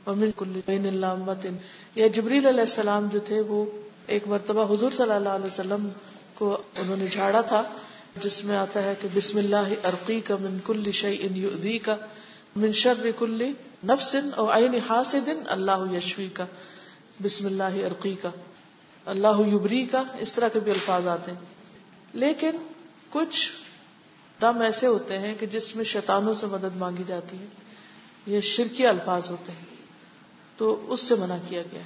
ومن 0.07 0.31
کل 0.37 0.61
بین 0.67 0.87
اللامت 0.87 1.47
یا 1.95 2.07
جبریل 2.07 2.47
علیہ 2.47 2.61
السلام 2.61 3.09
جو 3.13 3.19
تھے 3.21 3.41
وہ 3.41 3.65
ایک 4.07 4.29
مرتبہ 4.29 4.75
حضور 4.75 4.91
صلی 4.91 5.13
اللہ 5.13 5.29
علیہ 5.29 5.47
وسلم 5.47 5.89
کو 6.35 6.59
انہوں 6.79 6.97
نے 6.97 7.07
جھاڑا 7.07 7.41
تھا، 7.41 7.63
جس 8.23 8.45
میں 8.45 8.57
آتا 8.57 8.83
ہے 8.85 8.95
کہ 9.01 9.09
بسم 9.15 9.39
اللہ 9.39 9.73
ارقی 9.85 10.21
کا 10.21 10.37
من 10.41 10.59
کل 10.67 10.91
شیء 10.91 11.29
یؤذی 11.35 11.79
کا 11.79 11.97
من 12.57 12.73
شر 12.73 13.11
کل 13.19 13.51
نفس 13.85 14.17
او 14.37 14.51
عین 14.53 14.75
حاسد 14.89 15.29
اللہ 15.47 15.97
یشوی 15.97 16.29
کا 16.33 16.47
بسم 17.23 17.47
اللہ 17.47 17.85
ارقی 17.87 18.15
کا 18.15 18.31
اللہ 19.07 19.41
یبری 19.47 19.85
کا 19.85 20.03
اس 20.19 20.33
طرح 20.33 20.49
کے 20.49 20.61
بھی 20.61 20.73
الفاظ 20.73 21.09
آتے 21.09 21.31
ہیں۔ 21.31 21.39
لیکن 22.15 22.51
کچھ 23.11 23.51
دم 24.41 24.61
ایسے 24.61 24.87
ہوتے 24.87 25.19
ہیں 25.19 25.35
کہ 25.41 25.47
جس 25.47 25.77
میں 25.77 25.85
شیطانوں 25.85 26.35
سے 26.35 26.47
مدد 26.47 26.77
مانگی 26.77 27.03
جاتی 27.07 27.39
ہے، 27.39 27.47
یہ 28.27 28.41
شرکی 28.41 28.87
الفاظ 28.87 29.31
ہوتے 29.31 29.53
ہیں۔ 29.53 29.77
تو 30.57 30.85
اس 30.89 31.01
سے 31.01 31.15
منع 31.15 31.37
کیا 31.49 31.63
گیا۔ 31.63 31.81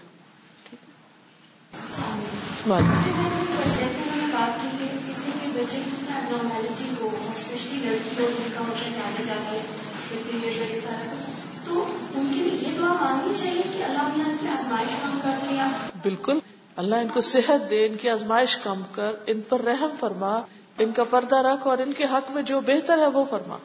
بالکل۔ 16.02 16.38
اللہ 16.76 16.96
ان 16.96 17.09
کو 17.09 17.20
صحت 17.20 17.70
دے، 17.70 17.86
ان 17.86 17.96
کی 17.96 18.09
آزمائش 18.09 18.57
کم 18.57 18.82
کر، 18.92 19.12
ان 19.26 19.40
پر 19.48 19.61
رحم 19.61 19.90
فرما۔ 20.00 20.40
ان 20.79 20.93
کا 20.93 21.05
پردہ 21.05 21.37
رکھ 21.37 21.66
اور 21.66 21.79
ان 21.79 21.93
کے 21.93 22.05
حق 22.05 22.31
میں 22.31 22.43
جو 22.43 22.61
بہتر 22.61 22.99
ہے 22.99 23.07
وہ 23.07 23.25
فرما۔ 23.31 23.57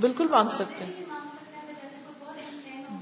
بالکل 0.00 0.26
مانگ 0.30 0.48
سکتے 0.48 0.84
ہیں۔ 0.84 0.92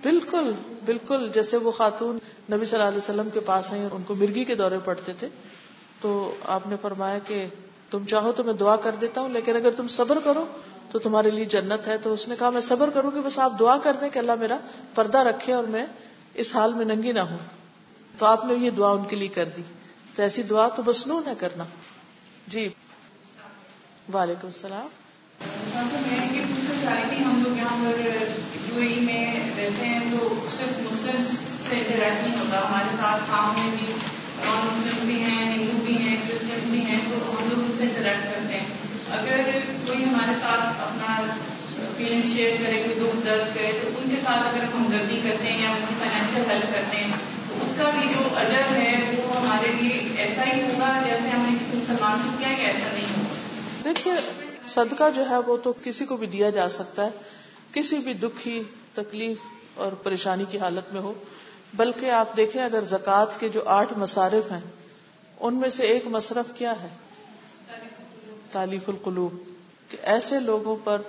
بالکل 0.03 0.53
بالکل، 0.84 1.30
جیسے 1.34 1.57
وہ 1.57 1.70
خاتون 1.70 2.18
نبی 2.53 2.64
صلی 2.64 2.78
اللہ 2.78 2.88
علیہ 2.88 2.99
وسلم 2.99 3.28
کے 3.30 3.40
پاس 3.40 3.72
ہیں 3.72 3.88
ان 3.92 4.03
کو 4.07 4.14
مرگی 4.14 4.44
کے 4.44 4.55
دورے 4.55 4.78
پڑتے 4.84 5.12
تھے۔ 5.12 5.28
تو 6.01 6.34
آپ 6.44 6.66
نے 6.66 6.76
فرمایا 6.82 7.18
کہ 7.18 7.46
تم 7.90 8.05
چاہو 8.07 8.32
تو 8.32 8.44
میں 8.44 8.53
دعا 8.53 8.76
کر 8.76 8.94
دیتا 8.94 9.20
ہوں، 9.20 9.28
لیکن 9.28 9.57
اگر 9.57 9.70
تم 9.70 9.88
صبر 9.88 10.18
کرو 10.24 10.44
تو 10.90 10.99
تمہارے 10.99 11.30
لیے 11.30 11.44
جنت 11.44 11.88
ہے۔ 11.88 11.99
تو 11.99 12.12
اس 12.12 12.28
نے 12.28 12.34
کہا، 12.38 12.51
میں 12.51 12.61
صبر 12.61 12.90
کروں 12.90 13.11
گی، 13.14 13.20
بس 13.20 13.38
آپ 13.38 13.53
دعا 13.59 13.78
کر 13.78 13.96
دیں 14.01 14.09
کہ 14.09 14.18
اللہ 14.18 14.34
میرا 14.34 14.59
پردہ 14.94 15.18
رکھے 15.18 15.53
اور 15.53 15.64
میں 15.64 15.86
اس 16.34 16.57
حال 16.57 16.72
میں 16.74 16.84
ننگی 16.84 17.12
نہ 17.12 17.20
ہوں۔ 17.20 17.38
تو 18.18 18.26
آپ 18.26 18.44
نے 18.44 18.55
یہ 18.55 18.70
دعا 18.70 18.90
ان 18.90 19.05
کے 19.05 19.16
لیے 19.16 19.28
کر 19.28 19.44
دی۔ 19.57 19.62
تو 20.14 20.22
ایسی 20.22 20.42
دعا 20.42 20.68
تو 20.68 20.82
مصنون 20.86 21.22
ہے 21.26 21.32
کرنا۔ 21.38 21.64
جی۔ 22.46 22.68
وعلیکم 24.14 24.46
السلام۔ 24.46 24.86
ہم 27.24 27.42
لوگ 27.44 27.56
یہاں 27.56 27.76
پر 27.80 27.98
یو 28.68 28.80
اے 28.82 29.00
میں 29.00 29.24
رہتے 29.56 29.86
ہیں، 29.86 29.98
تو 30.11 30.28
صرف 30.56 30.78
مسلم 30.82 31.22
سے 31.68 31.76
انٹریکٹ 31.76 32.26
نہیں 32.26 32.38
ہوتا۔ 32.38 32.59
ہمارے 32.59 32.96
ساتھ 33.00 33.22
کام 33.30 33.52
میں 33.59 33.70
بھی 33.78 33.92
نان 33.92 34.66
مسلم 34.66 35.06
بھی 35.06 35.22
ہیں، 35.22 35.44
ہندو 35.52 35.84
بھی 35.84 35.96
ہیں، 35.98 36.16
کرسچن 36.28 36.68
بھی 36.70 36.80
ہیں، 36.80 37.00
تو 37.09 37.18
ہم 37.30 37.48
لوگ 37.48 37.59
ان 37.59 37.74
سے 37.78 37.84
انٹریکٹ 37.84 38.24
کرتے 38.24 38.59
ہیں۔ 38.59 38.66
اگر 39.11 39.59
کوئی 39.86 40.04
ہمارے 40.04 40.32
ساتھ 40.40 40.61
اپنا 40.61 41.22
فیلنگ 41.96 42.22
شیئر 42.32 42.56
کرے، 42.61 42.82
کوئی 42.82 42.98
دکھ 43.00 43.26
درد 43.26 43.54
کرے، 43.54 43.72
تو 43.82 43.88
ان 43.88 44.11
کے 44.11 44.16
ساتھ 44.24 44.48
اگر 44.48 44.64
ہم 44.74 44.88
غلطی 44.92 45.20
کرتے 45.22 45.52
ہیں 45.52 45.62
یا 45.62 45.70
ان 45.70 45.84
کی 45.88 45.94
فائنینشیل 45.98 46.50
ہیلپ 46.50 46.72
کرتے 46.72 46.96
ہیں، 46.96 47.12
تو 47.48 47.59
اس 47.61 47.76
کا 47.78 47.90
بھی 47.98 48.09
جو 48.09 48.28
اجر 48.36 48.74
ہے، 48.76 48.92
وہ 49.16 49.36
ہمارے 49.36 49.72
لیے 49.80 50.09
ایسا 50.16 50.42
ہی 50.46 50.61
ہوگا 50.62 50.92
جیسے 51.04 51.28
ہم 51.28 51.46
نے 51.50 51.56
کسی 51.61 51.76
مسلمان 51.76 52.18
سے 52.22 52.36
کیا 52.38 52.48
کہ 52.56 52.62
ایسا 52.62 52.88
نہیں۔ 52.94 53.07
دیکھیے، 53.89 54.14
صدقہ 54.68 55.05
جو 55.14 55.30
ہے 55.30 55.39
وہ 55.39 55.57
تو 55.57 55.72
کسی 55.84 56.05
کو 56.05 56.16
بھی 56.16 56.26
دیا 56.26 56.51
جا 56.51 56.68
سکتا 56.68 57.05
ہے، 57.05 57.11
کسی 57.72 57.99
بھی 57.99 58.12
دکھی، 58.12 58.62
تکلیف 58.95 59.36
اور 59.74 59.93
پریشانی 59.93 60.45
کی 60.51 60.59
حالت 60.59 60.93
میں 60.93 61.01
ہو، 61.01 61.12
بلکہ 61.74 62.11
آپ 62.11 62.36
دیکھیں 62.36 62.62
اگر 62.62 62.84
زکوٰۃ 62.84 63.39
کے 63.39 63.49
جو 63.49 63.62
آٹھ 63.66 63.93
مصارف 63.99 64.53
ہیں، 64.53 64.61
ان 65.41 65.55
میں 65.55 65.68
سے 65.68 65.82
ایک 65.82 66.07
مصرف 66.07 66.45
کیا 66.55 66.72
ہے؟ 66.82 66.89
تالیف 68.51 68.89
القلوب۔ 68.89 69.32
کہ 69.89 69.97
ایسے 70.03 70.41
لوگوں 70.41 70.76
پر 70.84 71.03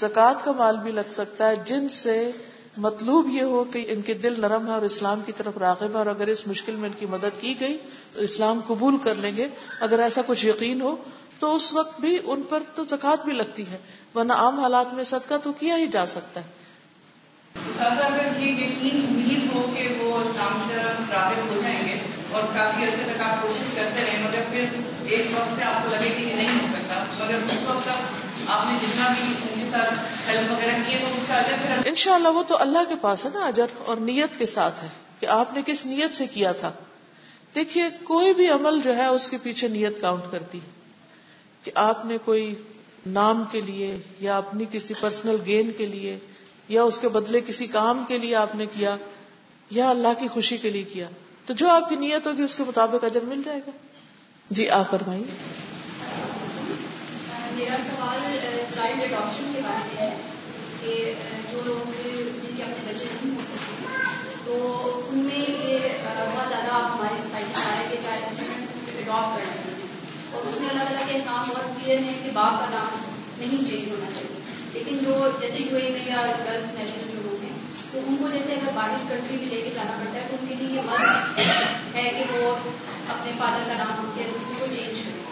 زکوٰۃ 0.00 0.34
کا 0.44 0.52
مال 0.52 0.76
بھی 0.76 0.92
لگ 0.92 1.10
سکتا 1.10 1.48
ہے، 1.48 1.56
جن 1.56 1.88
سے 1.88 2.30
مطلوب 2.76 3.28
یہ 3.28 3.42
ہو 3.42 3.64
کہ 3.64 3.84
ان 3.88 4.02
کے 4.02 4.14
دل 4.14 4.34
نرم 4.38 4.66
ہے 4.66 4.72
اور 4.72 4.82
اسلام 4.82 5.20
کی 5.26 5.32
طرف 5.36 5.58
راغب 5.58 5.90
ہے، 5.92 5.98
اور 5.98 6.06
اگر 6.06 6.26
اس 6.26 6.46
مشکل 6.46 6.72
میں 6.72 6.88
ان 6.88 6.94
کی 6.98 7.06
مدد 7.06 7.40
کی 7.40 7.54
گئی، 7.60 7.78
تو 8.12 8.20
اسلام 8.20 8.60
قبول 8.66 8.96
کر 8.98 9.14
لیں 9.14 9.36
گے۔ 9.36 9.48
اگر 9.80 9.98
ایسا 9.98 10.20
کچھ 10.26 10.46
یقین 10.46 10.80
ہو 10.80 10.96
تو 11.38 11.54
اس 11.54 11.72
وقت 11.72 12.00
بھی 12.00 12.18
ان 12.24 12.42
پر 12.42 12.62
تو 12.74 12.84
زکوٰۃ 12.84 13.24
بھی 13.24 13.32
لگتی 13.32 13.68
ہے۔ 13.70 13.78
ورنہ 14.14 14.32
عام 14.32 14.60
حالات 14.60 14.94
میں 14.94 15.04
صدقہ 15.04 15.34
تو 15.42 15.52
کیا 15.52 15.76
ہی 15.76 15.86
جا 15.86 16.06
سکتا 16.06 16.40
ہے۔ 16.40 16.58
اگر 17.78 18.40
یہ 18.40 18.52
یقین 18.52 19.06
امید 19.08 19.56
ہو 19.56 19.72
کہ 19.74 19.88
وہ 20.00 20.18
اسلام 20.20 20.62
کی 20.64 20.74
طرف 20.74 21.10
راغب 21.10 21.50
ہو 21.50 21.60
جائیں 21.62 21.88
گے 21.88 21.98
اور 22.32 22.42
کافی 22.42 22.84
عرصے 22.84 23.12
تک 23.12 23.22
آپ 23.22 23.42
کوشش 23.42 23.74
کرتے 23.74 24.04
رہے 24.04 24.18
مگر 24.22 24.40
پھر 24.50 24.64
ایک 25.04 25.26
وقت 25.34 25.56
پہ 25.56 25.62
آپ 25.62 25.84
کو 25.84 25.90
لگے 25.90 26.08
کہ 26.18 26.22
یہ 26.22 26.34
نہیں 26.34 26.48
ہو 26.48 26.66
سکتا 26.72 27.24
مگر 27.24 27.34
اس 27.34 27.68
وقت 27.68 27.84
تک 27.84 28.48
آپ 28.48 28.66
نے 28.66 28.78
جتنا 28.82 29.08
بھی 29.08 29.22
ان 29.22 29.60
کے 29.60 29.70
ساتھ 29.70 30.28
ہیلپ 30.28 30.52
وغیرہ 30.52 30.76
کیے 30.86 30.98
تو 30.98 31.06
اس 31.06 31.28
کا 31.28 31.34
اجر 31.34 31.56
پھر 31.62 31.88
ان 31.88 31.94
شاء 31.94 32.14
اللہ 32.14 32.28
وہ 32.28 32.42
تو 32.48 32.56
اللہ 32.60 32.78
کے 32.88 32.94
پاس 33.00 33.24
ہے 33.24 33.30
نا 33.34 33.46
اجر 33.46 33.66
اور 33.86 33.96
نیت 33.96 34.38
کے 34.38 34.46
ساتھ 34.46 34.84
ہے 34.84 34.88
کہ 35.20 35.26
آپ 35.26 35.54
نے 35.54 35.62
کس 35.66 35.86
نیت 35.86 36.14
سے 36.14 36.26
کیا 36.26 36.52
تھا۔ 36.52 36.72
دیکھیے 37.54 37.88
کوئی 38.04 38.34
بھی 38.34 38.48
عمل 38.48 38.80
جو 38.84 38.96
ہے 38.96 39.06
اس 39.06 39.28
کے 39.28 39.36
پیچھے 39.42 39.68
نیت 39.68 40.00
کاؤنٹ 40.00 40.22
کرتی 40.30 40.60
کہ 41.62 41.70
آپ 41.74 42.04
نے 42.06 42.18
کوئی 42.24 42.54
نام 43.06 43.44
کے 43.50 43.60
لیے 43.60 43.96
یا 44.20 44.36
اپنی 44.38 44.64
کسی 44.70 44.94
پرسنل 45.00 45.36
گین 45.46 45.70
کے 45.76 45.86
لیے 45.86 46.18
یا 46.68 46.82
اس 46.82 46.98
کے 46.98 47.08
بدلے 47.08 47.40
کسی 47.40 47.66
کام 47.66 48.04
کے 48.08 48.18
لیے 48.18 48.34
آپ 48.34 48.54
نے 48.54 48.66
کیا 48.66 48.96
یا 49.70 49.90
اللہ 49.90 50.12
کی 50.18 50.28
خوشی 50.28 50.56
کے 50.56 50.70
لیے 50.70 50.82
کیا، 50.82 51.08
تو 51.46 51.54
جو 51.54 51.68
آپ 51.68 51.88
کی 51.88 51.96
نیت 51.96 52.26
ہوگی 52.26 52.42
اس 52.42 52.56
کے 52.56 52.62
مطابق 52.68 53.04
اجر 53.04 53.20
مل 53.20 53.42
جائے 53.44 53.60
گا۔ 53.66 53.70
جی 54.50 54.68
آپ 54.70 54.90
فرمائیے۔ 54.90 55.24
میرا 57.52 57.76
سوال 57.88 58.20
چائلڈ 58.74 59.02
اڈاپشن 59.02 59.52
کے 59.54 59.60
بارے 59.64 59.94
میں 59.94 60.10
ہے 60.10 60.16
کہ 60.80 61.14
جو 61.52 61.62
لوگ 61.64 61.90
جن 62.04 62.56
کے 62.56 62.62
اپنے 62.62 62.92
بچے 62.92 63.06
نہیں 63.14 63.34
ہو 63.34 63.42
سکتے، 63.52 64.34
تو 64.44 64.54
ان 65.10 65.18
میں 65.18 65.38
یہ 65.38 65.78
بہت 65.78 66.48
زیادہ 66.48 66.72
ہماری 66.72 67.22
سوسائٹی 67.22 67.52
میں 67.56 67.76
ہے 67.76 67.88
کہ 67.90 67.96
چائلڈ 68.02 68.32
بچے 68.32 68.98
اڈاپٹ 68.98 69.36
کر 69.36 69.70
ہیں 69.70 69.77
اور 70.32 70.46
اس 70.46 70.60
میں 70.60 70.68
اللہ 70.68 70.82
تعالیٰ 70.82 71.12
کے 71.12 71.18
نام 71.18 71.48
بہت 71.48 71.64
کلیئر 71.64 71.98
ہے 71.98 72.12
کہ 72.24 72.30
باپ 72.34 72.50
کا 72.50 72.66
نام 72.70 73.12
نہیں 73.38 73.70
چینج 73.70 73.90
ہونا 73.90 74.10
چاہیے۔ 74.14 74.38
لیکن 74.72 74.98
جو 74.98 75.28
جیسے 75.40 75.56
یو 75.58 75.76
اے 75.76 75.90
میں 75.90 76.00
یا 76.06 76.26
گلف 76.26 76.78
نیشنل 76.78 77.10
جو 77.12 77.18
لوگ 77.22 77.42
ہیں 77.42 77.52
تو 77.92 78.00
ان 78.06 78.16
کو 78.16 78.28
جیسے 78.28 78.52
اگر 78.52 78.70
باہر 78.74 78.96
کنٹری 79.08 79.36
بھی 79.36 79.46
لے 79.46 79.62
کے 79.62 79.70
جانا 79.74 79.90
پڑتا 79.90 80.14
ہے، 80.14 80.26
تو 80.30 80.36
ان 80.40 80.48
کے 80.48 80.54
لیے 80.54 80.76
یہ 80.76 80.80
مست 80.84 81.38
ہے 81.94 82.02
کہ 82.02 82.38
وہ 82.38 82.52
اپنے 83.08 83.32
فادر 83.38 83.62
کا 83.66 83.72
نام 83.78 84.12
کے 84.14 84.24
اس 84.24 84.42
کو 84.58 84.66
چینج 84.66 84.98
کریں 84.98 85.22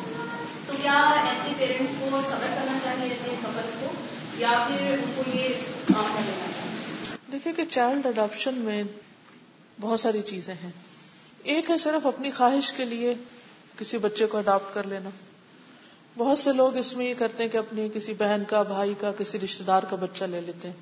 تو 0.66 0.72
کیا 0.82 1.22
ایسے 1.24 1.53
پیرنٹس 1.59 1.92
کو 2.01 2.07
صبر 2.11 2.47
کرنا 2.55 2.78
چاہیے، 2.84 3.03
ایسے 3.03 3.34
کپلس 3.42 3.76
کو؟ 3.80 3.86
یا 4.38 4.68
پھر 4.68 4.92
ان 4.92 5.12
کو 5.16 5.22
یہ 5.34 5.49
کام 5.94 6.05
کر 6.14 6.22
لینا 6.26 6.53
چاہیے؟ 6.57 7.16
دیکھیے 7.32 7.53
کہ 7.53 7.64
چائلڈ 7.64 8.07
اڈاپشن 8.07 8.55
میں 8.55 8.82
بہت 9.80 10.01
ساری 10.01 10.22
چیزیں 10.22 10.55
ہیں۔ 10.55 10.70
ایک 11.42 11.70
ہے 11.70 11.78
صرف 11.78 12.07
اپنی 12.07 12.30
خواہش 12.30 12.72
کے 12.72 12.84
لیے 12.84 13.14
کسی 13.79 13.99
بچے 13.99 14.27
کو 14.27 14.39
اڈاپٹ 14.39 14.74
کر 14.74 14.87
لینا۔ 14.87 15.11
بہت 16.18 16.39
سے 16.39 16.53
لوگ 16.53 16.77
اس 16.77 16.97
میں 16.97 17.07
یہ 17.07 17.14
کرتے 17.18 17.43
ہیں 17.43 17.51
کہ 17.51 17.57
اپنی 17.57 17.89
کسی 17.95 18.14
بہن 18.14 18.43
کا، 18.49 18.62
بھائی 18.62 18.95
کا، 19.01 19.12
کسی 19.12 19.39
رشتے 19.41 19.64
دار 19.64 19.83
کا 19.83 19.97
بچہ 19.97 20.24
لے 20.24 20.41
لیتے 20.41 20.68
ہیں۔ 20.68 20.77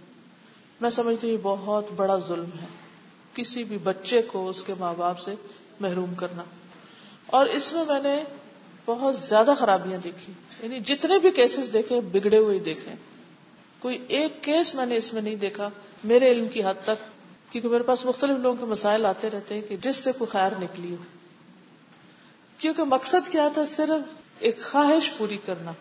میں 0.80 0.90
سمجھتی 0.90 1.26
ہوں 1.26 1.34
یہ 1.34 1.38
بہت 1.42 1.86
بڑا 1.96 2.18
ظلم 2.18 2.58
ہے۔ 2.62 2.66
کسی 3.34 3.64
بھی 3.64 3.78
بچے 3.78 4.22
کو 4.22 4.48
اس 4.48 4.62
کے 4.62 4.74
ماں 4.78 4.94
باپ 4.98 5.18
سے 5.18 5.34
محروم 5.80 6.14
کرنا۔ 6.14 6.42
اور 7.26 7.46
اس 7.46 7.72
میں 7.72 7.84
میں 7.84 8.02
نے 8.02 8.24
بہت 8.86 9.16
زیادہ 9.16 9.54
خرابیاں 9.58 9.98
دیکھی۔ 10.04 10.32
یعنی 10.62 10.80
جتنے 10.80 11.18
بھی 11.18 11.30
کیسز 11.30 11.72
دیکھے، 11.72 12.00
بگڑے 12.00 12.38
ہوئے 12.38 12.58
دیکھے۔ 12.58 12.92
کوئی 13.78 14.04
ایک 14.08 14.42
کیس 14.42 14.74
میں 14.74 14.86
نے 14.86 14.96
اس 14.96 15.12
میں 15.12 15.22
نہیں 15.22 15.36
دیکھا۔ 15.36 15.70
میرے 16.04 16.30
علم 16.30 16.48
کی 16.48 16.64
حد 16.64 16.74
تک۔ 16.84 17.14
کیونکہ 17.52 17.68
میرے 17.68 17.82
پاس 17.82 18.04
مختلف 18.04 18.38
لوگوں 18.38 18.56
کے 18.56 18.64
مسائل 18.64 19.06
آتے 19.06 19.30
رہتے 19.30 19.54
ہیں 19.54 19.62
کہ 19.68 19.76
جس 19.76 19.96
سے 19.96 20.12
کوئی 20.12 20.30
خیر 20.30 20.50
نکلی 20.60 20.90
ہو۔ 20.90 21.23
کیونکہ 22.58 22.84
مقصد 22.84 23.32
کیا 23.32 23.48
تھا؟ 23.48 23.64
صرف 23.64 24.14
ایک 24.38 24.62
خواہش 24.64 25.12
پوری 25.18 25.38
کرنا 25.46 25.72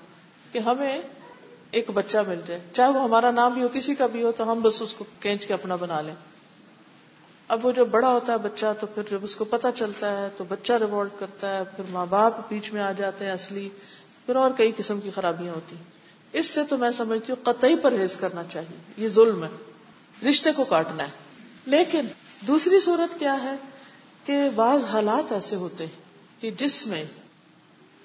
کہ 0.51 0.59
ہمیں 0.59 1.01
ایک 1.71 1.89
بچہ 1.89 2.17
مل 2.28 2.41
جائے۔ 2.45 2.59
چاہے 2.74 2.89
وہ 2.89 3.03
ہمارا 3.03 3.32
نام 3.32 3.53
بھی 3.53 3.63
ہو، 3.63 3.67
کسی 3.74 3.95
کا 3.95 4.05
بھی 4.05 4.24
ہو، 4.24 4.32
تو 4.32 4.51
ہم 4.51 4.61
بس 4.61 4.82
اس 4.82 4.93
کو 4.93 5.05
کینچ 5.19 5.47
کے 5.47 5.53
اپنا 5.53 5.76
بنا 5.76 6.01
لیں۔ 6.01 6.15
اب 7.47 7.65
وہ 7.65 7.71
جب 7.71 7.88
بڑا 7.88 8.09
ہوتا 8.09 8.34
ہے 8.34 8.38
بچہ، 8.38 8.65
تو 8.80 8.88
پھر 8.88 9.03
جب 9.11 9.24
اس 9.24 9.36
کو 9.36 9.43
پتا 9.45 9.71
چلتا 9.71 10.21
ہے، 10.21 10.30
تو 10.38 10.43
بچہ 10.43 10.74
ریوالٹ 10.74 11.09
کرتا 11.19 11.57
ہے، 11.57 11.63
پھر 11.63 11.84
ماں 11.89 12.05
باپ 12.05 12.34
بیچ 12.49 12.74
میں 12.74 12.82
آ 12.82 12.91
جاتے 12.91 13.26
ہیں 13.26 13.32
اصلی۔ 13.32 13.69
پھر 14.26 14.36
اور 14.36 14.51
کئی 14.57 14.71
قسم 14.78 14.99
کی 14.99 15.11
خرابیاں 15.11 15.53
ہوتی 15.53 15.76
ہیں۔ 15.76 15.84
اس 16.34 16.47
سے 16.47 16.61
تو 16.69 16.78
میں 16.78 16.91
سمجھتی 16.91 17.32
ہوں 17.32 17.43
قطعی 17.43 17.76
پرہیز 17.76 18.15
کرنا 18.15 18.43
چاہیے۔ 18.43 18.78
یہ 18.97 19.09
ظلم 19.09 19.43
ہے۔ 19.43 19.49
رشتے 20.30 20.51
کو 20.51 20.63
کاٹنا 20.63 21.03
ہے۔ 21.03 21.09
لیکن 21.65 22.05
دوسری 22.47 22.80
صورت 22.80 23.19
کیا 23.19 23.43
ہے 23.43 23.55
کہ 24.26 24.49
بعض 24.55 24.86
حالات 24.86 25.32
ایسے 25.32 25.55
ہوتے 25.55 25.86
کہ 26.43 26.51
جس 26.51 26.87
میں 26.87 27.05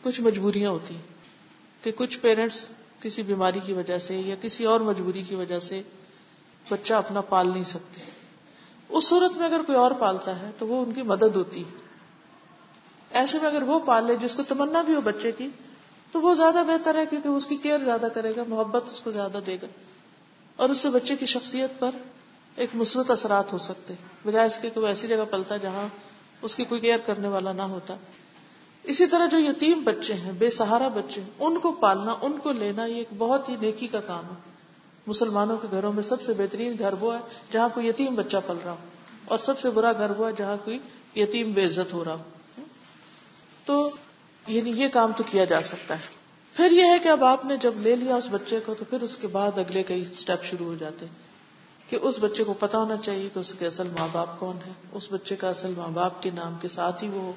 کچھ 0.03 0.21
مجبوریاں 0.21 0.71
ہوتی 0.71 0.97
کہ 1.83 1.91
کچھ 1.97 2.19
پیرنٹس 2.19 2.67
کسی 3.01 3.23
بیماری 3.23 3.61
کی 3.67 3.73
وجہ 3.73 3.99
سے 3.99 4.15
یا 4.15 4.35
کسی 4.41 4.65
اور 4.65 4.81
مجبوری 4.81 5.23
کی 5.23 5.35
وجہ 5.35 5.59
سے 5.59 5.83
بچہ 6.69 6.95
اپنا 6.95 7.21
پال 7.21 7.49
نہیں 7.49 7.65
سکتے۔ 7.65 8.01
اس 8.89 9.05
صورت 9.05 9.37
میں 9.37 9.47
اگر 9.47 9.63
کوئی 9.63 9.79
اور 9.79 9.91
پالتا 9.91 10.41
ہے 10.41 10.51
تو 10.59 10.67
وہ 10.67 10.85
ان 10.85 10.93
کی 10.93 11.03
مدد 11.03 11.37
ہوتی 11.37 11.65
ایسے 13.11 13.39
میں 13.39 13.49
اگر 13.49 13.63
وہ 13.63 13.79
پال 13.79 14.05
لے 14.05 14.17
جس 14.17 14.35
کو 14.35 14.43
تمنا 14.43 14.83
بھی 14.83 14.95
ہو 14.95 15.01
بچے 15.01 15.33
کی، 15.33 15.49
تو 16.13 16.21
وہ 16.21 16.35
زیادہ 16.35 16.63
بہتر 16.67 16.95
ہے 16.95 17.07
کیونکہ 17.07 17.29
اس 17.29 17.47
کی 17.47 17.57
کیئر 17.57 17.79
زیادہ 17.79 18.07
کرے 18.15 18.37
گا، 18.37 18.45
محبت 18.49 18.85
اس 18.91 19.01
کو 19.01 19.13
زیادہ 19.13 19.41
دے 19.47 19.57
گا۔ 19.63 19.67
اور 20.57 20.69
اس 20.69 20.79
سے 20.79 20.91
بچے 20.91 21.17
کی 21.17 21.27
شخصیت 21.27 21.71
پر 21.79 21.91
ایک 22.57 22.71
مثبت 22.75 23.11
اثرات 23.11 23.53
ہو 23.53 23.59
سکتے 23.59 23.95
بجائے 24.27 24.47
اس 24.47 24.59
کے 24.63 24.71
کہ 24.71 24.81
وہ 24.81 24.87
ایسی 24.87 25.09
جگہ 25.09 25.25
پلتا 25.31 25.57
جہاں 25.57 25.89
اس 26.43 26.57
کی 26.57 26.65
کوئی 26.65 26.81
کیئر 26.81 26.99
کرنے 27.07 27.29
والا 27.29 27.53
نہ 27.53 27.63
ہوتا۔ 27.63 27.97
اسی 28.89 29.07
طرح 29.07 29.27
جو 29.27 29.39
یتیم 29.39 29.85
بچے 29.85 30.15
ہیں، 30.15 30.33
بے 30.33 30.51
سہارا 30.51 30.89
بچے 30.89 31.21
ہیں، 31.21 31.31
ان 31.39 31.59
کو 31.59 31.73
پالنا، 31.73 32.15
ان 32.23 32.39
کو 32.39 32.53
لینا، 32.53 32.87
یہ 32.87 32.95
ایک 32.95 33.07
بہت 33.19 33.49
ہی 33.49 33.57
نیکی 33.61 33.87
کا 33.87 34.01
کام 34.01 34.25
ہے۔ 34.25 34.49
مسلمانوں 35.07 35.57
کے 35.57 35.69
گھروں 35.71 35.93
میں 35.93 36.03
سب 36.03 36.23
سے 36.23 36.33
بہترین 36.33 36.77
گھر 36.79 36.95
وہ 37.01 37.15
ہے 37.15 37.19
جہاں 37.53 37.69
کوئی 37.75 37.89
یتیم 37.89 38.15
بچہ 38.15 38.37
پل 38.47 38.57
رہا 38.65 38.73
ہو 38.73 38.77
اور 39.25 39.39
سب 39.39 39.61
سے 39.61 39.71
برا 39.71 39.93
گھر 39.93 40.11
وہ 40.11 40.27
ہے 40.27 40.33
جہاں 40.37 40.57
کوئی 40.65 40.79
یتیم 41.17 41.53
بے 41.53 41.67
عزت 41.67 41.93
ہو 41.93 42.05
رہا 42.05 42.15
ہو۔ 42.15 42.23
تو 43.65 43.91
یعنی 44.47 44.71
یہ 44.71 44.89
کام 44.89 45.13
تو 45.17 45.25
کیا 45.31 45.45
جا 45.45 45.63
سکتا 45.63 45.95
ہے۔ 45.95 46.01
پھر 46.55 46.71
یہ 46.71 46.83
ہے 46.83 46.99
کہ 47.03 47.09
اب 47.09 47.25
آپ 47.25 47.45
نے 47.45 47.57
جب 47.57 47.75
لے 47.77 47.97
لیا 47.97 48.17
اس 48.17 48.29
بچے 48.31 48.61
کو 48.67 48.75
تو 48.75 48.85
پھر 48.85 49.03
اس 49.03 49.17
کے 49.17 49.27
بعد 49.27 49.59
اگلے 49.59 49.83
کئی 49.83 50.05
اسٹیپ 50.13 50.45
شروع 50.45 50.67
ہو 50.67 50.75
جاتے 50.75 51.07
ہیں 51.07 51.15
کہ 51.91 51.99
اس 52.03 52.15
بچے 52.21 52.45
کو 52.45 52.53
پتا 52.53 52.79
ہونا 52.79 52.97
چاہیے 52.97 53.29
کہ 53.35 53.39
اس 53.39 53.53
کے 53.59 53.67
اصل 53.67 53.89
ماں 53.99 54.09
باپ 54.13 54.41
کون 54.41 54.57
ہے۔ 54.67 54.73
اس 54.93 55.09
بچے 55.11 55.37
کا 55.37 55.49
اصل 55.49 55.73
ماں 55.77 55.89
باپ 55.89 56.23
کے 56.23 56.31
نام 56.31 56.57
کے 56.61 56.69
ساتھ 56.69 57.05
ہی 57.05 57.09
وہ 57.09 57.21
ہو۔ 57.21 57.33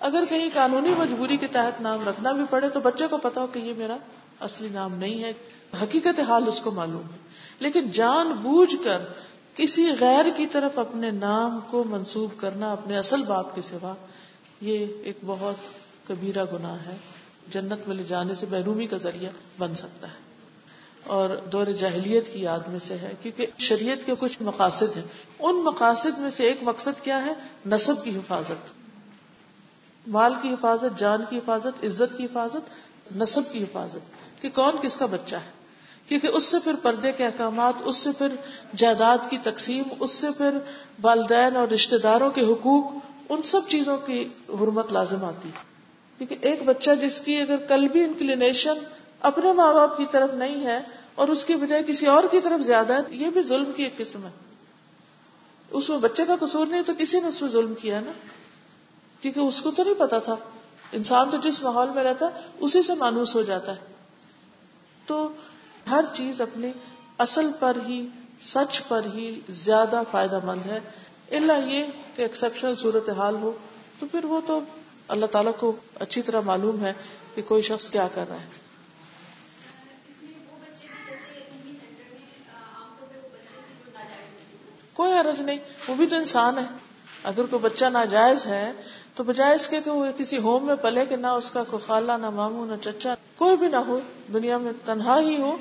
اگر 0.00 0.24
کہیں 0.28 0.48
قانونی 0.54 0.94
مجبوری 0.98 1.36
کے 1.36 1.46
تحت 1.46 1.80
نام 1.80 2.08
رکھنا 2.08 2.32
بھی 2.32 2.42
پڑے 2.50 2.68
تو 2.68 2.80
بچے 2.80 3.06
کو 3.06 3.16
پتا 3.16 3.40
ہو 3.40 3.46
کہ 3.46 3.58
یہ 3.58 3.72
میرا 3.76 3.96
اصلی 4.40 4.68
نام 4.72 4.94
نہیں 4.94 5.24
ہے، 5.24 5.32
حقیقت 5.82 6.20
حال 6.20 6.44
اس 6.46 6.60
کو 6.60 6.70
معلوم 6.70 7.02
ہے۔ 7.02 7.18
لیکن 7.58 7.90
جان 7.90 8.28
بوجھ 8.28 8.76
کر 8.84 8.98
کسی 9.56 9.90
غیر 10.00 10.24
کی 10.36 10.46
طرف 10.46 10.78
اپنے 10.78 11.10
نام 11.10 11.60
کو 11.70 11.84
منسوب 11.84 12.30
کرنا، 12.36 12.72
اپنے 12.72 12.98
اصل 12.98 13.22
باپ 13.22 13.54
کے 13.54 13.62
سوا، 13.62 13.94
یہ 14.60 14.86
ایک 15.02 15.18
بہت 15.26 15.54
کبیرہ 16.08 16.44
گناہ 16.52 16.86
ہے۔ 16.86 16.96
جنت 17.50 17.88
میں 17.88 17.96
لے 17.96 18.02
جانے 18.02 18.34
سے 18.34 18.46
محرومی 18.50 18.86
کا 18.86 18.96
ذریعہ 18.96 19.30
بن 19.58 19.74
سکتا 19.74 20.08
ہے۔ 20.08 20.26
اور 21.04 21.30
دور 21.52 21.66
جاہلیت 21.66 22.32
کی 22.32 22.42
یاد 22.42 22.60
میں 22.68 22.78
سے 22.78 22.94
ہے، 22.94 23.12
کیونکہ 23.22 23.46
شریعت 23.58 24.06
کے 24.06 24.12
کچھ 24.18 24.42
مقاصد 24.42 24.96
ہیں۔ 24.96 25.04
ان 25.38 25.56
مقاصد 25.56 26.18
میں 26.18 26.30
سے 26.30 26.44
ایک 26.44 26.58
مقصد 26.62 27.04
کیا 27.04 27.26
ہے؟ 27.26 27.32
نصب 27.66 28.04
کی 28.04 28.16
حفاظت۔ 28.16 28.85
مال 30.06 30.32
کی 30.42 30.50
حفاظت، 30.50 30.98
جان 30.98 31.24
کی 31.30 31.38
حفاظت، 31.38 31.84
عزت 31.84 32.18
کی 32.18 32.24
حفاظت، 32.24 32.70
نصب 33.16 33.42
کی 33.52 33.62
حفاظت، 33.62 34.42
کہ 34.42 34.50
کون 34.50 34.72
کس 34.82 34.96
کا 34.96 35.06
بچہ 35.06 35.36
ہے؟ 35.36 35.50
کیونکہ 36.06 36.26
اس 36.26 36.44
سے 36.44 36.56
پھر 36.64 36.72
پردے 36.82 37.12
کے 37.12 37.24
احکامات، 37.24 37.74
اس 37.84 37.96
سے 37.96 38.10
پھر 38.18 38.28
جائیداد 38.76 39.18
کی 39.28 39.38
تقسیم، 39.38 39.82
اس 40.00 40.10
سے 40.10 40.26
پھر 40.36 40.58
والدین 41.02 41.56
اور 41.56 41.68
رشتے 41.68 41.98
داروں 41.98 42.30
کے 42.30 42.40
حقوق، 42.40 42.92
ان 43.28 43.42
سب 43.42 43.60
چیزوں 43.68 43.96
کی 43.96 44.28
حرمت 44.48 44.92
لازم 44.92 45.24
آتی 45.24 45.50
کیونکہ 46.18 46.36
ایک 46.40 46.62
بچہ 46.62 46.90
جس 47.00 47.20
کی 47.20 47.40
اگر 47.40 47.56
کل 47.56 47.88
بھی 47.88 48.04
انکلینیشن 48.04 48.72
اپنے 49.20 49.52
ماں 49.52 49.74
باپ 49.74 49.96
کی 49.96 50.04
طرف 50.10 50.34
نہیں 50.34 50.66
ہے 50.66 50.80
اور 51.14 51.28
اس 51.28 51.44
کی 51.44 51.54
بجائے 51.54 51.82
کسی 51.86 52.06
اور 52.06 52.24
کی 52.30 52.40
طرف 52.40 52.60
زیادہ 52.60 52.92
ہے، 52.92 53.00
یہ 53.10 53.30
بھی 53.30 53.42
ظلم 53.42 53.72
کی 53.76 53.82
ایک 53.82 53.96
قسم 53.96 54.24
ہے۔ 54.24 54.30
اس 55.70 55.88
میں 55.88 55.98
بچے 55.98 56.24
کا 56.24 56.36
قصور 56.40 56.66
نہیں 56.66 56.82
تو 56.82 56.92
کسی 56.98 57.20
نے 57.20 57.28
اس 57.28 57.42
میں 57.42 57.50
ظلم 57.50 57.74
کیا 57.74 58.00
نا؟ 58.00 58.12
کیونکہ 59.26 59.40
اس 59.40 59.60
کو 59.60 59.70
تو 59.70 59.84
نہیں 59.84 59.94
پتا 59.94 60.18
تھا۔ 60.18 60.36
انسان 60.92 61.30
تو 61.30 61.36
جس 61.36 61.62
ماحول 61.62 61.88
میں 61.90 62.04
رہتا 62.04 62.26
ہے، 62.26 62.48
اسی 62.58 62.82
سے 62.82 62.94
مانوس 62.94 63.34
ہو 63.34 63.42
جاتا 63.42 63.72
ہے۔ 63.72 63.80
تو 65.06 65.28
ہر 65.90 66.04
چیز 66.12 66.40
اپنی 66.40 66.72
اصل 67.18 67.50
پر 67.60 67.76
ہی، 67.86 68.06
سچ 68.42 68.82
پر 68.88 69.00
ہی 69.14 69.40
زیادہ 69.50 70.02
فائدہ 70.10 70.40
مند 70.44 70.66
ہے۔ 70.66 70.80
اللہ 71.30 71.52
یہ 71.66 71.84
کہ 72.16 72.22
ایکسپشنل 72.22 72.76
صورت 72.76 73.10
حال 73.10 73.34
ہو، 73.34 73.52
تو 73.98 74.06
پھر 74.06 74.24
وہ 74.24 74.40
تو 74.46 74.60
اللہ 75.08 75.26
تعالیٰ 75.26 75.52
کو 75.58 75.76
اچھی 75.94 76.22
طرح 76.22 76.40
معلوم 76.40 76.84
ہے 76.84 76.92
کہ 77.34 77.42
کوئی 77.42 77.62
شخص 77.62 77.90
کیا 77.90 78.08
کر 78.14 78.24
رہا 78.28 78.36
ہے۔ 78.36 78.46
کوئی 84.92 85.12
عرض 85.12 85.40
نہیں، 85.40 85.58
وہ 85.88 85.94
بھی 85.94 86.06
تو 86.06 86.16
انسان 86.16 86.58
ہے۔ 86.58 86.66
اگر 87.24 87.46
کوئی 87.46 87.58
بچہ 87.60 87.84
ناجائز 87.84 88.46
ہے 88.46 88.72
تو 89.16 89.24
بجائے 89.24 89.54
اس 89.54 89.68
کے 89.68 89.80
کہ 89.84 89.90
وہ 89.90 90.06
کسی 90.16 90.38
ہوم 90.38 90.66
میں 90.66 90.74
پلے 90.74 91.06
کہ 91.06 91.16
نہ 91.16 91.26
اس 91.26 91.50
کا 91.50 91.62
کوئی 91.64 91.82
خالہ 91.86 92.12
نہ 92.12 92.30
مامو 92.30 92.64
نہ 92.64 92.72
چچا 92.82 93.14
کوئی 93.36 93.56
بھی 93.56 93.68
نہ 93.68 93.76
ہو 93.76 94.00
دنیا 94.32 94.58
میں 94.58 94.72
تنہا 94.84 95.20
ہی 95.20 95.40
ہو 95.40 95.56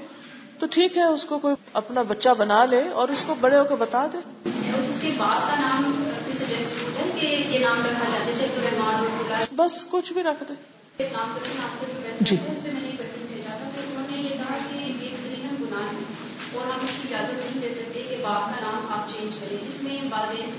تو 0.60 0.66
ٹھیک 0.72 0.98
ہے 0.98 1.04
اس 1.04 1.26
کو 1.26 1.40
کوئی 1.40 1.56
اپنا 1.74 2.02
بچہ 2.02 2.30
بنا 2.38 2.66
لے 2.66 2.90
اور 2.90 3.10
اس 3.10 3.24
کو 3.28 3.36
بڑے 3.42 3.58
ہو 3.58 3.64
کے 3.64 3.76
بتا 3.76 4.08
دے۔ 4.14 4.18
اس 4.46 5.02
کے 5.02 5.12
بعد 5.18 5.40
کا 5.40 5.60
نام 5.60 6.04
یہ 7.22 7.60
نام 7.60 7.80
رکھا 7.80 8.10
جاتا 8.12 9.38
ہے 9.40 9.46
بس 9.56 9.86
کچھ 9.90 10.14
بھی 10.14 10.24
رکھ 10.24 10.44
دے۔ 10.50 10.54
جی۔ 12.22 12.36
اور 16.56 16.66
ہم 16.66 16.80
اس 16.84 16.92
کی 17.02 17.14
اجازت 17.14 17.34
نہیں 17.34 17.62
دے 17.62 17.74
سکتے 17.74 18.02
کہ 18.10 18.16
باپ 18.24 18.46
کا 18.46 18.72
نام 18.72 18.88
آپ 18.90 19.14
چینج 19.14 19.40
کریں۔ 19.40 19.58
اس 19.58 19.84
میں 19.84 19.98
والدین 20.12 20.50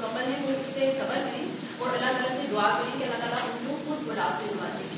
کپل 0.00 0.32
ہے 0.32 0.38
وہ 0.42 0.50
اس 0.50 0.74
پہ 0.74 0.92
صبر 0.98 1.14
کریں 1.14 1.46
اور 1.78 1.88
اللہ 1.88 2.12
تعالیٰ 2.12 2.31
دعا 2.52 2.78
کریں 2.78 2.98
کہ 2.98 3.04
اللہ 3.04 3.16
تعالیٰ 3.16 3.42
ان 3.42 3.66
کو 3.68 3.76
خود 3.86 4.08
بڑا 4.08 4.38
سے 4.40 4.52
دے۔ 4.78 4.88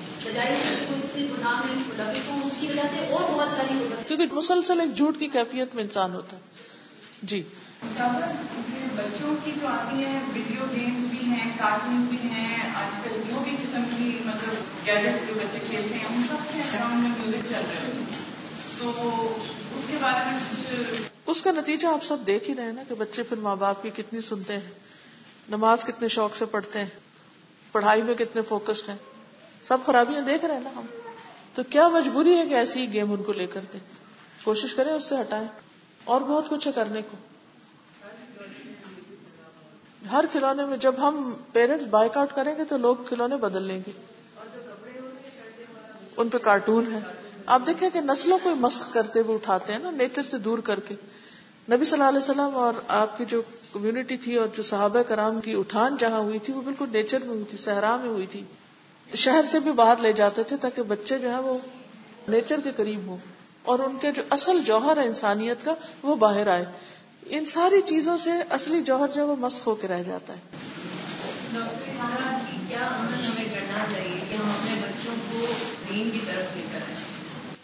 کیونکہ 4.06 4.34
مسلسل 4.34 4.80
ایک 4.80 4.96
جھوٹ 4.96 5.18
کی 5.18 5.26
کیفیت 5.26 5.74
میں 5.74 5.82
انسان 5.82 6.14
ہوتا 6.14 6.36
ہے۔ 6.36 6.42
جی۔ 7.22 7.42
بچوں 8.96 9.34
کی 9.44 9.52
جو 9.60 9.66
آتی 9.66 10.04
ہے 10.04 10.20
ویڈیو 10.34 10.64
گیمس 10.72 11.10
بھی 11.10 11.26
ہیں 11.26 11.50
بھی 12.10 12.16
ہیں 12.22 12.70
آج 12.74 13.04
کل 13.04 13.20
جو 13.30 13.40
بھی 13.44 13.56
قسم 13.62 13.82
کی 13.96 14.18
مطلب 14.24 14.86
گیجٹس 14.86 15.28
جو 15.28 15.34
بچے 15.34 15.58
کھیلتے 15.66 15.94
ہیں 15.94 16.04
ان 16.04 16.22
سب 16.28 16.52
کے 16.52 16.60
میں 16.80 17.08
میوزک 17.08 17.48
چل 17.48 17.62
رہے 17.68 17.92
ہیں 17.92 18.18
تو 18.78 18.90
اس 19.76 19.90
کے 19.90 19.96
بارے 20.00 20.20
میں 20.26 21.02
اس 21.26 21.42
کا 21.42 21.50
نتیجہ 21.52 21.86
آپ 21.86 22.04
سب 22.04 22.16
دیکھ 22.26 22.50
ہی 22.50 22.54
رہے 22.54 22.72
نا 22.72 22.82
کہ 22.88 22.94
بچے 22.94 23.22
پھر 23.22 23.36
ماں 23.36 23.56
باپ 23.56 23.82
کی 23.82 23.90
کتنی 23.90 24.20
سنتے 24.20 24.52
ہیں 24.52 24.70
نماز 25.48 25.84
کتنے 25.84 26.08
شوق 26.08 26.36
سے 26.36 26.44
پڑھتے 26.44 26.78
ہیں۔ 26.78 27.13
پڑھائی 27.74 28.02
میں 28.02 28.14
کتنے 28.14 28.42
فوکسڈ 28.42 28.88
ہیں؟ 28.88 28.96
سب 29.62 29.78
خرابیاں 29.86 30.20
دیکھ 30.20 30.44
رہے 30.44 30.54
ہیں 30.54 30.60
نا 30.60 30.70
ہم۔ 30.76 30.86
تو 31.54 31.62
کیا 31.70 31.88
مجبوری 31.88 32.38
ہے 32.38 32.46
کہ 32.46 32.54
ایسی 32.54 32.80
ہی 32.80 32.92
گیم 32.92 33.12
ان 33.12 33.22
کو 33.22 33.32
لے 33.32 33.46
کر 33.46 33.60
دیں 33.72 33.80
کوشش 34.44 34.74
کریں 34.74 34.92
اس 34.92 35.04
سے 35.04 35.14
ہٹائیں۔ 35.20 35.48
اور 36.04 36.20
بہت 36.20 36.48
کچھ 36.48 36.66
ہے 36.68 36.72
کرنے 36.72 37.02
کو۔ 37.02 37.16
ہر 40.12 40.24
کھلونے 40.32 40.64
میں 40.64 40.76
جب 40.76 40.94
ہم 40.98 41.34
پیرنٹس 41.52 41.84
بائک 41.86 42.16
آؤٹ 42.16 42.28
کریں 42.34 42.56
گے 42.56 42.64
تو 42.64 42.76
لوگ 42.76 42.96
کھلونے 43.06 43.36
بدل 43.36 43.62
لیں 43.62 43.82
گے۔ 43.86 43.92
ان 46.16 46.28
پہ 46.28 46.38
کارٹون 46.38 46.92
ہے۔ 46.92 46.98
آپ 47.46 47.62
دیکھیں 47.66 47.90
کہ 47.90 48.00
نسلوں 48.00 48.38
کو 48.42 48.54
مسق 48.54 48.94
کرتے 48.94 49.20
ہوئے 49.20 49.34
اٹھاتے 49.34 49.72
ہیں 49.72 49.80
نا 49.80 49.90
نیچر 49.90 50.22
سے 50.22 50.38
دور 50.38 50.58
کر 50.58 50.80
کے۔ 50.80 50.94
نبی 51.72 51.84
صلی 51.84 51.92
اللہ 51.92 52.08
علیہ 52.08 52.18
وسلم 52.18 52.56
اور 52.58 52.74
آپ 52.88 53.18
کی 53.18 53.24
جو 53.24 53.42
کمیونٹی 53.72 54.16
تھی 54.16 54.36
اور 54.36 54.46
جو 54.56 54.62
صحابہ 54.62 55.02
کرام 55.02 55.40
کی 55.40 55.54
اٹھان 55.54 55.96
جہاں 55.98 56.20
ہوئی 56.20 56.38
تھی، 56.38 56.52
وہ 56.52 56.60
بالکل 56.60 56.86
نیچر 56.92 57.18
میں 57.18 57.28
ہوئی 57.28 57.44
تھی، 57.50 57.58
صحرا 57.58 57.96
میں 57.96 58.08
ہوئی 58.08 58.26
تھی۔ 58.26 58.42
شہر 59.14 59.44
سے 59.50 59.60
بھی 59.60 59.72
باہر 59.72 59.96
لے 59.96 60.12
جاتے 60.12 60.42
تھے 60.42 60.56
تاکہ 60.56 60.82
بچے 60.82 61.18
جو 61.18 61.30
ہے 61.30 61.38
وہ 61.38 61.58
نیچر 62.28 62.60
کے 62.64 62.70
قریب 62.76 63.06
ہوں۔ 63.06 63.16
اور 63.62 63.78
ان 63.78 63.96
کے 63.96 64.12
جو 64.12 64.22
اصل 64.30 64.58
جوہر 64.66 64.96
ہے 64.96 65.06
انسانیت 65.06 65.64
کا، 65.64 65.74
وہ 66.02 66.16
باہر 66.16 66.48
آئے۔ 66.48 66.64
ان 67.26 67.46
ساری 67.46 67.80
چیزوں 67.82 68.16
سے 68.16 68.30
اصلی 68.50 68.82
جوہر 68.82 69.08
جو 69.08 69.22
ہے 69.22 69.26
وہ 69.26 69.36
مسق 69.36 69.66
ہو 69.66 69.74
کے 69.74 69.88
رہ 69.88 70.02
جاتا 70.02 70.32
ہے۔ 70.32 70.40
جی، 71.52 72.56
کیا 72.68 72.98
ہمیں 73.00 73.44
کرنا 73.44 73.84
چاہیے 73.92 74.20
کہ 74.30 74.34
ہم 74.34 74.50
اپنے 74.50 74.80
بچوں 74.80 75.14
کو 75.32 75.46
دین 75.88 76.10
کی 76.10 76.18
طرف 76.26 76.56
لے 76.56 76.62
کر 76.72 77.13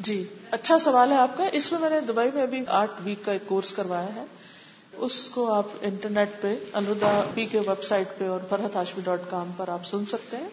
جی 0.01 0.25
اچھا 0.51 0.79
سوال 0.79 1.13
ہے 1.13 1.17
آپ 1.17 1.37
کا۔ 1.37 1.49
اس 1.53 1.73
میں 1.73 1.81
میں 1.81 1.91
نے 1.91 2.01
دبئی 2.01 2.31
میں 2.35 2.43
ابھی 2.43 2.63
آٹھ 2.69 2.91
ویک 3.05 3.25
کا 3.25 3.33
ایک 3.33 3.43
کورس 3.47 3.73
کروایا 3.73 4.15
ہے۔ 4.15 4.25
اس 4.97 5.29
کو 5.29 5.53
آپ 5.53 5.67
انٹرنیٹ 5.81 6.29
پہ 6.41 6.57
الدا 6.73 7.23
پی 7.35 7.47
کے 7.47 7.59
ویب 7.59 7.85
سائٹ 7.85 8.09
پہ 8.19 8.29
اور 8.29 8.41
فرحت 8.49 8.77
ہاشمی 8.77 9.03
ڈاٹ 9.05 9.21
کام 9.31 9.51
پر 9.57 9.69
آپ 9.69 9.87
سن 9.87 10.05
سکتے 10.05 10.37
ہیں۔ 10.37 10.49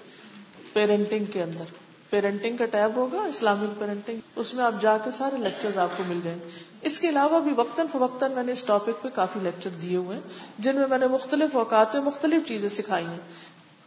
پیرنٹنگ 0.73 1.25
کے 1.25 1.43
اندر۔ 1.43 1.63
پیرنٹنگ 2.09 2.57
کا 2.57 2.65
ٹیب 2.65 2.95
ہوگا 2.95 3.21
اسلامک 3.21 3.79
پیرنٹنگ 3.79 4.19
اس 4.35 4.53
میں 4.53 4.63
آپ 4.63 4.73
جا 4.81 4.97
کے 4.97 5.11
سارے 5.17 5.37
لیکچر 5.37 5.77
آپ 5.77 5.89
کو 5.97 6.03
مل 6.07 6.19
جائیں۔ 6.23 6.39
گے 6.39 6.49
اس 6.81 6.99
کے 6.99 7.09
علاوہ 7.09 7.39
بھی 7.39 7.51
وقتاً 7.55 7.85
فوقتاً 7.91 8.31
میں 8.31 8.43
نے 8.43 8.51
اس 8.51 8.63
ٹاپک 8.63 9.01
پہ 9.01 9.07
کافی 9.13 9.39
لیکچر 9.43 9.69
دیے 9.69 9.97
ہوئے 9.97 10.17
ہیں، 10.17 10.23
جن 10.59 10.75
میں 10.75 10.87
میں 10.87 10.97
نے 10.97 11.07
مختلف 11.07 11.55
اوقات 11.55 11.95
میں 11.95 12.03
مختلف 12.03 12.47
چیزیں 12.47 12.69
سکھائی 12.69 13.05
ہیں۔ 13.05 13.19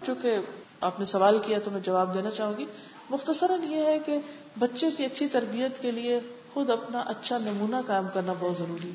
چونکہ 0.06 0.36
آپ 0.80 0.98
نے 0.98 1.04
سوال 1.04 1.38
کیا 1.38 1.58
تو 1.64 1.70
میں 1.70 1.80
جواب 1.80 2.14
دینا 2.14 2.30
چاہوں 2.30 2.52
گی۔ 2.58 2.66
مختصراً 3.10 3.72
یہ 3.72 3.84
ہے 3.84 3.98
کہ 3.98 4.18
بچے 4.58 4.90
کی 4.96 5.04
اچھی 5.04 5.28
تربیت 5.28 5.82
کے 5.82 5.90
لیے 5.90 6.20
خود 6.52 6.70
اپنا 6.70 6.98
اچھا 6.98 7.38
نمونہ 7.38 7.76
قائم 7.86 8.06
کرنا 8.14 8.32
بہت 8.40 8.56
ضروری 8.56 8.90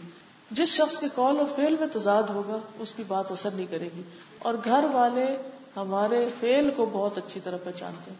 جس 0.51 0.69
شخص 0.69 0.97
کے 0.97 1.07
کال 1.15 1.37
اور 1.37 1.45
فیل 1.55 1.75
میں 1.79 1.87
تضاد 1.93 2.23
ہوگا، 2.23 2.57
اس 2.79 2.93
کی 2.93 3.03
بات 3.07 3.31
اثر 3.31 3.51
نہیں 3.51 3.65
کرے 3.69 3.89
گی۔ 3.97 4.01
اور 4.39 4.53
گھر 4.65 4.85
والے 4.91 5.37
ہمارے 5.75 6.29
فیل 6.39 6.71
کو 6.75 6.89
بہت 6.91 7.17
اچھی 7.17 7.39
طرح 7.43 7.57
پہچانتے 7.63 8.11
ہیں 8.11 8.17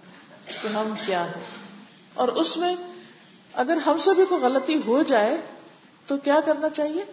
کہ 0.64 0.68
ہم 0.68 0.94
کیا 1.06 1.26
ہیں۔ 1.26 1.44
اور 2.14 2.28
اس 2.28 2.58
میں 2.58 2.76
اگر 3.54 3.78
ہم 3.78 3.98
سے 3.98 4.10
بھی 4.16 4.26
کوئی 4.30 4.42
غلطی 4.42 4.82
ہو 4.88 5.04
جائے، 5.04 5.38
تو 6.08 6.18
کیا 6.18 6.40
کرنا 6.46 6.70
چاہیے؟ 6.70 7.06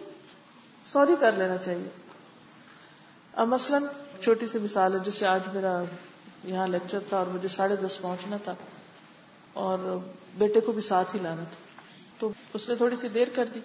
سوری 0.87 1.15
کر 1.19 1.31
لینا 1.31 1.57
چاہیے۔ 1.57 1.87
اب 3.33 3.47
مثلاً 3.47 3.83
چھوٹی 4.23 4.47
سی 4.47 4.57
مثال 4.59 4.93
ہے، 4.93 4.99
جس 4.99 5.13
سے 5.13 5.27
آج 5.27 5.41
میرا 5.53 5.83
یہاں 6.43 6.67
لیکچر 6.67 6.99
تھا 7.09 7.17
اور 7.17 7.25
مجھے 7.25 7.47
ساڑھے 7.47 7.75
دس 7.75 8.01
پہنچنا 8.01 8.37
تھا۔ 8.37 8.55
اور 9.53 9.97
بیٹے 10.37 10.59
کو 10.59 10.71
بھی 10.71 10.81
ساتھ 10.81 11.15
ہی 11.15 11.19
لانا 11.21 11.43
تھا۔ 11.43 11.55
تو 12.19 12.29
اس 12.53 12.69
نے 12.69 12.75
تھوڑی 12.75 12.95
سی 13.01 13.07
دیر 13.07 13.27
کر 13.35 13.45
دی۔ 13.45 13.59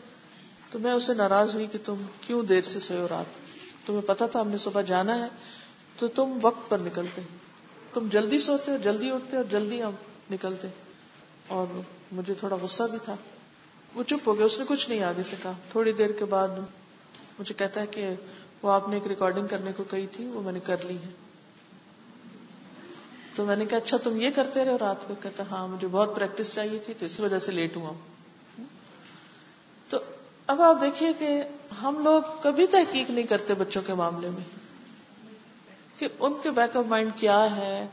تو 0.70 0.78
میں 0.78 0.93
اسے 0.93 1.14
ناراض 1.14 1.55
ہوئی 1.55 1.66
کہ 1.66 1.78
تم 1.84 1.95
کیوں 2.20 2.43
دیر 2.43 2.62
سے 2.62 2.80
سوئے 2.80 3.07
رات؟ 3.11 3.24
تمہیں 3.86 4.03
پتا 4.03 4.26
تھا 4.26 4.41
ہم 4.41 4.49
نے 4.49 4.59
صبح 4.59 4.80
جانا 4.80 5.18
ہے۔ 5.18 5.28
تو 5.99 6.09
تم 6.09 6.39
وقت 6.43 6.70
پر 6.70 6.78
نکلتے۔ 6.78 7.20
تم 7.95 8.09
جلدی 8.11 8.39
سوتے 8.39 8.70
اور 8.70 8.78
جلدی 8.78 9.11
اٹھتے 9.11 9.36
اور 9.36 9.45
جلدی 9.45 9.82
ہم 9.82 9.91
نکلتے۔ 10.30 10.68
اور 11.47 11.66
مجھے 12.12 12.34
تھوڑا 12.34 12.57
غصہ 12.62 12.82
بھی 12.91 12.99
تھا۔ 13.05 13.16
وہ 13.95 14.03
چپ 14.03 14.28
ہو 14.28 14.36
گیا۔ 14.36 14.47
اس 14.47 14.59
نے 14.59 14.64
کچھ 14.68 14.89
نہیں 14.89 15.03
آگے 15.03 15.22
سے 15.22 15.36
کہا۔ 15.43 15.53
تھوڑی 15.72 15.93
دیر 15.93 16.12
کے 16.12 16.24
بعد 16.24 16.49
مجھے 17.39 17.55
کہتا 17.55 17.80
ہے 17.80 17.86
کہ 17.86 18.11
وہ 18.62 18.70
آپ 18.70 18.89
نے 18.89 18.97
ایک 18.97 19.07
ریکارڈنگ 19.07 19.47
کرنے 19.47 19.72
کو 19.76 19.84
کہی 19.84 20.07
تھی۔ 20.07 20.26
وہ 20.26 20.43
میں 20.43 20.53
نے 20.53 20.61
کر 20.61 20.76
لی 20.84 20.97
ہے۔ 20.97 21.28
تو 23.39 23.45
میں 23.45 23.57
نے 23.57 23.64
کہا 23.64 23.78
اچھا 23.78 23.97
تم 23.97 24.20
یہ 24.20 24.30
کرتے 24.30 24.64
رہے 24.64 24.76
رات 24.80 25.09
کو؟ 25.09 25.14
کہتا 25.22 25.43
ہاں 25.51 25.68
مجھے 25.68 25.89
بہت 25.89 26.16
پریکٹس 26.16 26.55
چاہیے 26.55 26.78
تھی 26.78 26.95
تو 26.99 27.07
اس 27.07 27.20
وجہ 27.20 27.39
سے 27.39 27.53
لیٹ 27.53 27.76
ہوا۔ 27.76 27.93
تو 29.89 29.99
اب 30.47 30.62
آپ 30.62 30.76
دیکھیے 30.80 31.12
کہ 31.18 31.43
ہم 31.82 32.03
لوگ 32.03 32.22
کبھی 32.43 32.66
تحقیق 32.66 33.11
نہیں 33.11 33.26
کرتے 33.26 33.55
بچوں 33.55 33.82
کے 33.86 33.95
معاملے 33.95 34.28
میں 34.28 34.45
کہ 35.99 36.09
ان 36.18 36.34
کے 36.43 36.51
بیک 36.51 36.76
آف 36.76 36.84
مائنڈ 36.86 37.11
کیا 37.16 37.57
ہے۔ 37.57 37.86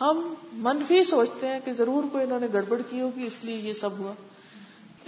ہم 0.00 0.34
منفی 0.52 1.04
سوچتے 1.04 1.46
ہیں 1.46 1.60
کہ 1.64 1.72
ضرور 1.72 2.04
کوئی 2.12 2.24
انہوں 2.24 2.40
نے 2.40 2.46
گڑبڑ 2.52 2.82
کی 2.90 3.00
ہوگی، 3.00 3.26
اس 3.26 3.34
لیے 3.42 3.56
یہ 3.56 3.72
سب 3.72 3.98
ہوا۔ 3.98 4.12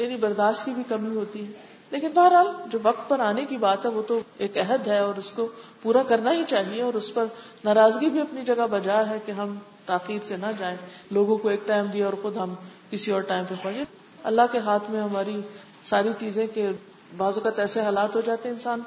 یعنی 0.03 0.17
برداشت 0.17 0.65
کی 0.65 0.71
بھی 0.71 0.83
کمی 0.89 1.17
ہوتی 1.17 1.47
ہے۔ 1.47 1.74
لیکن 1.95 2.09
بہرحال 2.09 2.47
جو 2.73 2.79
وقت 2.83 3.09
پر 3.09 3.21
آنے 3.21 3.45
کی 3.45 3.57
بات 3.57 3.85
ہے 3.85 3.91
وہ 3.91 4.03
تو 4.03 4.21
ایک 4.39 4.59
عہد 4.59 4.87
ہے 4.87 4.99
اور 4.99 5.15
اس 5.15 5.31
کو 5.31 5.49
پورا 5.83 6.03
کرنا 6.03 6.33
ہی 6.33 6.43
چاہیے 6.49 6.83
اور 6.83 6.95
اس 6.95 7.15
پر 7.15 7.25
ناراضگی 7.65 8.09
بھی 8.09 8.21
اپنی 8.21 8.43
جگہ 8.43 8.67
بجا 8.71 9.11
ہے 9.11 9.19
کہ 9.27 9.33
ہم 9.33 9.57
تاخیر 9.87 10.19
سے 10.25 10.37
نہ 10.37 10.47
جائیں۔ 10.59 10.77
لوگوں 11.11 11.37
کو 11.37 11.49
ایک 11.49 11.61
ٹائم 11.67 11.87
دیا 11.87 12.05
اور 12.05 12.13
خود 12.23 12.37
ہم 12.37 12.55
کسی 12.91 13.11
اور 13.11 13.21
ٹائم 13.21 13.45
پہ 13.49 13.55
پہنچے 13.63 13.85
اللہ 14.23 14.43
کے 14.53 14.59
ہاتھ 14.59 14.91
میں 14.91 15.01
ہماری 15.01 15.41
ساری 15.85 16.09
چیزیں 16.19 16.47
کہ 16.47 16.69
بعض 17.17 17.39
اوقات 17.39 17.59
ایسے 17.59 17.81
حالات 17.81 18.17
ہو 18.17 18.21
جاتے 18.21 18.49
ہیں، 18.49 18.57
انسان 18.57 18.81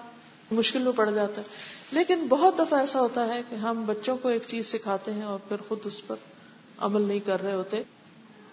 مشکل 0.51 0.79
میں 0.79 0.91
پڑ 0.95 1.09
جاتا 1.09 1.41
ہے۔ 1.41 1.47
لیکن 1.91 2.27
بہت 2.29 2.59
دفعہ 2.59 2.79
ایسا 2.79 2.99
ہوتا 2.99 3.35
ہے 3.35 3.41
کہ 3.49 3.55
ہم 3.55 3.83
بچوں 3.85 4.17
کو 4.17 4.29
ایک 4.29 4.41
چیز 4.47 4.67
سکھاتے 4.67 5.13
ہیں 5.13 5.23
اور 5.23 5.39
پھر 5.47 5.57
خود 5.67 5.79
اس 5.83 6.07
پر 6.07 6.15
عمل 6.77 7.01
نہیں 7.01 7.19
کر 7.19 7.43
رہے 7.43 7.53
ہوتے۔ 7.53 7.83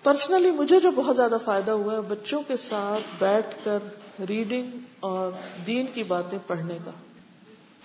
پرسنلی 0.02 0.50
مجھے 0.50 0.80
جو 0.80 0.90
بہت 0.90 1.16
زیادہ 1.16 1.36
فائدہ 1.44 1.70
ہوا 1.70 1.92
ہے، 1.94 2.00
بچوں 2.00 2.42
کے 2.48 2.56
ساتھ 2.56 3.02
بیٹھ 3.18 3.64
کر 3.64 3.78
ریڈنگ 4.28 4.70
اور 5.00 5.32
دین 5.66 5.86
کی 5.94 6.02
باتیں 6.02 6.38
پڑھنے 6.46 6.78
کا۔ 6.84 6.90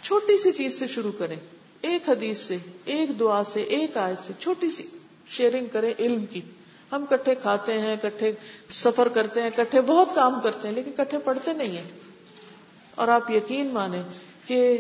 چھوٹی 0.02 0.38
سی 0.38 0.52
چیز 0.52 0.80
سے 0.80 0.88
شروع 0.88 1.12
کریں۔ 1.18 1.36
ایک 1.82 2.10
حدیث 2.10 2.40
سے، 2.40 2.58
ایک 2.86 3.20
دعا 3.20 3.44
سے، 3.44 3.62
ایک 3.62 3.98
آیت 3.98 4.24
سے 4.24 4.34
چھوٹی 4.40 4.72
سی 4.72 4.84
شیئرنگ 5.30 5.66
کریں 5.72 5.94
علم 6.00 6.26
کی۔ 6.26 6.42
ہم 6.92 7.06
کٹھے 7.10 7.36
کھاتے 7.36 7.82
ہیں، 7.82 7.96
کٹھے 8.02 8.32
سفر 8.70 9.08
کرتے 9.08 9.42
ہیں، 9.42 9.50
کٹھے 9.56 9.82
بہت 9.82 10.10
کام 10.16 10.40
کرتے 10.44 10.68
ہیں، 10.68 10.76
لیکن 10.76 10.92
کٹھے 10.98 11.18
پڑھتے 11.18 11.54
نہیں 11.54 11.78
ہیں۔ 11.78 11.90
اور 12.96 13.08
آپ 13.08 13.32
یقین 13.32 13.68
مانیں 13.68 14.04
کہ 14.46 14.78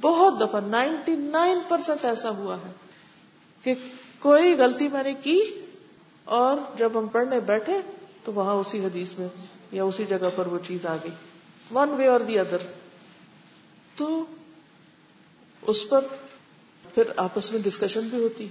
بہت 0.00 0.40
دفعہ 0.40 0.60
نائنٹی 0.60 1.16
نائن 1.16 1.58
پرسینٹ 1.68 2.04
ایسا 2.04 2.30
ہوا 2.30 2.56
ہے 2.56 2.72
کہ 3.62 3.74
کوئی 4.18 4.54
غلطی 4.54 4.88
میں 4.88 5.02
نے 5.02 5.14
کی 5.14 5.40
اور 6.24 6.56
جب 6.78 6.90
ہم 6.94 7.06
پڑھنے 7.06 7.40
بیٹھے 7.40 7.80
تو 8.24 8.32
وہاں 8.32 8.54
اسی 8.54 8.84
حدیث 8.84 9.12
میں 9.18 9.28
یا 9.72 9.84
اسی 9.84 10.04
جگہ 10.04 10.28
پر 10.36 10.46
وہ 10.46 10.58
چیز 10.66 10.86
آ 10.86 10.96
گئی۔ 10.96 11.10
ون 11.74 11.90
وے 11.90 12.06
اور 12.06 12.20
دی 12.20 12.38
ادر 12.38 12.56
تو 13.96 14.24
اس 15.62 15.88
پر 15.88 16.04
پھر 16.94 17.02
آپس 17.16 17.52
میں 17.52 17.60
ڈسکشن 17.62 18.00
بھی 18.00 18.22
ہوتی۔ 18.22 18.48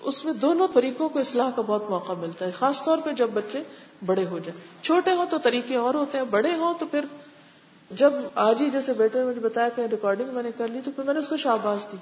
اس 0.00 0.24
میں 0.24 0.32
دونوں 0.32 0.68
طریقوں 0.74 1.08
کو 1.08 1.18
اصلاح 1.18 1.50
کا 1.56 1.62
بہت 1.62 1.90
موقع 1.90 2.12
ملتا 2.12 2.46
ہے، 2.46 2.50
خاص 2.50 2.84
طور 2.84 2.98
پہ 2.98 3.10
جب 3.10 3.30
بچے 3.34 3.62
بڑے 4.06 4.26
ہو 4.26 4.38
جائیں۔ 4.38 4.84
چھوٹے 4.84 5.12
ہوں 5.12 5.26
تو 5.30 5.38
طریقے 5.38 5.76
اور 5.76 5.94
ہوتے 5.94 6.18
ہیں، 6.18 6.24
بڑے 6.24 6.54
ہوں 6.54 6.74
تو 6.78 6.86
پھر 6.86 7.04
جب 7.90 8.12
آج 8.34 8.62
ہی 8.62 8.70
جیسے 8.70 8.92
بیٹے 8.92 9.18
نے 9.18 9.24
مجھے 9.24 9.40
بتایا 9.40 9.68
کہ 9.68 9.80
ریکارڈنگ 9.80 10.28
میں 10.28 10.42
نے 10.42 10.50
کر 10.56 10.68
لی 10.68 10.80
تو 10.84 10.90
پھر 10.90 11.04
میں 11.04 11.14
نے 11.14 11.20
اس 11.20 11.28
کو 11.28 11.36
شاباش 11.36 11.86
دی۔ 11.92 11.96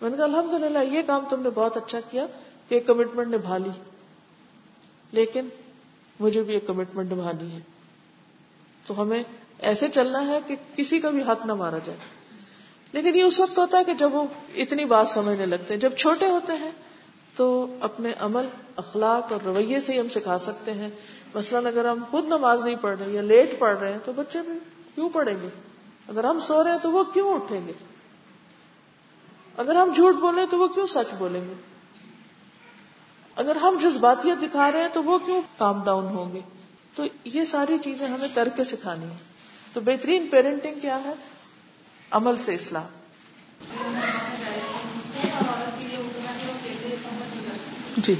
میں 0.00 0.10
نے 0.10 0.16
کہا 0.16 0.24
الحمد 0.24 0.54
للہ 0.54 0.78
یہ 0.78 1.02
کام 1.06 1.24
تم 1.30 1.42
نے 1.42 1.50
بہت 1.50 1.76
اچھا 1.76 2.00
کیا 2.10 2.26
کہ 2.68 2.74
ایک 2.74 2.86
کمٹمنٹ 2.86 3.34
نبھا 3.34 3.58
لی۔ 3.58 3.70
لیکن 5.12 5.48
مجھے 6.20 6.42
بھی 6.42 6.54
ایک 6.54 6.66
کمٹمنٹ 6.66 7.12
نبھانی 7.12 7.52
ہے۔ 7.52 7.60
تو 8.86 9.02
ہمیں 9.02 9.22
ایسے 9.58 9.88
چلنا 9.88 10.26
ہے 10.26 10.40
کہ 10.46 10.56
کسی 10.76 11.00
کا 11.00 11.10
بھی 11.10 11.22
حق 11.22 11.46
نہ 11.46 11.54
مارا 11.54 11.78
جائے۔ 11.84 11.98
لیکن 12.92 13.16
یہ 13.16 13.22
اس 13.22 13.40
وقت 13.40 13.58
ہوتا 13.58 13.78
ہے 13.78 13.84
کہ 13.84 13.94
جب 13.94 14.14
وہ 14.14 14.24
اتنی 14.54 14.84
بات 14.84 15.08
سمجھنے 15.08 15.46
لگتے 15.46 15.74
ہیں۔ 15.74 15.80
جب 15.80 15.92
چھوٹے 15.96 16.26
ہوتے 16.26 16.52
ہیں 16.52 16.70
تو 17.34 17.66
اپنے 17.80 18.12
عمل، 18.20 18.46
اخلاق 18.76 19.32
اور 19.32 19.40
رویے 19.44 19.80
سے 19.80 19.92
ہی 19.92 20.00
ہم 20.00 20.08
سکھا 20.08 20.38
سکتے 20.38 20.72
ہیں۔ 20.72 20.90
مثلاً 21.34 21.66
اگر 21.66 21.84
ہم 21.84 22.04
خود 22.10 22.24
نماز 22.24 22.64
نہیں 22.64 22.74
پڑھ 22.80 22.98
رہے 23.00 23.10
یا 23.10 23.22
لیٹ 23.22 23.58
پڑھ 23.58 23.78
رہے 23.78 23.92
ہیں 23.92 23.98
تو 24.04 24.12
بچے 24.12 24.42
بھی 24.42 24.52
کیوں 24.94 25.10
پڑھیں 25.10 25.36
گے؟ 25.42 25.48
اگر 26.08 26.24
ہم 26.24 26.40
سو 26.40 26.64
رہے 26.64 26.70
ہیں 26.70 26.78
تو 26.82 26.90
وہ 26.90 27.04
کیوں 27.04 27.34
اٹھیں 27.34 27.66
گے؟ 27.66 27.72
اگر 29.56 29.74
ہم 29.74 29.92
جھوٹ 29.94 30.14
بول 30.14 30.34
رہے 30.34 30.42
ہیں 30.42 30.50
تو 30.50 30.58
وہ 30.58 30.68
کیوں 30.68 30.86
سچ 30.86 31.14
بولیں 31.18 31.40
گے؟ 31.40 31.54
اگر 33.36 33.56
ہم 33.56 33.78
جذباتیت 33.82 34.42
دکھا 34.42 34.72
رہے 34.72 34.80
ہیں 34.80 34.88
تو 34.92 35.04
وہ 35.04 35.18
کیوں 35.18 35.42
کام 35.58 35.84
ڈاؤن 35.84 36.04
ہوں 36.04 36.32
گے؟ 36.32 36.40
تو 36.94 37.02
یہ 37.24 37.44
ساری 37.44 37.78
چیزیں 37.78 38.08
ہمیں 38.08 38.28
کر 38.34 38.48
کے 38.48 38.64
سکھانی 38.64 39.06
ہے 39.06 39.16
تو 39.72 39.80
بہترین 39.80 40.28
پیرنٹنگ 40.30 40.80
کیا 40.80 40.98
ہے؟ 41.04 41.12
عمل 42.10 42.36
سے 42.36 42.54
اسلام 42.54 42.86
جی۔ 47.96 48.14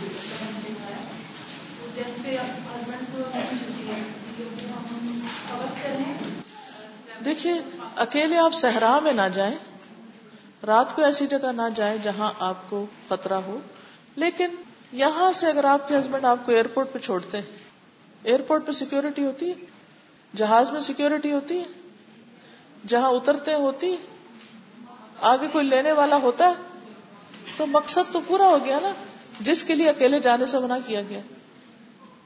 دیکھیے، 7.25 7.53
اکیلے 7.97 8.37
آپ 8.37 8.55
صحرا 8.55 8.99
میں 8.99 9.13
نہ 9.13 9.29
جائیں۔ 9.35 9.57
رات 10.67 10.97
کو 10.97 11.03
ایسی 11.05 11.27
جگہ 11.27 11.53
نہ 11.57 11.63
جائیں 11.77 11.99
جہاں 12.03 12.33
آپ 12.39 12.71
کو 12.71 12.87
خطرہ 13.09 13.35
ہو۔ 13.35 13.59
لیکن 14.17 14.49
یہاں 14.93 15.33
سے 15.33 15.47
اگر 15.47 15.65
آپ 15.65 15.89
کے 15.89 15.99
ہسبینڈ 15.99 16.25
آپ 16.25 16.37
کو 16.47 16.53
ایئرپورٹ 16.53 16.93
پہ 16.93 16.99
چھوڑتے 16.99 17.39
ہیں 17.39 17.45
ایئرپورٹ 18.23 18.67
پہ 18.67 18.73
سیکورٹی 18.73 19.25
ہوتی 19.25 19.49
ہے، 19.49 19.55
جہاز 20.37 20.71
میں 20.71 20.81
سیکورٹی 20.81 21.33
ہوتی 21.33 21.59
ہے، 21.59 21.65
جہاں 22.87 23.11
اترتے 23.11 23.55
ہوتی 23.55 23.97
آگے 25.21 25.47
کوئی 25.53 25.67
لینے 25.67 25.93
والا 25.93 26.17
ہوتا 26.17 26.49
ہے، 26.49 26.55
تو 27.57 27.67
مقصد 27.67 28.13
تو 28.13 28.21
پورا 28.27 28.49
ہو 28.49 28.59
گیا 28.65 28.79
نا، 28.83 28.93
جس 29.41 29.65
کے 29.65 29.75
لیے 29.75 29.91
اکیلے 29.91 30.21
جانے 30.21 30.47
سے 30.47 30.59
منع 30.59 30.79
کیا 30.87 31.03
گیا۔ 31.03 31.21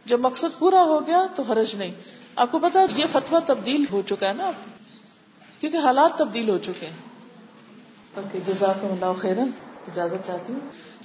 جب 0.04 0.20
مقصد 0.20 0.58
پورا 0.58 0.82
ہو 0.82 1.06
گیا 1.06 1.26
تو 1.34 1.42
حرج 1.42 1.74
نہیں۔ 1.74 1.92
آپ 2.36 2.52
کو 2.52 2.58
پتا 2.58 2.80
یہ 2.96 3.04
فتوا 3.12 3.38
تبدیل 3.46 3.84
ہو 3.90 4.02
چکا 4.02 4.28
ہے 4.28 4.32
نا۔ 4.32 4.50
کیونکہ 5.60 5.76
حالات 5.76 6.18
تبدیل 6.18 6.48
ہو 6.50 6.58
چکے 6.58 6.86
ہیں۔ 6.86 6.96
اوکے 8.14 8.40
جزاک 8.46 8.84
اللہ 8.84 9.20
خیرن، 9.22 9.50
اجازت 9.86 10.26
چاہتی 10.26 10.52
ہوں۔ 10.52 10.60